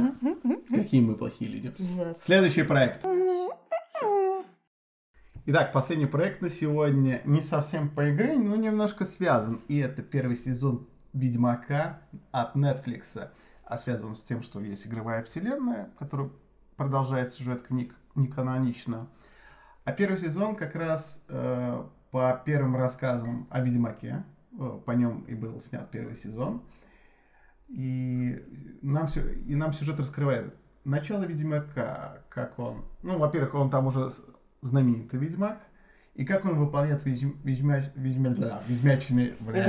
Какие 0.70 1.02
мы 1.02 1.16
плохие 1.16 1.52
люди. 1.52 1.74
Ужас. 1.78 2.18
Следующий 2.24 2.64
проект. 2.64 3.04
Итак, 5.54 5.74
последний 5.74 6.06
проект 6.06 6.40
на 6.40 6.50
сегодня 6.50 7.22
не 7.26 7.42
совсем 7.42 7.90
по 7.90 8.10
игре, 8.10 8.38
но 8.38 8.56
немножко 8.56 9.04
связан. 9.04 9.60
И 9.68 9.80
это 9.80 10.02
первый 10.02 10.38
сезон 10.38 10.88
Ведьмака 11.12 12.00
от 12.32 12.56
Netflix. 12.56 13.30
А 13.66 13.78
связан 13.78 14.16
с 14.16 14.22
тем, 14.22 14.44
что 14.44 14.62
есть 14.62 14.88
игровая 14.88 15.26
вселенная, 15.26 15.92
которая 16.00 16.30
продолжает 16.78 17.34
сюжет 17.34 17.64
книг 17.64 17.94
не 18.16 18.30
канонично. 18.30 19.10
А 19.84 19.92
первый 19.92 20.20
сезон 20.20 20.56
как 20.56 20.74
раз 20.74 21.22
э, 21.28 21.84
по 22.12 22.42
первым 22.46 22.78
рассказам 22.78 23.46
о 23.50 23.60
Ведьмаке. 23.60 24.24
Э, 24.58 24.80
по 24.86 24.92
нем 24.92 25.26
и 25.28 25.36
был 25.36 25.60
снят 25.60 25.92
первый 25.92 26.16
сезон. 26.16 26.64
И 27.68 28.42
нам, 28.82 29.10
и 29.48 29.56
нам 29.56 29.74
сюжет 29.74 30.00
раскрывает 30.00 30.56
начало 30.84 31.24
Ведьмака, 31.24 32.24
как 32.30 32.58
он... 32.60 32.86
Ну, 33.04 33.18
во-первых, 33.18 33.54
он 33.56 33.70
там 33.70 33.88
уже 33.88 34.12
знаменитый 34.62 35.20
Ведьмак, 35.20 35.58
и 36.14 36.26
как 36.26 36.44
он 36.46 36.56
выполняет 36.60 37.04
ведьм- 37.06 37.38
ведьмя- 37.44 37.92
ведьмя- 37.96 38.36
да, 38.36 38.62
ведьмячные... 38.68 39.34
бля, 39.40 39.66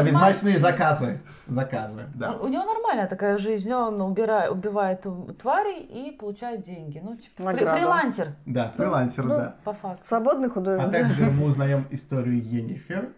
Ведьмачные. 0.00 0.54
Да, 0.54 0.60
заказы. 0.60 1.20
Заказы, 1.46 2.06
да. 2.14 2.32
У 2.38 2.48
него 2.48 2.64
нормальная 2.64 3.06
такая 3.06 3.36
жизнь, 3.38 3.70
он 3.72 4.00
убирает, 4.00 4.50
убивает 4.50 5.04
тварей 5.40 5.82
и 5.82 6.10
получает 6.16 6.62
деньги. 6.62 7.00
Ну, 7.04 7.16
типа, 7.16 7.42
фри- 7.42 7.76
фрилансер, 7.78 8.28
Да, 8.46 8.70
фрилансер, 8.76 9.24
Ну, 9.24 9.36
да. 9.36 9.56
по 9.62 9.74
факту. 9.74 10.04
Свободный 10.06 10.48
А 10.48 10.50
художник. 10.50 10.90
также 10.90 11.30
мы 11.30 11.44
узнаем 11.46 11.84
историю 11.90 12.42
Йеннифер, 12.42 13.12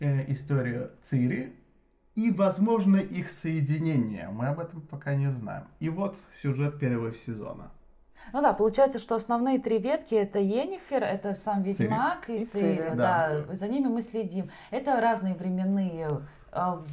э, 0.00 0.30
историю 0.32 0.90
Цири 1.04 1.54
и, 2.16 2.32
возможно, 2.32 2.96
их 2.96 3.30
соединение. 3.30 4.28
Мы 4.32 4.48
об 4.48 4.58
этом 4.58 4.80
пока 4.80 5.14
не 5.14 5.30
знаем. 5.30 5.64
И 5.78 5.88
вот 5.88 6.16
сюжет 6.42 6.80
первого 6.80 7.14
сезона. 7.14 7.70
Ну 8.32 8.42
да, 8.42 8.52
получается, 8.52 8.98
что 8.98 9.14
основные 9.14 9.58
три 9.58 9.78
ветки 9.78 10.14
это 10.14 10.38
Енифер, 10.38 11.02
это 11.02 11.34
сам 11.34 11.62
Ведьмак 11.62 12.28
и, 12.30 12.42
И 12.42 12.44
Цири. 12.44 12.76
Цири, 12.76 12.90
да. 12.96 13.36
да. 13.46 13.54
за 13.54 13.68
ними 13.68 13.88
мы 13.88 14.02
следим. 14.02 14.50
Это 14.70 15.00
разные 15.00 15.34
временные 15.34 16.22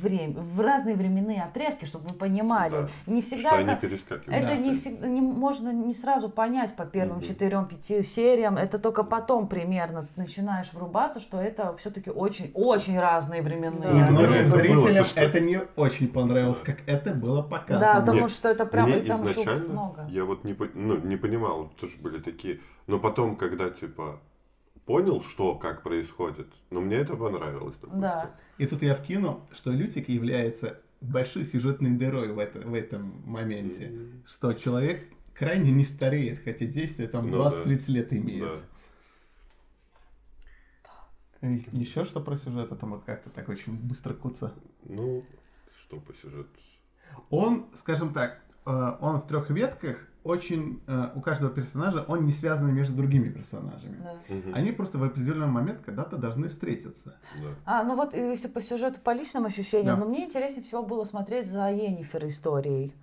время, 0.02 0.40
в 0.40 0.60
разные 0.60 0.96
временные 0.96 1.44
отрезки, 1.44 1.86
чтобы 1.86 2.08
вы 2.10 2.16
понимали. 2.16 2.72
Да. 2.72 2.90
Не 3.06 3.22
Что 3.22 3.36
всегда 3.36 3.52
они 3.52 3.72
это, 3.72 3.82
перескакивают. 3.82 4.28
это 4.44 4.48
Да. 4.48 4.56
не 4.58 4.76
всегда 4.76 5.08
не 5.08 5.22
можно 5.22 5.72
не 5.72 5.94
сразу 5.94 6.30
понять 6.30 6.76
по 6.76 6.86
первым 6.86 7.18
Мгм. 7.18 7.26
четырем-пяти 7.26 8.04
сериям. 8.04 8.58
Это 8.58 8.80
только 8.80 9.04
потом 9.04 9.48
примерно 9.48 10.08
начинаешь 10.16 10.72
врубаться, 10.74 11.20
что 11.20 11.40
это 11.40 11.76
все-таки 11.78 12.10
очень-очень 12.10 13.00
разные 13.00 13.42
временные. 13.42 13.90
Да. 13.92 14.04
это 14.04 14.14
было, 14.14 14.58
зрителям 14.58 15.04
то, 15.04 15.10
что- 15.10 15.22
это 15.22 15.40
не 15.40 15.60
очень 15.76 16.08
понравилось, 16.08 16.62
как 16.62 16.78
это 16.88 17.14
было 17.14 17.42
показано. 17.42 17.80
Да, 17.94 18.00
потому 18.02 18.22
Нет, 18.22 18.32
что 18.32 18.50
это 18.50 18.66
прям 18.66 18.90
Мне 18.90 19.00
и 19.00 19.08
там 19.08 19.24
изначально, 19.26 19.70
много. 19.70 20.08
я 20.10 20.26
вот 20.26 20.44
не, 20.44 20.56
ну, 20.74 20.98
не 20.98 21.18
понимал, 21.18 21.70
тоже 21.80 21.98
были 22.02 22.20
такие, 22.20 22.60
но 22.88 23.00
потом, 23.00 23.36
когда, 23.36 23.70
типа, 23.70 24.20
понял, 24.86 25.22
что, 25.22 25.56
как 25.56 25.84
происходит, 25.84 26.48
но 26.70 26.82
мне 26.82 26.98
это 26.98 27.16
понравилось, 27.16 27.76
допустим. 27.82 28.02
Да. 28.02 28.32
И 28.58 28.66
тут 28.66 28.82
я 28.82 28.96
вкину, 28.96 29.48
что 29.52 29.72
Лютик 29.72 30.10
является 30.10 30.80
большой 31.02 31.46
сюжетной 31.46 31.92
дырой 31.92 32.32
в, 32.32 32.40
это- 32.40 32.60
в 32.68 32.74
этом 32.74 33.22
моменте. 33.26 33.86
М, 33.88 34.24
Что 34.28 34.54
человек 34.54 35.08
крайне 35.34 35.72
не 35.72 35.84
стареет, 35.84 36.44
хотя 36.44 36.66
действие 36.66 37.08
там 37.08 37.30
Ну 37.30 37.38
20-30 37.38 37.88
лет 37.92 38.14
имеет. 38.14 38.44
Да. 38.44 38.60
Еще 41.72 42.06
что 42.06 42.20
про 42.22 42.38
сюжет, 42.38 42.72
а 42.72 42.76
то 42.76 42.86
мы 42.86 43.00
как-то 43.02 43.30
так 43.32 43.50
очень 43.50 43.74
быстро 43.74 44.14
куца. 44.14 44.54
Ну, 44.84 45.26
что 45.80 46.00
по 46.00 46.14
сюжету? 46.14 46.50
Он, 47.32 47.66
скажем 47.78 48.14
так, 48.14 48.42
э, 48.66 48.98
он 49.02 49.20
в 49.20 49.28
трех 49.28 49.50
ветках 49.50 49.98
очень, 50.24 50.82
э, 50.88 51.10
у 51.16 51.22
каждого 51.22 51.52
персонажа, 51.52 52.06
он 52.08 52.26
не 52.26 52.32
связан 52.32 52.74
между 52.74 52.96
другими 52.96 53.30
персонажами. 53.30 53.98
да. 54.02 54.54
Они 54.54 54.72
просто 54.72 54.98
в 54.98 55.04
определенный 55.04 55.48
момент 55.48 55.80
когда-то 55.86 56.18
должны 56.18 56.50
встретиться. 56.50 57.16
Да. 57.42 57.50
А, 57.66 57.84
ну 57.84 57.96
вот 57.96 58.14
э, 58.14 58.32
если 58.32 58.48
по 58.48 58.62
сюжету, 58.62 59.00
по 59.04 59.14
личным 59.14 59.46
ощущениям, 59.46 59.96
Да. 59.96 60.06
но 60.06 60.06
мне 60.10 60.26
интереснее 60.26 60.64
всего 60.64 60.84
было 60.84 61.04
смотреть 61.06 61.48
за 61.48 61.72
Енифер 61.72 62.28
историей, 62.28 62.94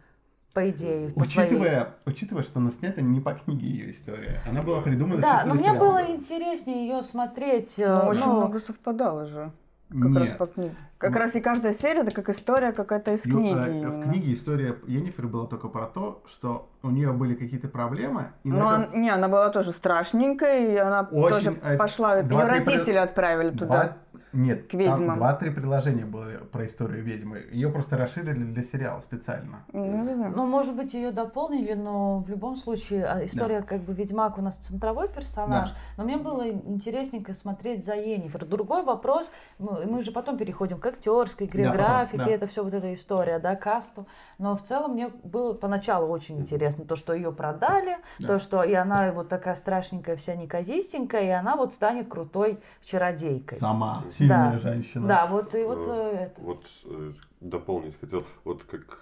по 0.54 0.70
идее, 0.70 1.10
по 1.10 1.24
своей. 1.24 1.48
Учитывая, 1.50 1.94
учитывая, 2.06 2.42
что 2.44 2.60
она 2.60 2.70
снята 2.70 3.00
не 3.00 3.20
по 3.20 3.32
книге 3.34 3.66
ее 3.68 3.90
история. 3.90 4.40
Она 4.48 4.62
была 4.62 4.80
придумана 4.80 5.20
Да, 5.20 5.32
чисто 5.42 5.48
но 5.48 5.54
для 5.54 5.60
мне 5.60 5.70
сериала. 5.70 5.78
было 5.90 6.16
интереснее 6.16 6.88
ее 6.88 7.02
смотреть. 7.02 7.74
э, 7.78 7.86
Ну, 8.04 8.08
очень 8.10 8.24
много 8.32 8.60
совпадало 8.60 9.26
же. 9.26 9.50
Как 9.90 10.14
раз 10.16 10.28
Нет. 10.28 10.38
по 10.38 10.46
книге. 10.46 10.74
Как 10.98 11.16
раз 11.16 11.34
и 11.36 11.40
каждая 11.40 11.72
серия, 11.72 12.00
это 12.02 12.10
как 12.10 12.28
история 12.28 12.72
какая-то 12.72 13.12
из 13.14 13.22
книги. 13.22 13.56
э, 13.56 13.70
именно. 13.78 14.00
В 14.00 14.02
книге 14.02 14.34
история 14.34 14.76
Енифер 14.86 15.28
была 15.28 15.46
только 15.46 15.68
про 15.68 15.86
то, 15.86 16.22
что 16.26 16.68
у 16.82 16.90
нее 16.90 17.12
были 17.12 17.34
какие-то 17.34 17.68
проблемы. 17.68 18.32
И 18.44 18.50
Ну, 18.50 18.58
на 18.58 18.66
он- 18.66 18.80
этом 18.82 19.00
не, 19.00 19.08
она 19.08 19.28
была 19.28 19.48
тоже 19.50 19.72
страшненькая, 19.72 20.72
и 20.72 20.76
она 20.76 21.08
Очень, 21.10 21.34
тоже 21.36 21.56
э, 21.62 21.76
пошла. 21.78 22.18
Ее 22.18 22.44
родители 22.44 22.96
отправили 22.96 23.50
два- 23.50 23.58
туда. 23.66 23.96
Нет, 24.32 24.66
к 24.66 24.70
там 24.70 24.80
ведьмам. 24.80 25.16
два-три 25.16 25.50
предложения 25.50 26.04
было 26.04 26.24
про 26.52 26.64
историю 26.66 27.02
ведьмы. 27.02 27.44
Ее 27.50 27.70
просто 27.70 27.96
расширили 27.96 28.44
для 28.44 28.62
сериала 28.62 29.00
специально. 29.00 29.64
Ну, 29.72 29.88
да, 29.90 30.14
да. 30.14 30.28
ну, 30.34 30.46
может 30.46 30.76
быть, 30.76 30.94
ее 30.94 31.10
дополнили, 31.12 31.74
но 31.74 32.18
в 32.20 32.28
любом 32.28 32.56
случае 32.56 33.04
а, 33.06 33.24
история, 33.24 33.62
как 33.62 33.80
бы 33.82 33.92
Ведьмак 33.94 34.38
у 34.38 34.42
нас 34.42 34.56
центровой 34.56 35.08
персонаж, 35.08 35.70
Да. 35.70 35.76
но 35.96 36.04
мне 36.04 36.16
было 36.16 36.48
интересненько 36.48 37.34
смотреть 37.34 37.84
за 37.84 37.94
Енифер. 37.94 38.44
Другой 38.44 38.82
вопрос, 38.84 39.30
мы, 39.58 39.86
мы 39.86 40.02
же 40.02 40.12
потом 40.12 40.36
переходим 40.36 40.78
к 40.78 40.86
актерской 40.86 41.46
игре, 41.46 41.64
Да, 41.64 41.70
потом, 41.70 41.84
графике, 41.86 42.24
да. 42.24 42.30
это 42.30 42.46
все 42.46 42.62
вот 42.64 42.74
эта 42.74 42.92
история, 42.94 43.38
да, 43.38 43.56
касту. 43.56 44.06
Но 44.38 44.56
в 44.56 44.62
целом 44.62 44.92
мне 44.92 45.08
было 45.24 45.52
поначалу 45.54 46.08
очень 46.08 46.38
интересно 46.38 46.84
то, 46.84 46.96
что 46.96 47.12
ее 47.12 47.32
продали, 47.32 47.98
Да. 48.18 48.26
то, 48.28 48.38
что 48.38 48.62
и 48.62 48.74
она 48.74 49.10
вот 49.12 49.28
такая 49.28 49.54
страшненькая, 49.54 50.16
вся 50.16 50.34
неказистенькая, 50.36 51.22
и 51.24 51.30
она 51.30 51.56
вот 51.56 51.72
станет 51.72 52.08
крутой 52.08 52.58
чародейкой. 52.84 53.58
Сама 53.58 54.04
сильная 54.18 54.52
Да. 54.52 54.58
женщина. 54.58 55.06
Да, 55.08 55.26
вот 55.26 55.54
и 55.54 55.64
вот 55.64 55.86
Э, 55.86 56.12
э, 56.12 56.16
это. 56.24 56.40
Вот 56.40 56.66
э, 56.84 57.12
дополнить 57.40 57.98
хотел, 58.00 58.24
вот 58.44 58.64
как 58.64 59.00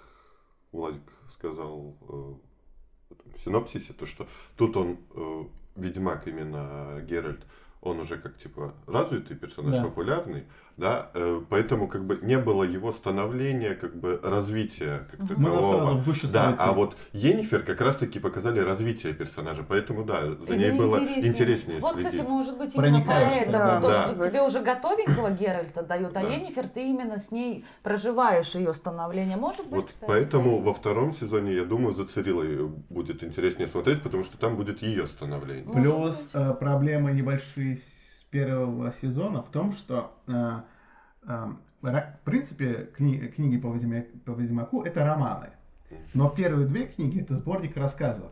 Владик 0.71 1.01
сказал 1.29 1.95
э, 2.09 2.33
в 3.33 3.37
синопсисе, 3.37 3.93
то 3.93 4.05
что 4.05 4.27
тут 4.55 4.77
он, 4.77 4.97
э, 5.15 5.43
Ведьмак 5.75 6.27
именно 6.27 6.99
Геральт, 7.01 7.45
он 7.81 7.99
уже 7.99 8.17
как 8.17 8.37
типа 8.37 8.73
развитый 8.87 9.37
персонаж, 9.37 9.75
Да. 9.75 9.83
популярный, 9.83 10.43
да, 10.77 11.09
э, 11.15 11.41
поэтому 11.49 11.87
как 11.87 12.05
бы 12.05 12.19
не 12.21 12.37
было 12.37 12.63
его 12.63 12.91
становления, 12.91 13.73
как 13.75 13.95
бы 13.95 14.19
развития 14.23 15.07
как 15.11 15.19
Мы 15.21 15.27
сразу 15.27 15.41
такового. 15.45 16.03
Да, 16.33 16.55
а 16.59 16.73
вот 16.73 16.95
Енифер 17.13 17.63
как 17.63 17.81
раз 17.81 17.95
таки 17.97 18.19
показали 18.19 18.59
развитие 18.59 19.13
персонажа, 19.13 19.63
поэтому 19.67 20.03
да, 20.03 20.25
за 20.25 20.53
И 20.53 20.57
ней 20.57 20.71
было 20.71 20.97
интереснее. 20.99 21.27
интереснее 21.31 21.79
Вот, 21.79 21.93
следить. 21.93 22.11
кстати, 22.11 22.27
может 22.29 22.57
быть, 22.57 22.75
именно 22.75 22.99
Проникаешься, 22.99 23.51
поэтому. 23.51 23.65
да. 23.65 23.81
То, 23.81 23.87
Да. 23.87 24.07
что 24.17 24.29
тебе 24.29 24.41
уже 24.41 24.59
готовенького 24.61 25.31
Геральта 25.31 25.81
дают, 25.83 26.15
а 26.17 26.21
Да. 26.21 26.27
Енифер, 26.29 26.67
ты 26.67 26.89
именно 26.89 27.17
с 27.17 27.31
ней 27.31 27.65
проживаешь 27.83 28.53
ее 28.55 28.73
становление. 28.73 29.37
Может 29.37 29.65
быть, 29.65 29.81
Вот 29.81 29.85
кстати. 29.87 30.07
поэтому 30.09 30.59
во 30.61 30.73
втором 30.73 31.13
сезоне, 31.13 31.53
я 31.55 31.63
думаю, 31.65 31.95
за 31.95 32.05
Цирилой 32.05 32.67
будет 32.89 33.23
интереснее 33.23 33.67
смотреть, 33.67 34.03
потому 34.03 34.23
что 34.23 34.37
там 34.37 34.55
будет 34.57 34.81
ее 34.83 35.07
становление. 35.07 35.65
Может 35.65 35.81
Плюс 35.81 36.29
э, 36.33 36.53
проблемы 36.59 37.11
небольшие 37.13 37.66
с 37.75 38.23
первого 38.31 38.91
сезона 38.91 39.41
в 39.41 39.49
том, 39.51 39.73
что 39.73 40.11
э, 40.27 40.61
э, 41.27 41.45
в 41.81 42.19
принципе 42.23 42.89
кни- 42.97 43.27
книги 43.27 43.57
по, 43.57 43.67
Ведьмя- 43.67 44.05
по 44.25 44.31
Ведьмаку 44.31 44.83
это 44.83 45.05
романы. 45.05 45.49
Но 46.13 46.29
первые 46.29 46.67
две 46.67 46.85
книги 46.85 47.21
это 47.21 47.35
сборник 47.35 47.77
рассказов. 47.77 48.31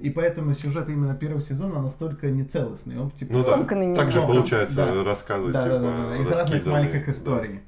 И 0.00 0.08
поэтому 0.10 0.54
сюжет 0.54 0.88
именно 0.88 1.14
первого 1.14 1.42
сезона 1.42 1.82
настолько 1.82 2.30
нецелостный. 2.30 2.98
Он 2.98 3.10
типа 3.10 3.32
Ну 3.34 3.44
да, 3.44 3.94
так 3.94 4.10
же 4.10 4.22
получается 4.22 4.74
Да. 4.76 5.04
рассказы, 5.04 5.52
да, 5.52 5.60
да, 5.60 5.64
типа, 5.64 5.78
да, 5.80 6.08
да, 6.08 6.16
из 6.22 6.28
разных 6.30 6.66
маленьких 6.66 7.04
да. 7.06 7.12
историй. 7.12 7.60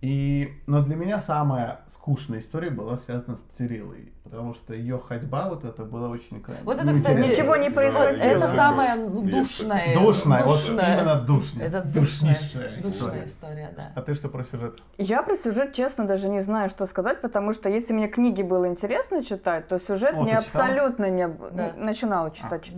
И, 0.00 0.52
но 0.68 0.80
для 0.84 0.94
меня 0.94 1.20
самая 1.20 1.80
скучная 1.92 2.38
история 2.38 2.70
была 2.70 2.98
связана 2.98 3.34
с 3.36 3.40
Цирилой, 3.56 4.12
потому 4.22 4.54
что 4.54 4.72
ее 4.72 4.96
ходьба 4.96 5.48
вот 5.48 5.64
это 5.64 5.84
было 5.84 6.08
очень 6.08 6.40
крайне. 6.40 6.62
Вот 6.64 6.78
это, 6.78 6.94
кстати. 6.94 7.18
Ничего 7.18 7.56
не 7.56 7.68
Да, 7.68 7.74
происходило. 7.74 8.22
Это 8.24 8.48
самое 8.48 8.94
такое. 9.06 9.22
душное. 9.32 9.94
Душная, 9.98 10.44
вот 10.44 10.60
именно 10.68 11.20
душная. 11.22 11.66
Это 11.66 11.80
душная, 11.82 12.34
Душнейшая 12.36 12.76
душная 12.80 12.92
история. 12.92 13.24
история, 13.26 13.72
да. 13.76 13.92
А 13.96 14.02
ты 14.02 14.14
что 14.14 14.28
про 14.28 14.44
сюжет? 14.44 14.78
Я 14.98 15.22
про 15.24 15.34
сюжет, 15.34 15.72
честно, 15.72 16.06
даже 16.06 16.28
не 16.28 16.42
знаю, 16.42 16.68
что 16.68 16.86
сказать, 16.86 17.20
потому 17.20 17.52
что 17.52 17.68
если 17.68 17.92
мне 17.92 18.06
книги 18.06 18.42
было 18.42 18.68
интересно 18.68 19.24
читать, 19.24 19.66
то 19.66 19.80
сюжет 19.80 20.14
О, 20.14 20.22
мне 20.22 20.38
абсолютно 20.38 21.10
не... 21.10 21.26
ну, 21.26 21.72
Начинала 21.76 22.30
читать. 22.30 22.70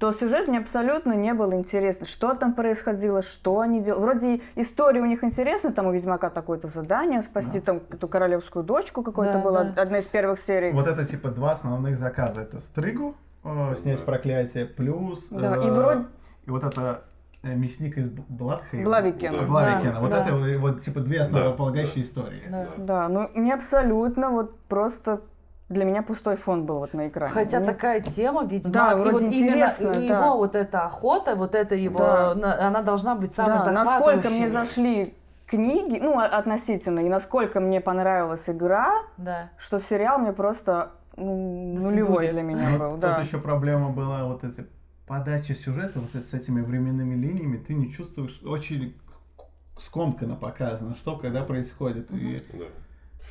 Да. 0.00 0.06
То 0.06 0.12
сюжет 0.12 0.48
мне 0.48 0.58
абсолютно 0.58 1.12
не 1.14 1.32
был 1.34 1.52
интересно. 1.54 2.06
Что 2.06 2.34
там 2.34 2.54
происходило, 2.54 3.22
что 3.22 3.60
они 3.60 3.80
делали. 3.80 4.00
Вроде 4.02 4.40
история 4.56 5.00
у 5.00 5.06
них 5.06 5.24
интересная, 5.24 5.72
там 5.72 5.86
у 5.86 5.92
Ведьмака 5.92 6.30
такое-то 6.30 6.68
задание, 6.68 7.22
спасти 7.22 7.60
там 7.60 7.80
эту 7.90 8.08
королевскую 8.08 8.64
дочку 8.64 9.02
какой-то 9.02 9.34
Да, 9.34 9.38
была, 9.38 9.64
да. 9.64 9.82
одна 9.82 9.98
из 9.98 10.06
первых 10.06 10.38
серий. 10.40 10.72
Вот 10.72 10.86
это 10.86 11.04
типа 11.04 11.28
два 11.30 11.52
основных 11.52 11.96
заказа. 11.98 12.42
Это 12.42 12.60
стригу, 12.60 13.14
э, 13.44 13.74
снять 13.80 13.98
Да. 14.00 14.04
проклятие, 14.04 14.66
плюс... 14.66 15.28
Да, 15.30 15.56
э, 15.56 15.66
и 15.66 15.70
вроде- 15.70 16.06
и 16.44 16.50
вот 16.50 16.64
это 16.64 17.02
э, 17.42 17.54
мясник 17.54 17.96
из 17.96 18.08
Бладхейма. 18.08 18.84
Блавикена. 18.84 19.38
Да. 19.38 19.46
Блавикена. 19.46 19.92
Да, 19.94 20.00
вот 20.00 20.10
да. 20.10 20.24
это 20.26 20.58
вот, 20.58 20.82
типа 20.82 21.00
две 21.00 21.20
основополагающие 21.20 22.02
истории. 22.02 22.42
Да. 22.50 22.68
Да, 22.76 23.08
ну 23.08 23.30
мне 23.34 23.54
абсолютно 23.54 24.30
вот 24.30 24.58
просто 24.68 25.20
для 25.68 25.84
меня 25.84 26.02
пустой 26.02 26.36
фон 26.36 26.66
был 26.66 26.78
вот 26.80 26.92
на 26.92 27.08
экране. 27.08 27.32
Хотя 27.32 27.58
Мне- 27.60 27.72
такая 27.72 28.00
тема, 28.00 28.44
ведь 28.44 28.70
Да, 28.70 28.92
и 28.92 28.94
вроде 28.96 29.12
вот 29.12 29.22
именно 29.22 29.34
интересно, 29.34 29.88
его 29.92 30.08
да. 30.08 30.34
вот 30.34 30.54
эта 30.54 30.84
охота, 30.84 31.36
вот 31.36 31.54
это 31.54 31.74
его, 31.74 31.98
Да. 31.98 32.34
на- 32.34 32.66
она 32.68 32.82
должна 32.82 33.14
быть 33.14 33.32
самой 33.32 33.58
Да, 33.58 33.72
насколько 33.72 34.28
мне 34.28 34.48
зашли 34.48 35.14
книги, 35.46 35.98
ну, 36.02 36.18
а- 36.18 36.26
относительно, 36.26 37.00
и 37.00 37.08
насколько 37.08 37.60
мне 37.60 37.80
понравилась 37.80 38.48
игра, 38.48 38.88
Да. 39.16 39.50
что 39.56 39.78
сериал 39.78 40.18
мне 40.18 40.32
просто 40.32 40.90
ну, 41.16 41.32
нулевой 41.80 42.28
для 42.32 42.42
меня 42.42 42.76
был, 42.78 42.92
Тут 42.92 43.00
да. 43.00 43.20
еще 43.20 43.38
проблема 43.38 43.90
была 43.90 44.24
вот 44.24 44.42
эта 44.42 44.66
подача 45.06 45.54
сюжета 45.54 46.00
вот 46.00 46.10
с 46.24 46.34
этими 46.34 46.60
временными 46.60 47.14
линиями. 47.14 47.56
Ты 47.56 47.74
не 47.74 47.92
чувствуешь, 47.92 48.40
очень 48.44 48.96
скомканно 49.78 50.34
показано, 50.34 50.94
что 50.96 51.16
когда 51.16 51.42
происходит. 51.42 52.10
И 52.10 52.42
Да. 52.52 52.64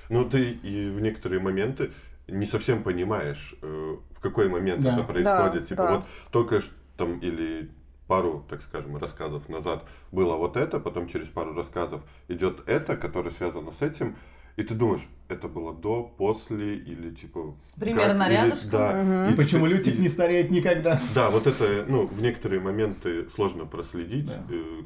Ну, 0.10 0.26
ты 0.26 0.52
и 0.52 0.90
в 0.92 1.00
некоторые 1.02 1.40
моменты 1.42 1.92
не 2.28 2.46
совсем 2.46 2.84
понимаешь, 2.84 3.56
э, 3.62 3.98
в 4.12 4.20
какой 4.20 4.50
момент 4.50 4.82
Да. 4.82 4.94
это 4.96 5.04
происходит. 5.04 5.62
Да, 5.64 5.68
типа 5.68 5.84
да. 5.84 5.92
вот 5.98 6.06
только 6.32 6.62
там 6.98 7.20
или 7.20 7.70
пару, 8.08 8.46
так 8.50 8.62
скажем, 8.62 8.98
рассказов 8.98 9.50
назад 9.50 9.86
было 10.12 10.36
вот 10.36 10.58
это, 10.58 10.80
потом 10.80 11.08
через 11.08 11.30
пару 11.30 11.54
рассказов 11.54 12.02
идет 12.28 12.64
это, 12.68 12.96
которое 12.98 13.32
связано 13.32 13.72
с 13.72 13.82
этим, 13.82 14.16
и 14.56 14.62
ты 14.64 14.76
думаешь, 14.76 15.02
это 15.30 15.48
было 15.48 15.74
до, 15.74 16.04
после 16.04 16.76
или 16.76 17.10
типа... 17.10 17.56
Примерно 17.76 18.26
как, 18.26 18.28
или- 18.34 18.36
рядышком. 18.36 18.70
Да. 18.72 19.30
И 19.32 19.36
почему 19.36 19.66
ты- 19.66 19.74
Лютик 19.74 19.98
не 20.00 20.10
стареет 20.10 20.52
никогда? 20.52 21.02
Да, 21.16 21.30
вот 21.32 21.48
это, 21.48 21.86
ну, 21.88 22.06
в 22.08 22.22
некоторые 22.22 22.60
моменты 22.62 23.28
сложно 23.30 23.66
проследить. 23.66 24.28
Да. 24.28 24.44
э, 24.50 24.82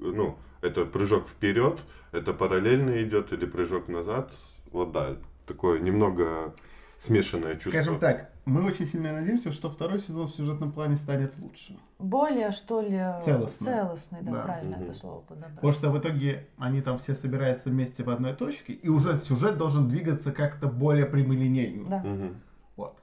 Ну, 0.00 0.36
это 0.60 0.84
прыжок 0.86 1.28
вперед, 1.28 1.80
это 2.12 2.32
параллельно 2.34 3.02
идет 3.02 3.32
или 3.32 3.46
прыжок 3.46 3.88
назад. 3.88 4.32
Вот 4.72 4.92
да, 4.92 5.16
такое 5.46 5.80
немного 5.80 6.54
смешанное 6.98 7.54
чувство. 7.54 7.70
Скажем 7.70 7.98
так, 7.98 8.30
мы 8.46 8.64
очень 8.64 8.86
сильно 8.86 9.12
надеемся, 9.12 9.52
что 9.52 9.70
второй 9.70 10.00
сезон 10.00 10.28
в 10.28 10.30
сюжетном 10.34 10.72
плане 10.72 10.96
станет 10.96 11.36
лучше. 11.38 11.78
Более, 11.98 12.52
что 12.52 12.80
ли, 12.80 12.98
Целостный. 13.24 13.66
целостный, 13.66 14.18
да, 14.22 14.32
Да. 14.32 14.42
правильно 14.42 14.76
Мгм. 14.76 14.84
это 14.84 14.94
слово 14.94 15.20
подобрать. 15.20 15.54
Потому 15.56 15.72
что 15.72 15.90
в 15.90 15.98
итоге 15.98 16.48
они 16.58 16.80
там 16.80 16.98
все 16.98 17.14
собираются 17.14 17.68
вместе 17.70 18.02
в 18.02 18.10
одной 18.10 18.34
точке, 18.34 18.72
и 18.72 18.88
уже 18.88 19.18
сюжет 19.18 19.58
должен 19.58 19.88
двигаться 19.88 20.32
как-то 20.32 20.68
более 20.68 21.06
прямолинейно. 21.06 21.88
Да. 21.88 21.98
Мгм. 21.98 22.40
Вот. 22.76 22.98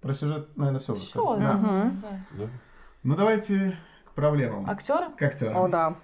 Про 0.00 0.12
сюжет, 0.14 0.56
наверное, 0.56 0.80
все 0.80 0.94
Все, 0.94 1.36
Да. 1.36 1.52
да. 1.54 1.92
Да. 2.32 2.46
Ну 3.04 3.14
давайте 3.16 3.76
к 4.06 4.12
проблемам. 4.12 4.68
Актеры? 4.68 5.06
К 5.16 5.22
актерам. 5.22 5.56
О, 5.56 5.68
да. 5.68 5.94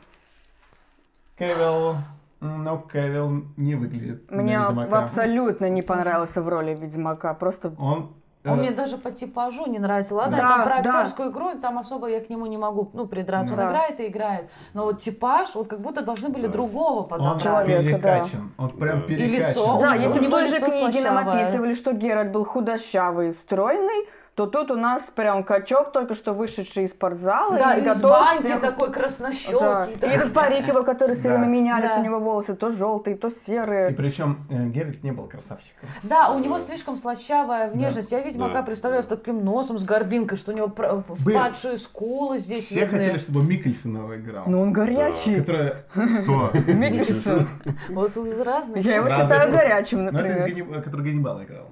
Кевилл, 1.38 1.96
но 2.40 2.78
Кевилл 2.78 3.44
не 3.56 3.74
выглядит 3.74 4.30
на 4.30 4.42
Мне 4.42 4.58
Ведьмака. 4.58 4.98
абсолютно 4.98 5.68
не 5.68 5.82
понравился 5.82 6.42
в 6.42 6.48
роли 6.48 6.74
Ведьмака. 6.74 7.32
Просто 7.34 7.72
Он... 7.78 8.10
э, 8.44 8.50
Он 8.50 8.58
мне 8.58 8.70
даже 8.70 8.98
по 8.98 9.10
типажу 9.10 9.66
не 9.66 9.78
нравится. 9.78 10.14
Ладно, 10.14 10.36
Да, 10.36 10.54
это 10.54 10.62
про 10.64 10.82
да. 10.82 10.90
актерскую 11.00 11.30
игру, 11.32 11.50
и 11.50 11.58
там 11.58 11.78
особо 11.78 12.08
я 12.08 12.20
к 12.20 12.28
нему 12.28 12.46
не 12.46 12.58
могу 12.58 12.90
ну, 12.92 13.06
придраться. 13.06 13.54
Да. 13.54 13.64
Он 13.64 13.68
играет 13.70 14.00
и 14.00 14.06
играет. 14.08 14.50
Но 14.74 14.84
вот 14.84 15.00
типаж, 15.00 15.54
вот 15.54 15.68
как 15.68 15.80
будто 15.80 16.02
должны 16.02 16.28
были 16.28 16.46
Да. 16.46 16.52
другого 16.52 17.00
он 17.02 17.08
подобрать. 17.08 17.42
Человека, 17.42 17.82
перекачан. 17.82 18.52
Он 18.58 18.70
прям 18.70 19.00
да. 19.00 19.06
перекачан. 19.06 19.48
лицо. 19.48 19.78
Да, 19.80 19.92
У 19.92 20.00
если 20.00 20.26
в 20.26 20.30
той 20.30 20.46
же 20.46 20.60
книге 20.60 21.00
нам 21.02 21.28
описывали, 21.28 21.74
что 21.74 21.92
Геральт 21.92 22.32
был 22.32 22.44
худощавый 22.44 23.28
и 23.28 23.32
стройный, 23.32 24.06
то 24.36 24.46
тут 24.46 24.70
у 24.70 24.76
нас 24.76 25.04
прям 25.08 25.42
качок, 25.44 25.92
только 25.92 26.14
что 26.14 26.34
вышедший 26.34 26.84
из 26.84 26.90
спортзала 26.90 27.56
Да, 27.56 27.74
и 27.74 27.80
и 27.80 27.84
готов 27.84 28.02
банки 28.10 28.42
всех... 28.42 28.60
такой 28.60 28.88
Да. 28.88 28.92
краснощекий. 28.94 29.94
И 30.02 30.06
этот 30.06 30.34
парик 30.34 30.68
его, 30.68 30.82
который 30.82 31.14
все 31.14 31.30
Да. 31.30 31.36
время 31.38 31.46
менялись, 31.50 31.90
Да. 31.90 32.00
у 32.00 32.04
него 32.04 32.20
волосы 32.20 32.54
то 32.54 32.68
желтые, 32.68 33.16
то 33.16 33.28
И 33.28 33.30
серые. 33.30 33.94
причем 33.94 34.46
э, 34.50 34.66
Геральт 34.66 35.02
не 35.02 35.12
был 35.12 35.24
красавчиком. 35.26 35.88
Да, 36.02 36.32
у 36.32 36.38
него 36.38 36.58
слишком 36.58 36.98
слащавая 36.98 37.70
внешность. 37.70 38.12
Я 38.12 38.20
Ведьмака 38.20 38.52
Да. 38.56 38.62
представляю 38.62 39.02
с 39.02 39.06
таким 39.06 39.42
носом, 39.42 39.78
с 39.78 39.84
горбинкой, 39.84 40.36
что 40.36 40.52
у 40.52 40.54
него 40.54 40.68
впадшие 40.68 41.78
скулы 41.78 42.38
здесь 42.38 42.66
Все 42.66 42.80
видны. 42.80 42.98
хотели, 42.98 43.18
чтобы 43.18 43.42
Микельсон 43.42 43.96
его 43.96 44.14
играл. 44.16 44.44
Ну 44.46 44.60
он 44.60 44.72
горячий. 44.74 45.36
Которая... 45.40 45.86
Кто? 45.94 46.50
Микельсон. 46.66 47.48
Вот 47.88 48.14
у 48.18 48.44
разных. 48.44 48.84
Я 48.84 48.96
его 48.96 49.06
Разные 49.08 49.28
считаю 49.28 49.50
горячим, 49.52 50.08
это 50.08 50.18
из 50.26 50.36
например. 50.40 50.82
Который 50.82 51.06
Ганнибала 51.06 51.42
играл. 51.42 51.68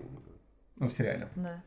Ну, 0.78 0.88
в 0.88 0.92
сериале. 0.92 1.28
Да. 1.36 1.60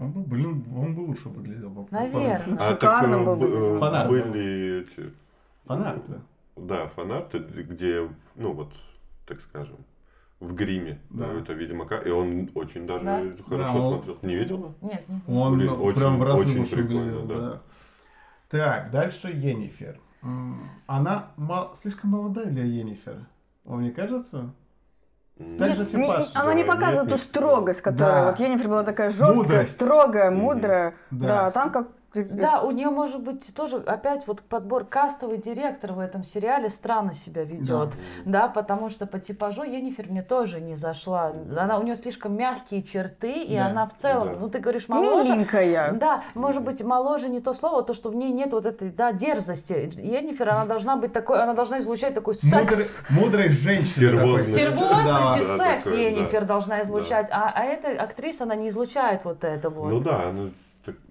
Он 0.00 0.12
бы, 0.12 0.22
блин, 0.22 0.64
он 0.74 0.94
бы 0.96 1.00
лучше 1.00 1.28
выглядел. 1.28 1.68
бы. 1.70 1.86
Наверное. 1.90 2.42
А 2.58 2.74
так 2.74 3.04
э, 3.04 3.24
был 3.24 3.36
бы. 3.36 3.46
э, 3.46 4.08
были 4.08 4.80
эти... 4.82 5.12
Фанаты. 5.66 6.14
Да, 6.56 6.88
фанарты, 6.88 7.38
где, 7.38 8.08
ну 8.34 8.52
вот, 8.52 8.72
так 9.26 9.40
скажем, 9.40 9.76
в 10.40 10.54
гриме 10.54 10.98
Да. 11.10 11.26
да. 11.28 11.34
это 11.40 11.52
Ведьмака, 11.52 11.98
и 11.98 12.10
он 12.10 12.50
очень 12.54 12.86
даже 12.86 13.04
Да? 13.04 13.20
хорошо 13.46 13.72
Да, 13.72 13.78
он- 13.84 13.92
смотрелся. 13.92 14.26
Не 14.26 14.34
видела? 14.36 14.74
Нет, 14.80 15.08
не 15.08 15.18
знаю. 15.20 15.40
Он 15.40 15.56
Блин, 15.58 15.66
ну, 15.68 15.82
очень- 15.84 15.98
прям 15.98 16.18
в 16.18 16.22
разы 16.22 16.40
очень 16.40 16.66
прикольно, 16.66 17.00
выглядел, 17.02 17.26
да. 17.26 17.38
да. 17.38 17.60
Так, 18.48 18.90
дальше 18.90 19.28
Енифер. 19.28 20.00
Она 20.86 21.30
мал- 21.36 21.76
слишком 21.80 22.10
молодая 22.10 22.46
для 22.46 22.64
Енифер. 22.64 23.26
Вам 23.64 23.82
не 23.82 23.90
кажется? 23.90 24.52
Так 25.58 25.74
же 25.74 25.86
Не- 25.96 26.12
она 26.34 26.54
не 26.54 26.64
показывает 26.64 27.08
нет, 27.08 27.16
ту 27.16 27.22
строгость, 27.22 27.80
которая 27.80 28.22
Да. 28.24 28.30
вот 28.30 28.40
Енифер 28.40 28.68
была 28.68 28.82
такая 28.82 29.08
жесткая, 29.10 29.34
Мудрость. 29.36 29.70
строгая, 29.70 30.30
мудрая. 30.30 30.94
Да. 31.10 31.26
Да, 31.28 31.50
там 31.50 31.70
как 31.70 31.88
Да, 32.14 32.62
у 32.62 32.70
нее 32.72 32.90
может 32.90 33.22
быть 33.22 33.54
тоже 33.54 33.76
опять 33.78 34.26
вот 34.26 34.40
подбор 34.40 34.84
кастовый 34.84 35.38
директор 35.38 35.92
в 35.92 35.98
этом 36.00 36.24
сериале 36.24 36.68
странно 36.70 37.14
себя 37.14 37.44
ведет, 37.44 37.90
да, 38.24 38.48
потому 38.48 38.90
что 38.90 39.06
по 39.06 39.18
типажу 39.20 39.62
Енифер 39.62 40.06
мне 40.08 40.22
тоже 40.22 40.60
не 40.60 40.76
зашла. 40.76 41.32
Она 41.56 41.78
у 41.78 41.82
нее 41.82 41.96
слишком 41.96 42.34
мягкие 42.36 42.82
черты, 42.82 43.42
и 43.44 43.56
Да. 43.56 43.66
она 43.66 43.86
в 43.86 43.94
целом, 43.96 44.28
Да. 44.28 44.36
ну 44.40 44.48
ты 44.48 44.58
говоришь 44.58 44.88
моложе, 44.88 45.32
миленькая. 45.32 45.92
да, 45.92 46.22
может 46.34 46.64
быть, 46.64 46.82
моложе 46.82 47.28
не 47.28 47.40
то 47.40 47.54
слово, 47.54 47.82
то, 47.82 47.94
что 47.94 48.10
в 48.10 48.14
ней 48.16 48.32
нет 48.32 48.52
вот 48.52 48.66
этой, 48.66 48.90
да, 48.90 49.12
дерзости. 49.12 49.90
Енифер, 49.96 50.48
она 50.48 50.64
должна 50.64 50.96
быть 50.96 51.12
такой, 51.12 51.40
она 51.42 51.54
должна 51.54 51.78
излучать 51.78 52.14
такой 52.14 52.34
секс. 52.34 53.04
Мудрой, 53.10 53.24
мудрой 53.24 53.48
женщины. 53.50 53.90
Стервозность. 53.90 54.54
такой. 54.54 54.74
Стервозность 54.74 55.44
и 55.44 55.46
Да, 55.46 55.56
секс 55.58 55.86
Енифер 55.86 56.40
да. 56.40 56.46
должна 56.46 56.82
излучать, 56.82 57.28
а, 57.30 57.52
а 57.54 57.64
эта 57.64 58.02
актриса, 58.02 58.44
она 58.44 58.54
не 58.56 58.68
излучает 58.70 59.20
вот 59.24 59.44
это 59.44 59.70
вот. 59.70 59.90
Ну 59.90 60.00
да, 60.00 60.28
она, 60.30 60.50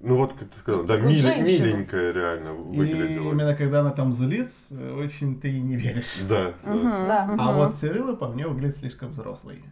ну 0.01 0.17
вот 0.17 0.33
как 0.33 0.49
ты 0.49 0.57
сказал, 0.57 0.83
да, 0.83 0.97
женщину. 0.97 1.43
миленькая 1.45 2.11
реально 2.11 2.49
И 2.49 2.77
выглядела. 2.77 3.31
именно 3.31 3.55
когда 3.55 3.81
она 3.81 3.91
там 3.91 4.13
злится, 4.13 4.73
очень 4.97 5.39
ты 5.39 5.49
и 5.49 5.59
не 5.61 5.75
веришь. 5.75 6.17
Да, 6.27 6.53
да. 6.65 7.07
Да. 7.07 7.35
А 7.37 7.51
вот 7.53 7.75
Цирилла 7.75 8.15
по 8.15 8.27
мне 8.27 8.47
выглядит 8.47 8.77
слишком 8.77 9.09
взрослой. 9.09 9.63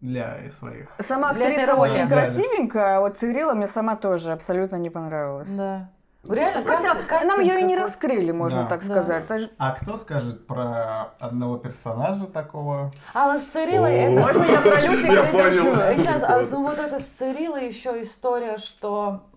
Для 0.00 0.38
своих. 0.56 0.88
Сама 1.00 1.30
актриса 1.30 1.74
очень 1.74 2.04
Да, 2.04 2.08
да. 2.08 2.14
красивенькая, 2.16 2.98
а 2.98 3.00
вот 3.00 3.16
Цирилла 3.16 3.54
мне 3.54 3.66
сама 3.66 3.96
тоже 3.96 4.30
абсолютно 4.32 4.76
не 4.76 4.90
понравилась. 4.90 5.48
Да. 5.50 5.90
Реально, 6.28 6.62
Хотя 6.68 6.94
каст- 7.08 7.24
нам 7.26 7.40
ее 7.40 7.60
и 7.60 7.62
не 7.62 7.76
раскрыли, 7.76 8.32
можно 8.32 8.64
Да. 8.64 8.68
так 8.68 8.80
Да. 8.80 8.86
сказать. 8.86 9.26
Даже- 9.26 9.50
А 9.56 9.72
кто 9.72 9.96
скажет 9.96 10.46
про 10.46 11.14
одного 11.20 11.56
персонажа 11.58 12.26
такого? 12.26 12.92
А 13.14 13.32
вот 13.32 13.42
с 13.42 13.46
Цирилой 13.46 13.94
это... 13.94 14.20
Можно 14.20 14.42
я 14.44 14.60
про 14.60 14.80
Люси. 14.86 15.96
Сейчас, 16.02 16.22
а, 16.24 16.46
ну 16.50 16.62
вот 16.62 16.78
это 16.78 17.00
с 17.00 17.04
Цирилой 17.06 17.68
еще 17.68 18.02
история, 18.02 18.58
что 18.58 19.27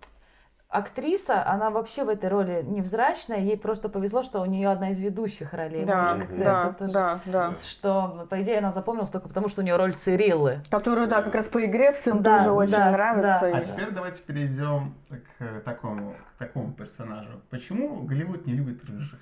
актриса, 0.72 1.46
она 1.46 1.70
вообще 1.70 2.06
в 2.06 2.10
этой 2.10 2.30
роли 2.30 2.64
невзрачная, 2.66 3.40
ей 3.40 3.58
просто 3.58 3.90
повезло, 3.90 4.24
что 4.24 4.42
у 4.42 4.46
нее 4.46 4.70
одна 4.70 4.92
из 4.92 5.00
ведущих 5.00 5.54
ролей. 5.54 5.84
Да, 5.86 6.18
да, 6.38 6.72
тоже- 6.74 6.92
да, 6.94 7.20
да. 7.26 7.54
Что, 7.62 8.26
по 8.30 8.42
идее, 8.42 8.60
она 8.60 8.72
запомнилась 8.72 9.12
только 9.12 9.28
потому, 9.28 9.50
что 9.50 9.62
у 9.62 9.66
нее 9.66 9.76
роль 9.76 9.94
Цириллы. 9.94 10.62
Которую, 10.72 11.08
да, 11.10 11.22
как 11.22 11.36
раз 11.36 11.50
по 11.50 11.64
игре 11.66 11.92
всем 11.92 12.24
Да, 12.24 12.38
тоже 12.38 12.52
очень 12.52 12.72
да, 12.72 12.92
нравится. 12.92 13.52
да. 13.52 13.58
А 13.58 13.62
теперь 13.66 13.92
давайте 13.92 14.24
перейдем 14.24 14.94
к 15.38 15.60
такому, 15.66 16.16
к 16.36 16.40
такому 16.40 16.72
персонажу. 16.72 17.42
Почему 17.50 18.04
Голливуд 18.04 18.48
не 18.48 18.54
любит 18.54 18.84
рыжих? 18.86 19.20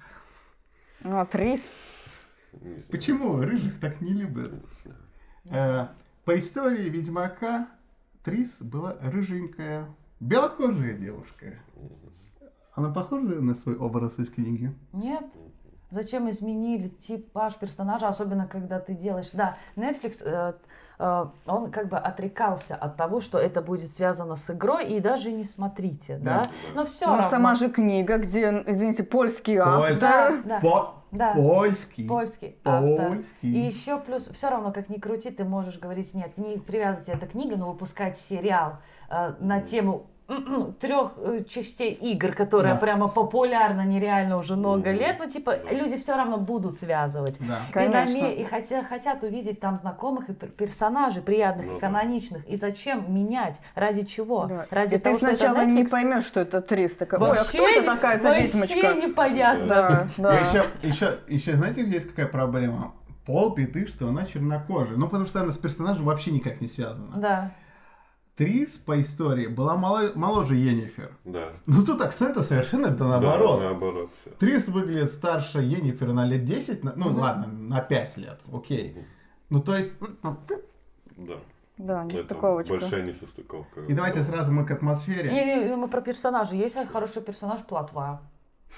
А, 1.04 1.26
Трис. 1.26 1.90
Почему 2.92 3.42
рыжих 3.42 3.80
так 3.80 4.02
не 4.02 4.14
любят? 4.14 4.54
Э, 5.50 5.88
по 6.26 6.38
истории 6.38 6.90
Ведьмака 6.90 7.68
Трис 8.24 8.58
была 8.62 8.98
рыженькая, 9.02 9.88
белокожая 10.20 10.94
девушка. 10.94 11.54
Она 12.74 12.90
похожа 12.90 13.36
на 13.42 13.56
свой 13.56 13.76
образ 13.76 14.18
из 14.20 14.30
книги? 14.30 14.74
Нет? 14.94 15.26
Зачем 15.92 16.30
изменили 16.30 16.88
типаж 16.90 17.56
персонажа, 17.56 18.08
особенно 18.08 18.48
когда 18.48 18.80
ты 18.80 18.94
делаешь... 18.94 19.30
Да, 19.34 19.58
Netflix, 19.76 20.22
э, 20.24 20.54
э, 21.00 21.26
он 21.48 21.72
как 21.72 21.90
бы 21.90 21.98
отрекался 21.98 22.76
от 22.76 22.96
того, 22.96 23.22
что 23.22 23.40
это 23.40 23.62
будет 23.64 23.92
связано 23.92 24.36
с 24.36 24.50
игрой, 24.52 24.88
и 24.88 25.00
даже 25.00 25.32
не 25.32 25.46
смотрите, 25.46 26.18
да? 26.20 26.44
Да. 26.44 26.50
Но 26.76 26.86
все 26.86 27.08
Ну, 27.08 27.14
равно. 27.14 27.28
сама 27.28 27.56
же 27.56 27.70
книга, 27.70 28.18
где, 28.20 28.64
извините, 28.68 29.04
польский 29.04 29.58
Польский. 29.60 30.06
автор. 30.06 30.44
Да, 30.46 30.60
По- 30.60 30.94
да. 31.12 31.34
Польский. 31.34 32.08
Польский 32.08 32.56
автор. 32.64 33.10
Польский. 33.10 33.54
И 33.54 33.60
еще 33.60 34.00
плюс, 34.00 34.28
все 34.28 34.50
равно, 34.50 34.72
как 34.72 34.90
ни 34.90 34.98
крути, 34.98 35.32
ты 35.32 35.44
можешь 35.44 35.80
говорить, 35.80 36.14
нет, 36.14 36.38
не 36.38 36.58
привязывать 36.58 37.10
это 37.10 37.26
к 37.26 37.32
книге, 37.32 37.56
но 37.56 37.72
выпускать 37.72 38.18
сериал 38.18 38.78
э, 39.10 39.34
на 39.40 39.62
тему 39.62 40.08
трех 40.80 41.12
э, 41.18 41.44
частей 41.50 41.92
игр, 41.94 42.34
которые 42.34 42.74
Да. 42.74 42.80
прямо 42.80 43.08
популярны 43.08 43.82
нереально 43.82 44.38
уже 44.38 44.56
много 44.56 44.92
лет, 44.92 45.18
ну 45.20 45.30
типа 45.30 45.56
люди 45.72 45.98
все 45.98 46.16
равно 46.16 46.38
будут 46.38 46.76
связывать. 46.78 47.38
Да. 47.40 47.60
И, 47.70 47.74
Конечно. 47.74 48.16
наме- 48.18 48.36
и 48.36 48.44
хотя, 48.46 48.84
хотят 48.84 49.24
увидеть 49.24 49.60
там 49.60 49.78
знакомых 49.78 50.30
и 50.30 50.34
пер- 50.34 50.52
персонажей, 50.52 51.22
приятных 51.22 51.66
Ну 51.66 51.72
и 51.78 51.80
да. 51.80 51.88
каноничных. 51.88 52.46
И 52.48 52.56
зачем 52.56 53.14
менять? 53.14 53.60
Ради 53.76 54.04
чего? 54.06 54.46
Да. 54.46 54.66
Ради 54.70 54.96
И 54.96 54.98
ты 54.98 55.04
того, 55.06 55.18
что 55.18 55.28
это 55.28 55.38
сначала 55.38 55.66
не 55.66 55.84
поймешь, 55.86 56.26
что 56.26 56.40
это 56.42 56.62
Трис. 56.62 56.96
Такая, 56.98 57.20
ой, 57.20 57.28
а 57.32 57.34
Вообще 57.34 57.58
кто 57.58 57.68
это 57.68 57.84
такая 57.96 58.18
за 58.18 58.30
Вообще 58.30 58.44
ведьмочка? 58.44 58.94
непонятно. 58.94 59.66
Да, 59.68 60.08
да. 60.18 60.34
Еще, 60.40 60.64
еще, 60.84 61.18
еще, 61.28 61.56
знаете, 61.56 61.84
есть 61.84 62.10
какая 62.10 62.28
проблема? 62.28 62.94
Пол 63.26 63.52
беды, 63.54 63.86
что 63.88 64.08
она 64.08 64.26
чернокожая. 64.26 64.98
Ну, 64.98 65.06
потому 65.06 65.26
что 65.26 65.42
она 65.42 65.54
с 65.54 65.58
персонажем 65.58 66.06
вообще 66.06 66.32
никак 66.32 66.62
не 66.62 66.68
связана. 66.68 67.16
Да. 67.16 67.52
Трис 68.40 68.70
по 68.70 69.02
истории 69.02 69.48
была 69.48 69.76
мало- 69.76 70.14
моложе 70.16 70.56
Енифер. 70.56 71.12
Да. 71.26 71.50
Ну, 71.66 71.84
тут 71.84 72.00
акцента 72.02 72.42
совершенно 72.42 72.88
да 72.88 73.06
наоборот. 73.06 73.60
Да, 73.60 73.66
наоборот. 73.66 74.10
всё. 74.22 74.32
Трис 74.40 74.70
выглядит 74.70 75.12
старше 75.12 75.60
Енифер 75.60 76.14
на 76.14 76.26
лет 76.26 76.46
10, 76.46 76.86
на- 76.86 76.94
ну 76.96 77.14
ладно, 77.14 77.48
на 77.48 77.82
5 77.82 78.16
лет, 78.16 78.40
окей. 78.54 78.96
Ну 79.50 79.62
то 79.62 79.76
есть, 79.76 79.90
Да. 81.18 81.34
Да, 81.78 82.06
Это 82.06 82.16
нестыковочка. 82.16 82.74
большая 82.74 83.04
несостыковка. 83.04 83.82
И 83.82 83.94
давайте 83.94 84.24
сразу 84.24 84.54
мы 84.54 84.66
к 84.66 84.72
атмосфере. 84.72 85.32
Не, 85.32 85.66
не, 85.70 85.76
мы 85.76 85.90
про 85.90 86.00
персонажа. 86.02 86.56
Есть 86.56 86.78
хороший 86.94 87.22
персонаж 87.22 87.60
Платва. 87.66 88.22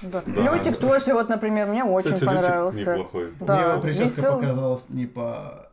Да. 0.02 0.24
Да. 0.26 0.42
Лютик 0.56 0.78
тоже, 0.78 1.14
вот, 1.14 1.30
например, 1.30 1.68
мне 1.68 1.84
очень 1.84 2.14
Кстати, 2.14 2.24
Лютик 2.24 2.36
понравился. 2.42 2.92
неплохой. 2.98 3.34
Да. 3.40 3.56
Мне 3.58 3.70
его 3.72 3.82
прическа 3.82 4.32
показалась 4.34 4.86
не 4.90 5.06
по... 5.06 5.71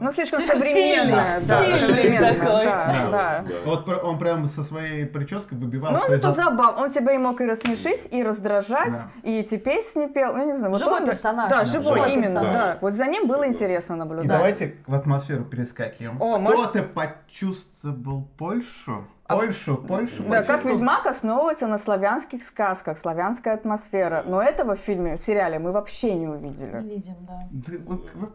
Ну, 0.00 0.10
слишком 0.10 0.40
Слишком 0.40 0.60
современная. 0.60 1.38
стильный, 1.38 1.58
Да, 1.58 1.60
стильный 1.62 1.80
современная, 1.94 2.34
такой. 2.34 2.64
да, 2.64 2.86
Да. 2.86 3.10
да. 3.10 3.44
Вот 3.64 3.88
он 3.88 4.18
прям 4.18 4.46
со 4.46 4.64
своей 4.64 5.06
прической 5.06 5.56
выбивал 5.56 5.92
Ну, 5.92 5.98
он 5.98 6.12
это 6.12 6.32
зад- 6.32 6.36
забавно. 6.36 6.82
Он 6.82 6.90
тебя 6.90 7.12
и 7.12 7.18
мог 7.18 7.40
и 7.40 7.46
рассмешить, 7.46 8.08
и 8.10 8.22
раздражать, 8.24 8.92
Да. 9.22 9.28
и 9.30 9.38
эти 9.38 9.56
песни 9.58 10.06
пел. 10.06 10.34
Ну, 10.34 10.44
не 10.44 10.54
знаю. 10.56 10.72
Вот 10.72 10.80
Живой 10.80 11.00
он- 11.02 11.06
персонаж. 11.06 11.48
Да, 11.50 11.64
живой, 11.66 11.94
живой 11.98 12.12
именно, 12.14 12.22
персонаж. 12.40 12.52
да. 12.52 12.78
Вот 12.80 12.92
за 12.94 13.06
ним 13.06 13.28
было 13.28 13.46
интересно 13.46 13.94
И 13.94 13.96
наблюдать. 13.98 14.26
давайте 14.28 14.74
в 14.88 14.94
атмосферу 14.94 15.44
перескакиваем. 15.44 16.20
О, 16.20 16.40
Кто-то 16.40 16.82
почувствовал 16.82 18.26
Польшу? 18.38 19.04
Польшу, 19.28 19.76
Польшу. 19.76 20.24
Да, 20.24 20.42
как? 20.42 20.64
Ведьмак 20.64 21.06
основывается 21.06 21.66
на 21.66 21.78
славянских 21.78 22.42
сказках, 22.42 22.98
славянская 22.98 23.54
атмосфера. 23.54 24.24
Но 24.26 24.42
этого 24.42 24.74
в 24.74 24.80
фильме, 24.80 25.16
в 25.16 25.20
сериале 25.20 25.58
мы 25.58 25.72
вообще 25.72 26.12
не 26.14 26.20
Не 26.20 26.28
увидели. 26.28 26.82
видим, 26.82 27.14
да. 27.20 27.40
Да, 27.50 27.72
вот- 27.86 28.10
вот 28.14 28.32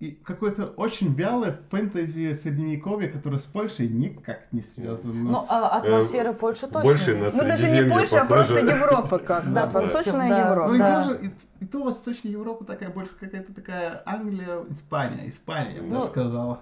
и 0.00 0.12
какое-то 0.12 0.66
очень 0.76 1.12
вялое 1.14 1.58
фэнтези 1.70 2.32
средневековье, 2.34 3.08
которое 3.08 3.38
с 3.38 3.44
Польшей 3.46 3.88
никак 3.88 4.52
не 4.52 4.60
связано. 4.60 5.12
Ну, 5.14 5.44
а 5.48 5.78
атмосфера 5.78 6.32
Польши 6.32 6.62
точно 6.68 6.82
Больше 6.82 7.16
на 7.16 7.30
Ну, 7.32 7.42
даже 7.42 7.68
не 7.68 7.90
Польша, 7.90 8.18
а 8.22 8.24
похоже. 8.26 8.54
просто 8.54 8.74
Европа 8.76 9.18
как. 9.18 9.52
Да, 9.52 9.66
Восточная 9.66 10.28
да. 10.28 10.36
Ну 10.44 10.50
Европа. 10.52 10.74
и 10.74 10.78
Да. 10.78 10.88
даже 11.04 11.26
и, 11.26 11.30
и 11.64 11.66
то 11.66 11.82
Восточная 11.82 12.30
Европа 12.30 12.64
такая 12.64 12.90
больше 12.90 13.12
какая-то 13.18 13.52
такая 13.52 14.02
Англия, 14.06 14.62
Испания, 14.70 15.26
Испания, 15.28 15.74
я 15.76 15.80
бы 15.82 15.88
Ну, 15.88 15.94
даже 15.96 16.06
сказала. 16.06 16.60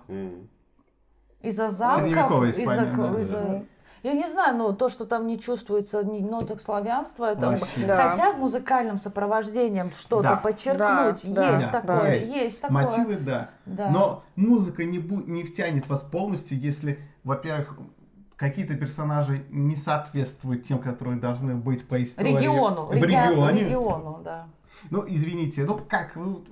Из-за 1.43 1.71
замков, 1.71 2.01
Средневековая 2.01 2.51
из-за... 2.51 2.63
Испания, 2.63 2.97
да, 2.97 3.21
из-за- 3.21 3.37
да. 3.37 3.63
Я 4.07 4.13
не 4.13 4.29
знаю, 4.29 4.57
но 4.57 4.73
то, 4.73 4.89
что 4.89 5.05
там 5.05 5.27
не 5.27 5.37
чувствуется 5.37 6.05
ни 6.05 6.21
ноток 6.21 6.61
славянства, 6.61 7.33
это... 7.33 7.49
Вообще. 7.49 7.87
Да. 7.89 8.11
Хотя 8.11 8.33
в 8.35 8.39
музыкальном 8.39 8.99
сопровождении 8.99 9.83
что-то 9.99 10.23
Да. 10.23 10.37
подчеркнуть, 10.37 11.35
Да, 11.35 11.55
есть 11.55 11.73
да, 11.73 11.81
такое, 11.81 12.01
да. 12.03 12.13
есть. 12.13 12.31
Есть. 12.31 12.61
такое. 12.63 12.85
Мотивы, 12.85 13.17
да. 13.17 13.51
Да. 13.65 13.91
Но 13.91 14.23
музыка 14.37 14.85
не, 14.85 14.99
бу- 14.99 15.29
не 15.29 15.43
втянет 15.43 15.89
вас 15.89 16.03
полностью, 16.03 16.57
если, 16.57 17.01
во-первых, 17.25 17.77
какие-то 18.37 18.77
персонажи 18.77 19.45
не 19.51 19.75
соответствуют 19.75 20.63
тем, 20.63 20.79
которые 20.79 21.19
должны 21.19 21.57
быть 21.57 21.89
по 21.89 22.01
истории. 22.01 22.37
Региону, 22.37 22.87
В 22.87 22.93
реги- 22.93 23.07
регионе. 23.07 23.65
региону, 23.65 24.21
да. 24.23 24.47
Ну, 24.91 25.05
извините, 25.09 25.65
ну 25.65 25.81
как, 25.89 26.15
ну, 26.15 26.45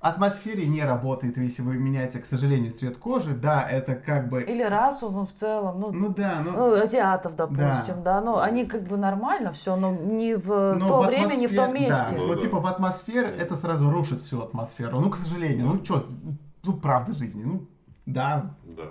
атмосфере 0.00 0.66
не 0.66 0.84
работает, 0.84 1.36
если 1.38 1.62
вы 1.62 1.76
меняете, 1.76 2.20
к 2.20 2.24
сожалению, 2.24 2.72
цвет 2.72 2.98
кожи. 2.98 3.32
Да, 3.32 3.68
это 3.68 3.96
как 3.96 4.28
бы... 4.28 4.42
Или 4.42 4.62
расу, 4.62 5.10
ну, 5.10 5.26
в 5.26 5.32
целом, 5.32 5.80
ну, 5.80 5.90
Ну 5.92 6.08
да, 6.08 6.40
ну... 6.44 6.52
ну, 6.52 6.82
азиатов, 6.82 7.34
допустим, 7.34 8.02
да. 8.04 8.20
ну, 8.20 8.38
они 8.38 8.64
как 8.64 8.82
бы 8.82 8.96
нормально 8.96 9.52
все, 9.52 9.74
но 9.76 9.90
не 9.90 10.36
в 10.36 10.74
но 10.74 10.88
то 10.88 11.02
в 11.02 11.06
время, 11.06 11.34
не 11.34 11.46
в 11.48 11.54
том 11.54 11.66
Да, 11.66 11.72
месте. 11.72 12.14
Ну 12.16 12.26
ну, 12.28 12.34
да. 12.34 12.40
типа 12.40 12.60
в 12.60 12.66
атмосфере 12.66 13.28
это 13.28 13.56
сразу 13.56 13.90
рушит 13.90 14.22
всю 14.22 14.40
атмосферу. 14.40 15.00
Ну, 15.00 15.10
к 15.10 15.16
сожалению, 15.16 15.66
ну 15.66 15.84
что, 15.84 16.06
ну 16.62 16.72
правда 16.74 17.12
жизни, 17.12 17.42
ну 17.42 17.66
да. 18.06 18.54
Да. 18.64 18.84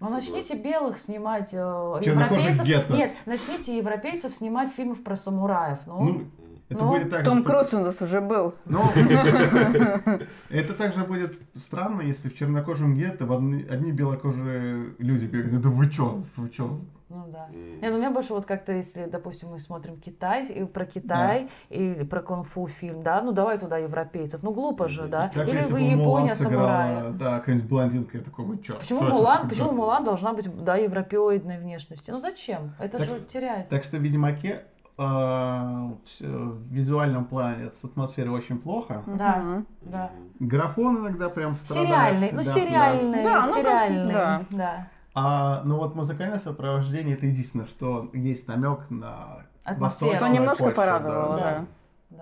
Ну, 0.00 0.08
начните 0.08 0.56
белых 0.56 0.98
снимать, 0.98 1.50
э, 1.52 1.56
европейцев. 1.56 2.66
Нет, 2.90 3.12
начните 3.26 3.76
европейцев 3.76 4.34
снимать 4.34 4.70
фильмов 4.70 5.02
про 5.04 5.14
самураев. 5.14 5.78
Ну, 5.84 6.02
Ну, 6.02 6.22
это 6.70 6.84
Ну, 6.84 6.90
будет 6.92 7.10
так 7.10 7.24
Том 7.24 7.38
же, 7.38 7.44
Круз 7.44 7.74
у 7.74 7.78
нас 7.80 8.00
уже 8.00 8.20
был. 8.20 8.54
Ну, 8.64 8.80
это 10.50 10.74
также 10.74 11.04
будет 11.04 11.38
странно, 11.56 12.02
если 12.02 12.28
в 12.28 12.36
чернокожем 12.36 12.94
гетто 12.94 13.26
в 13.26 13.32
одни, 13.32 13.64
одни 13.68 13.92
белокожие 13.92 14.94
люди 14.98 15.26
бегают. 15.26 15.60
Да 15.60 15.68
вы 15.68 15.88
чё, 15.90 16.22
вы 16.36 16.48
чё? 16.50 16.80
ну 17.12 17.26
да. 17.26 17.48
М. 17.52 17.80
Не, 17.80 17.88
ну, 17.90 17.96
у 17.96 17.98
меня 17.98 18.12
больше 18.12 18.32
вот 18.34 18.46
как-то, 18.46 18.70
если, 18.70 19.06
допустим, 19.06 19.48
мы 19.48 19.58
смотрим 19.58 19.96
Китай, 19.96 20.46
и 20.46 20.64
про 20.64 20.86
Китай, 20.86 21.50
или 21.68 22.04
про 22.04 22.22
кунг-фу 22.22 22.68
фильм, 22.68 23.02
да, 23.02 23.20
ну 23.20 23.32
давай 23.32 23.58
туда 23.58 23.78
европейцев, 23.78 24.44
ну 24.44 24.52
глупо 24.52 24.88
же, 24.88 25.08
да. 25.08 25.28
Так 25.34 25.48
или 25.48 25.56
если 25.56 25.72
вы 25.72 25.80
Япония, 25.80 26.36
самурая. 26.36 26.94
сыграла, 26.98 27.12
да, 27.14 27.38
какая-нибудь 27.40 27.68
блондинка, 27.68 28.18
я 28.18 28.22
такой, 28.22 28.44
вы 28.44 28.58
чё? 28.58 28.78
Почему 28.78 29.00
Что 29.00 29.08
это 29.08 29.14
Мулан, 29.16 29.48
почему 29.48 29.72
Мулан 29.72 30.04
должна 30.04 30.32
быть, 30.34 30.64
да, 30.64 30.76
европеоидной 30.76 31.58
внешности? 31.58 32.12
Ну 32.12 32.20
зачем? 32.20 32.74
Это 32.78 32.98
Так 32.98 33.08
же 33.08 33.16
что- 33.16 33.26
теряет. 33.28 33.68
Так 33.68 33.82
что 33.82 33.96
в 33.96 34.02
Ведьмаке 34.02 34.48
э, 34.48 34.60
всё 34.60 34.79
в 35.04 36.62
визуальном 36.70 37.24
плане 37.24 37.70
с 37.70 37.84
атмосферой 37.84 38.30
очень 38.30 38.58
плохо. 38.58 39.02
Да, 39.06 39.62
да. 39.82 40.10
Графон 40.38 40.98
иногда 40.98 41.28
прям 41.30 41.56
страдает. 41.56 41.88
Сериальный, 41.88 42.30
ну 42.32 42.42
сериальный, 42.42 43.24
Да, 43.24 43.46
ну, 43.46 43.54
сериальный, 43.54 44.12
да. 44.12 44.44
да. 44.50 44.88
А, 45.14 45.62
ну 45.64 45.76
вот 45.78 45.94
музыкальное 45.94 46.38
сопровождение 46.38 47.16
это 47.16 47.26
единственное, 47.26 47.66
что 47.66 48.10
есть 48.12 48.46
намек 48.46 48.90
на 48.90 49.44
Атмосферу. 49.64 49.80
восточную 49.80 50.24
Что 50.24 50.28
немножко 50.28 50.64
Польшу, 50.64 50.76
порадовало, 50.76 51.36
да. 51.36 51.64
да. 52.10 52.16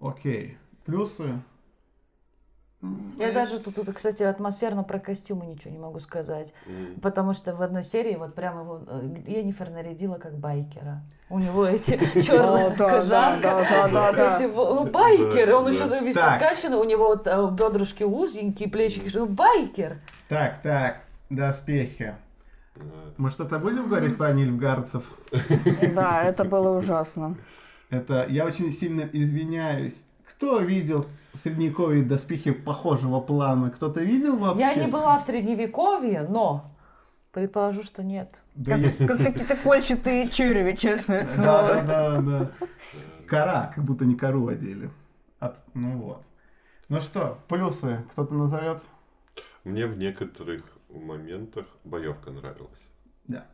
да. 0.00 0.08
Окей. 0.08 0.58
Плюсы. 0.84 1.40
Я 3.18 3.32
даже 3.32 3.58
тут, 3.58 3.74
тут, 3.74 3.94
кстати, 3.94 4.22
атмосферно 4.22 4.82
про 4.82 4.98
костюмы 4.98 5.44
ничего 5.44 5.70
не 5.70 5.78
могу 5.78 6.00
сказать. 6.00 6.54
М. 6.66 6.98
Потому 7.02 7.34
что 7.34 7.54
в 7.54 7.60
одной 7.60 7.84
серии 7.84 8.16
вот 8.16 8.34
прямо 8.34 8.62
его 8.62 8.80
э, 8.86 9.16
Йеннифер 9.26 9.68
нарядила 9.68 10.16
как 10.16 10.38
байкера. 10.38 11.02
У 11.28 11.38
него 11.38 11.66
эти 11.66 11.98
черные 12.22 12.68
О, 12.68 12.70
да, 12.70 13.02
да, 13.02 13.60
кожанка, 13.60 14.36
эти 14.36 14.50
ну, 14.50 14.86
байкер, 14.86 15.54
он 15.54 15.68
еще 15.68 15.86
весь 16.00 16.14
подкачанный, 16.14 16.78
у 16.78 16.84
него 16.84 17.08
вот 17.08 17.26
э, 17.26 17.50
бедрышки 17.50 18.02
узенькие, 18.02 18.70
плечики, 18.70 19.10
ну 19.14 19.26
байкер. 19.26 19.98
Так, 20.28 20.62
так, 20.62 21.02
доспехи. 21.28 22.14
Мы 23.18 23.28
что-то 23.28 23.58
будем 23.58 23.88
говорить 23.88 24.16
про 24.16 24.32
нильфгардцев? 24.32 25.04
Да, 25.94 26.22
это 26.22 26.44
было 26.44 26.78
ужасно. 26.78 27.36
Это 27.90 28.26
я 28.30 28.46
очень 28.46 28.72
сильно 28.72 29.02
извиняюсь. 29.12 30.02
Кто 30.26 30.60
видел 30.60 31.06
средневековье 31.38 32.02
доспехи 32.02 32.50
похожего 32.50 33.20
плана? 33.20 33.70
Кто-то 33.70 34.00
видел 34.00 34.36
вообще? 34.36 34.60
Я 34.60 34.74
не 34.74 34.86
была 34.90 35.18
в 35.18 35.22
средневековье, 35.22 36.26
но 36.28 36.74
предположу, 37.32 37.82
что 37.82 38.02
нет. 38.02 38.34
Да, 38.54 38.76
я- 38.76 38.90
Как 39.06 39.18
какие-то 39.18 39.56
кольчатые 39.56 40.28
черви, 40.28 40.74
честное 40.76 41.22
да, 41.22 41.26
слово. 41.26 41.82
да, 41.82 41.82
да, 41.82 42.20
да. 42.20 42.50
Кора, 43.26 43.72
как 43.74 43.84
будто 43.84 44.04
не 44.04 44.16
кору 44.16 44.48
одели. 44.48 44.90
От- 45.38 45.62
Ну 45.74 45.98
вот. 45.98 46.22
Ну 46.88 47.00
что, 47.00 47.38
плюсы 47.48 48.04
кто-то 48.12 48.34
назовет? 48.34 48.82
Мне 49.62 49.86
в 49.86 49.96
некоторых 49.96 50.64
моментах 50.88 51.66
боевка 51.84 52.30
нравилась. 52.30 52.80
Да. 53.28 53.46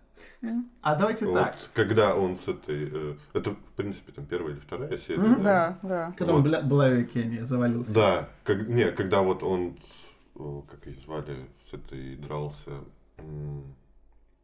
А 0.82 0.94
давайте 0.94 1.26
Вот 1.26 1.34
так. 1.34 1.56
когда 1.74 2.14
он 2.14 2.36
с 2.36 2.46
этой... 2.48 2.88
э, 2.92 3.16
это, 3.34 3.50
в 3.50 3.56
принципе, 3.76 4.12
там 4.12 4.26
первая 4.26 4.52
или 4.54 4.60
вторая 4.60 4.96
серия. 4.98 5.18
Мгм. 5.20 5.42
Да, 5.42 5.78
да. 5.82 6.14
Когда 6.16 6.32
он 6.34 6.42
Вот. 6.42 6.48
в 6.48 6.52
Кении, 7.04 7.38
завалился. 7.38 7.92
Да, 7.92 8.28
как, 8.44 8.68
не, 8.68 8.90
когда 8.92 9.22
вот 9.22 9.42
он, 9.42 9.76
с- 9.82 10.38
о, 10.38 10.62
как 10.62 10.86
ее 10.86 10.98
звали, 11.00 11.46
с 11.68 11.74
этой 11.74 12.16
дрался. 12.16 12.70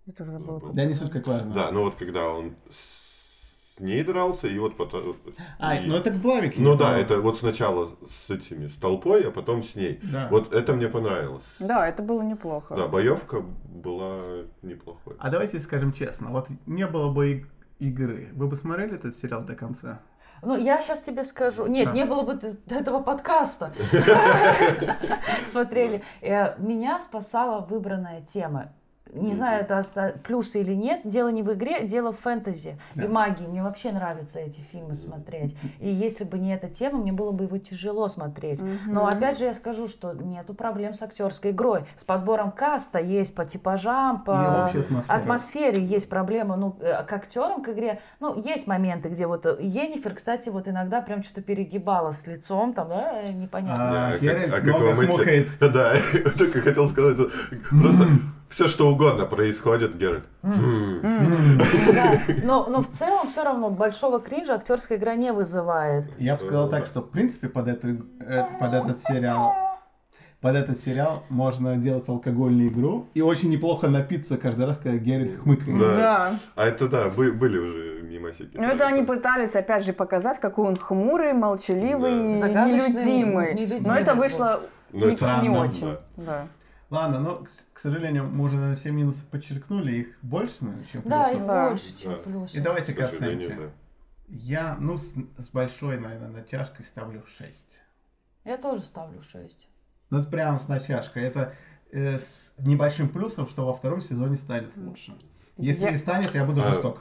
Я 0.07 0.13
тоже 0.15 0.33
забыла. 0.33 0.59
забыл. 0.59 0.73
Да, 0.73 0.85
не 0.85 0.95
суть 0.95 1.11
как 1.11 1.27
важно. 1.27 1.55
Да, 1.55 1.71
ну 1.71 1.85
вот 1.85 1.95
когда 1.95 2.29
он 2.31 2.57
с 2.71 3.02
ней 3.81 4.03
дрался, 4.05 4.47
и 4.47 4.59
вот 4.59 4.77
потом... 4.77 5.17
А, 5.59 5.77
и- 5.77 5.87
ну 5.87 5.97
это 5.97 6.11
к 6.11 6.15
Блавике. 6.17 6.61
Ну 6.61 6.77
да, 6.77 6.99
это 6.99 7.21
вот 7.21 7.39
сначала 7.39 7.89
с 8.27 8.31
этими, 8.31 8.67
с 8.69 8.77
толпой, 8.77 9.23
а 9.29 9.31
потом 9.31 9.63
с 9.63 9.75
ней. 9.75 9.99
Да. 10.03 10.29
Вот 10.31 10.53
это 10.53 10.73
мне 10.75 10.89
понравилось. 10.89 11.45
Да, 11.59 11.89
это 11.89 12.03
было 12.03 12.23
неплохо. 12.23 12.75
Да, 12.75 12.89
боевка 12.89 13.41
была 13.65 14.43
неплохой. 14.63 15.17
А 15.19 15.31
давайте 15.31 15.61
скажем 15.61 15.93
честно, 15.93 16.31
вот 16.31 16.49
не 16.67 16.87
было 16.87 17.13
бы 17.13 17.47
игры, 17.79 18.29
вы 18.35 18.47
бы 18.49 18.57
смотрели 18.57 18.95
этот 18.95 19.17
сериал 19.17 19.43
до 19.43 19.55
конца? 19.55 20.01
Ну, 20.45 20.57
я 20.57 20.81
сейчас 20.81 21.01
тебе 21.03 21.23
скажу. 21.23 21.67
Нет, 21.67 21.87
Да. 21.87 21.93
не 21.93 22.05
было 22.05 22.23
бы 22.23 22.33
этого 22.69 23.01
подкаста. 23.01 23.73
Смотрели. 25.51 26.03
Э, 26.21 26.55
Меня 26.59 26.99
спасала 27.01 27.61
выбранная 27.65 28.23
тема. 28.23 28.73
Не 29.13 29.35
знаю, 29.35 29.61
это 29.63 29.85
плюсы 30.25 30.61
или 30.61 30.73
нет. 30.75 31.01
Дело 31.05 31.29
не 31.29 31.43
в 31.43 31.53
игре, 31.53 31.87
дело 31.87 32.13
в 32.13 32.21
фэнтези 32.21 32.79
Да. 32.95 33.05
и 33.05 33.09
магии. 33.09 33.45
Мне 33.47 33.63
вообще 33.63 33.93
нравится 33.93 34.41
эти 34.41 34.61
фильмы 34.61 34.95
смотреть. 34.95 35.55
И 35.81 35.91
если 35.91 36.25
бы 36.25 36.39
не 36.39 36.55
эта 36.55 36.69
тема, 36.69 36.99
мне 36.99 37.13
было 37.13 37.31
бы 37.31 37.45
его 37.45 37.59
тяжело 37.59 38.09
смотреть. 38.09 38.61
Но 38.87 39.07
опять 39.07 39.39
же 39.39 39.45
я 39.45 39.55
скажу, 39.55 39.87
что 39.89 40.13
нету 40.13 40.55
проблем 40.55 40.95
с 40.95 41.03
актерской 41.03 41.51
игрой. 41.51 41.85
С 41.97 42.05
подбором 42.05 42.53
каста 42.53 42.99
есть 42.99 43.35
по 43.35 43.45
типажам, 43.45 44.23
по 44.23 44.65
атмосфере. 44.65 45.03
атмосфере 45.09 45.85
есть 45.85 46.09
проблемы. 46.09 46.57
Ну, 46.57 46.77
э, 46.81 47.05
к 47.05 47.13
актерам, 47.13 47.63
к 47.63 47.69
игре, 47.69 48.01
ну, 48.21 48.35
есть 48.41 48.67
моменты, 48.67 49.09
где 49.11 49.27
вот 49.27 49.45
э, 49.47 49.57
Енифер, 49.61 50.15
кстати, 50.15 50.49
вот 50.49 50.69
иногда 50.69 51.01
прям 51.03 51.23
что-то 51.23 51.43
перегибала 51.43 52.13
с 52.13 52.27
лицом, 52.27 52.73
там, 52.73 52.89
да, 52.89 53.23
э, 53.23 53.33
непонятно. 53.33 54.09
А, 54.09 54.13
как- 54.13 54.23
Геральт 54.23 54.53
а 54.53 54.57
как 54.57 54.65
много 54.65 54.85
вам 54.85 55.01
эти-. 55.01 55.49
Да, 55.61 55.93
только 56.39 56.61
хотел 56.61 56.89
сказать, 56.89 57.17
просто 57.71 58.07
все 58.53 58.69
что 58.69 58.89
угодно 58.89 59.25
происходит, 59.25 59.97
Геральт. 59.97 60.25
М. 60.43 61.01
Да. 61.95 62.21
Но, 62.45 62.67
но 62.69 62.83
в 62.83 62.89
целом 62.89 63.29
все 63.29 63.43
равно 63.45 63.71
большого 63.71 64.21
кринжа 64.21 64.55
актерская 64.55 64.99
игра 64.99 65.15
не 65.15 65.33
вызывает. 65.33 66.13
Я 66.19 66.37
бы 66.37 66.43
сказал 66.43 66.69
так, 66.69 66.87
что 66.87 67.01
в 67.01 67.09
принципе 67.11 67.49
под, 67.49 67.69
эту, 67.69 67.89
э, 68.21 68.45
под 68.61 68.75
этот 68.75 69.03
сериал 69.05 69.55
под 70.43 70.57
этот 70.57 70.81
сериал 70.81 71.23
можно 71.29 71.77
делать 71.77 72.09
алкогольную 72.09 72.69
игру 72.69 73.07
и 73.15 73.21
очень 73.23 73.49
неплохо 73.49 73.89
напиться 73.89 74.37
каждый 74.37 74.67
раз, 74.67 74.77
когда 74.77 74.99
Геральт 74.99 75.41
хмыкает. 75.41 75.79
Да. 75.79 75.97
Да. 75.97 76.35
А 76.57 76.67
это 76.67 76.89
да, 76.89 77.09
бы- 77.09 77.33
были 77.33 77.59
уже 77.59 78.03
мимасики. 78.03 78.51
Ну, 78.55 78.65
это 78.65 78.87
они 78.89 79.03
пытались, 79.03 79.55
опять 79.55 79.85
же, 79.85 79.93
показать, 79.93 80.41
какой 80.41 80.67
он 80.67 80.77
хмурый, 80.77 81.33
молчаливый, 81.33 82.41
Да. 82.41 82.67
Нелюдимый. 82.67 83.55
нелюдимый 83.55 83.83
Но 83.87 83.95
это 83.97 84.15
вышло 84.15 84.61
Ну, 84.93 85.07
не, 85.07 85.15
это 85.15 85.41
не 85.43 85.49
очень. 85.49 85.97
Да. 86.17 86.49
Ладно, 86.93 87.21
но, 87.21 87.37
к, 87.39 87.49
с- 87.49 87.67
к 87.73 87.79
сожалению, 87.79 88.27
мы 88.27 88.45
уже 88.45 88.57
наверное, 88.57 88.77
все 88.77 88.91
минусы 88.91 89.25
подчеркнули, 89.25 89.93
их 89.97 90.19
больше, 90.21 90.57
наверное, 90.61 90.87
чем 90.93 91.03
Да, 91.07 91.25
плюсов. 91.25 91.41
их 91.41 91.47
Да. 91.49 91.69
больше, 91.71 91.99
чем 91.99 92.13
Да. 92.13 92.19
плюсы. 92.19 92.57
И 92.59 92.61
давайте 92.61 92.93
К 92.93 93.01
оценке. 93.01 93.49
да. 93.55 93.71
Я, 94.29 94.77
ну, 94.79 94.99
с, 94.99 95.15
с 95.39 95.49
большой, 95.49 95.99
наверное, 95.99 96.29
натяжкой 96.29 96.85
ставлю 96.85 97.25
6. 97.39 97.81
Я 98.45 98.59
тоже 98.59 98.83
ставлю 98.83 99.23
6. 99.23 99.69
Ну, 100.11 100.19
это 100.19 100.29
прям 100.29 100.61
с 100.61 100.69
натяжкой. 100.69 101.23
Это 101.23 101.55
э, 101.93 102.19
с 102.19 102.53
небольшим 102.59 103.09
плюсом, 103.09 103.47
что 103.47 103.65
во 103.65 103.73
втором 103.73 104.03
сезоне 104.03 104.37
станет 104.37 104.77
лучше. 104.77 105.15
Если 105.57 105.85
Я- 105.85 105.93
не 105.93 105.97
станет, 105.97 106.35
я 106.35 106.45
буду 106.45 106.61
А, 106.63 106.69
жесток. 106.71 107.01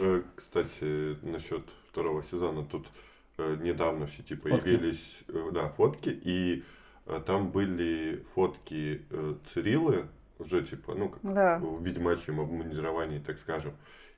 Э, 0.00 0.22
Кстати, 0.36 1.18
насчет 1.22 1.68
второго 1.90 2.22
сезона, 2.22 2.64
тут 2.64 2.86
э, 3.36 3.56
недавно 3.60 4.06
в 4.06 4.10
сети 4.10 4.36
Фотки. 4.36 4.48
появились 4.60 5.22
э, 5.28 5.50
да, 5.52 5.68
фотки, 5.68 6.08
и 6.08 6.64
там 7.26 7.50
были 7.50 8.24
фотки 8.34 9.02
э, 9.10 9.34
Цирилы, 9.52 10.06
уже 10.38 10.62
типа, 10.62 10.94
ну, 10.94 11.08
как 11.08 11.20
Да. 11.34 11.58
в 11.58 11.82
ведьмачьем 11.82 12.40
обмундировании, 12.40 13.18
так 13.18 13.38
скажем. 13.38 13.72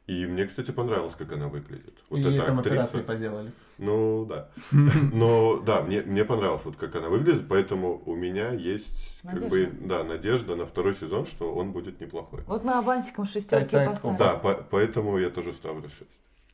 И 0.07 0.27
мне, 0.27 0.45
кстати, 0.47 0.73
понравилось, 0.73 1.15
как 1.17 1.31
она 1.33 1.47
выглядит. 1.47 1.95
Вот 2.11 2.19
Или 2.19 2.37
эта 2.37 2.47
там 2.47 2.59
актриса. 2.59 2.85
операции 2.85 3.03
поделали. 3.07 3.53
Ну, 3.79 4.25
да. 4.25 4.49
Но, 5.13 5.59
да, 5.61 5.83
мне, 5.83 6.01
мне 6.03 6.25
понравилось, 6.25 6.63
вот 6.65 6.77
как 6.77 6.97
она 6.97 7.09
выглядит, 7.09 7.47
поэтому 7.49 8.03
у 8.07 8.17
меня 8.17 8.53
есть, 8.53 9.23
как 9.23 9.41
бы, 9.49 9.61
Надежда. 9.67 9.87
да, 9.89 10.05
надежда 10.05 10.57
на 10.57 10.67
второй 10.67 10.95
сезон, 10.95 11.27
что 11.27 11.55
он 11.55 11.71
будет 11.73 12.01
неплохой. 12.01 12.41
Вот 12.47 12.65
мы 12.65 12.73
авансиком 12.73 13.25
шестерки 13.25 13.77
поставили. 13.87 14.19
Да, 14.19 14.35
по- 14.35 14.67
поэтому 14.71 15.17
я 15.19 15.31
тоже 15.31 15.53
ставлю 15.53 15.89
6. 15.89 16.11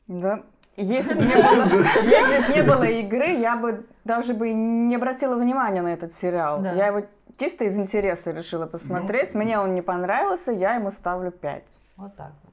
Да. 0.09 0.45
Если 0.77 1.15
бы 1.15 1.23
не 1.25 1.35
было, 1.35 1.65
если 2.03 2.55
не 2.57 2.63
было 2.63 2.85
игры, 2.85 3.29
я 3.29 3.57
бы 3.57 3.87
даже 4.05 4.35
бы 4.35 4.53
не 4.53 4.95
обратила 4.97 5.37
внимания 5.37 5.83
на 5.83 5.93
этот 5.95 6.13
сериал. 6.13 6.61
Да. 6.61 6.73
Я 6.73 6.89
его 6.89 7.07
чисто 7.39 7.65
из 7.65 7.77
интереса 7.77 8.31
решила 8.31 8.67
посмотреть. 8.67 9.35
Мне 9.35 9.59
он 9.59 9.75
не 9.75 9.83
понравился, 9.83 10.53
я 10.53 10.75
ему 10.75 10.91
ставлю 10.91 11.31
5. 11.31 11.65
Вот 11.97 12.17
так 12.17 12.33
вот. 12.45 12.53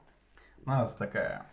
У 0.64 0.70
нас 0.70 0.94
такая 0.94 1.44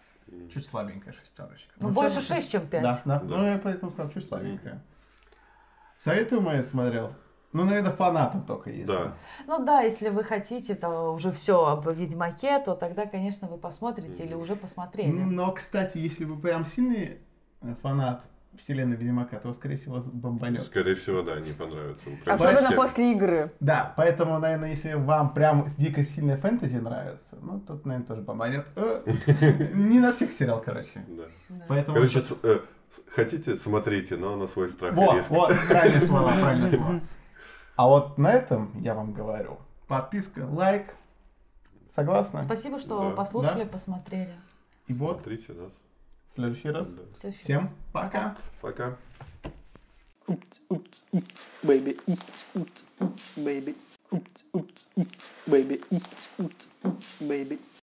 чуть 0.53 0.65
слабенькая 0.65 1.13
шестерочка. 1.13 1.73
Ну, 1.77 1.89
Ну, 1.89 1.93
больше 1.93 2.19
всё-таки- 2.21 2.41
6, 2.41 2.51
чем 2.51 2.67
5. 2.67 2.83
Да, 2.83 3.01
да, 3.03 3.19
Да. 3.19 3.37
Ну, 3.37 3.45
я 3.45 3.57
поэтому 3.57 3.91
сказал, 3.91 4.11
чуть 4.11 4.27
слабенькая. 4.27 4.81
Советую 5.97 6.41
я 6.51 6.63
смотрел. 6.63 7.11
Ну, 7.53 7.65
наверное, 7.65 7.91
фанатам 7.91 8.43
только 8.43 8.69
есть. 8.69 8.87
Да. 8.87 9.13
Ну 9.45 9.63
да, 9.65 9.81
если 9.81 10.09
вы 10.09 10.23
хотите 10.23 10.75
то 10.75 11.11
уже 11.13 11.31
все 11.31 11.65
об 11.65 11.91
Ведьмаке, 11.91 12.59
то 12.59 12.75
тогда, 12.75 13.05
конечно, 13.05 13.47
вы 13.47 13.57
посмотрите 13.57 14.23
или 14.23 14.33
уже 14.35 14.55
посмотрели. 14.55 15.11
Но, 15.11 15.51
кстати, 15.51 15.97
если 15.97 16.25
вы 16.25 16.37
прям 16.39 16.65
сильный 16.65 17.17
э, 17.61 17.75
фанат 17.81 18.23
вселенной 18.57 18.95
Ведьмака, 18.97 19.37
то, 19.39 19.53
скорее 19.53 19.77
всего, 19.77 19.95
вас 19.95 20.05
бомбанет. 20.05 20.63
Скорее 20.63 20.95
всего, 20.95 21.21
да, 21.21 21.39
не 21.39 21.51
понравится. 21.51 22.03
Ну, 22.05 22.17
прям 22.23 22.35
Особенно 22.35 22.65
всем. 22.67 22.75
после 22.75 23.11
игры. 23.13 23.51
Да, 23.59 23.93
поэтому, 23.95 24.39
наверное, 24.39 24.69
если 24.69 24.93
вам 24.93 25.33
прям 25.33 25.67
дико 25.77 26.03
сильная 26.03 26.37
фэнтези 26.37 26.77
нравится, 26.77 27.37
ну, 27.41 27.59
тут, 27.59 27.85
наверное, 27.85 28.07
тоже 28.07 28.21
бомбанет. 28.21 28.65
Э, 28.75 29.03
Не 29.73 29.99
на 29.99 30.11
всех 30.13 30.31
сериал, 30.31 30.61
короче. 30.65 31.03
Да. 31.07 31.23
Поэтому... 31.67 31.95
Короче, 31.95 32.21
э, 32.43 32.59
хотите, 33.07 33.55
смотрите, 33.57 34.17
но 34.17 34.35
на 34.35 34.47
свой 34.47 34.69
страх 34.69 34.91
и 34.93 34.95
Вот, 34.95 35.15
риск. 35.15 35.29
вот, 35.29 35.53
правильные 35.67 36.01
слова, 36.01 36.31
правильные 36.41 36.71
слова. 36.77 36.99
А 37.81 37.87
вот 37.87 38.19
на 38.19 38.31
этом 38.31 38.79
я 38.79 38.93
вам 38.93 39.11
говорю. 39.11 39.57
Подписка, 39.87 40.45
лайк. 40.45 40.93
Согласны? 41.95 42.43
Спасибо, 42.43 42.77
что 42.77 43.09
Да. 43.09 43.15
послушали, 43.15 43.63
Да. 43.63 43.69
посмотрели. 43.71 44.35
И 44.85 44.93
вот, 44.93 45.21
Смотрите 45.23 45.53
нас. 45.53 45.71
в 46.27 46.35
следующий 46.35 46.69
раз. 46.69 46.93
Да. 46.93 47.01
В 47.11 47.19
следующий 47.19 47.43
Всем 47.43 47.69
пока. 47.91 48.37
Пока. 48.61 48.97
Oops, 50.27 50.43
oops, 50.69 51.03
oops, 51.11 51.25
baby. 51.63 51.99
Oops, 52.05 52.19
oops, 52.53 52.83
oops, 52.99 53.21
baby. 53.37 53.75
Oops, 54.11 54.43
oops, 54.53 54.85
oops, 54.95 55.25
baby. 55.47 55.81
Oops, 55.89 56.27
oops, 56.37 56.67
oops, 56.83 57.05
baby. 57.19 57.59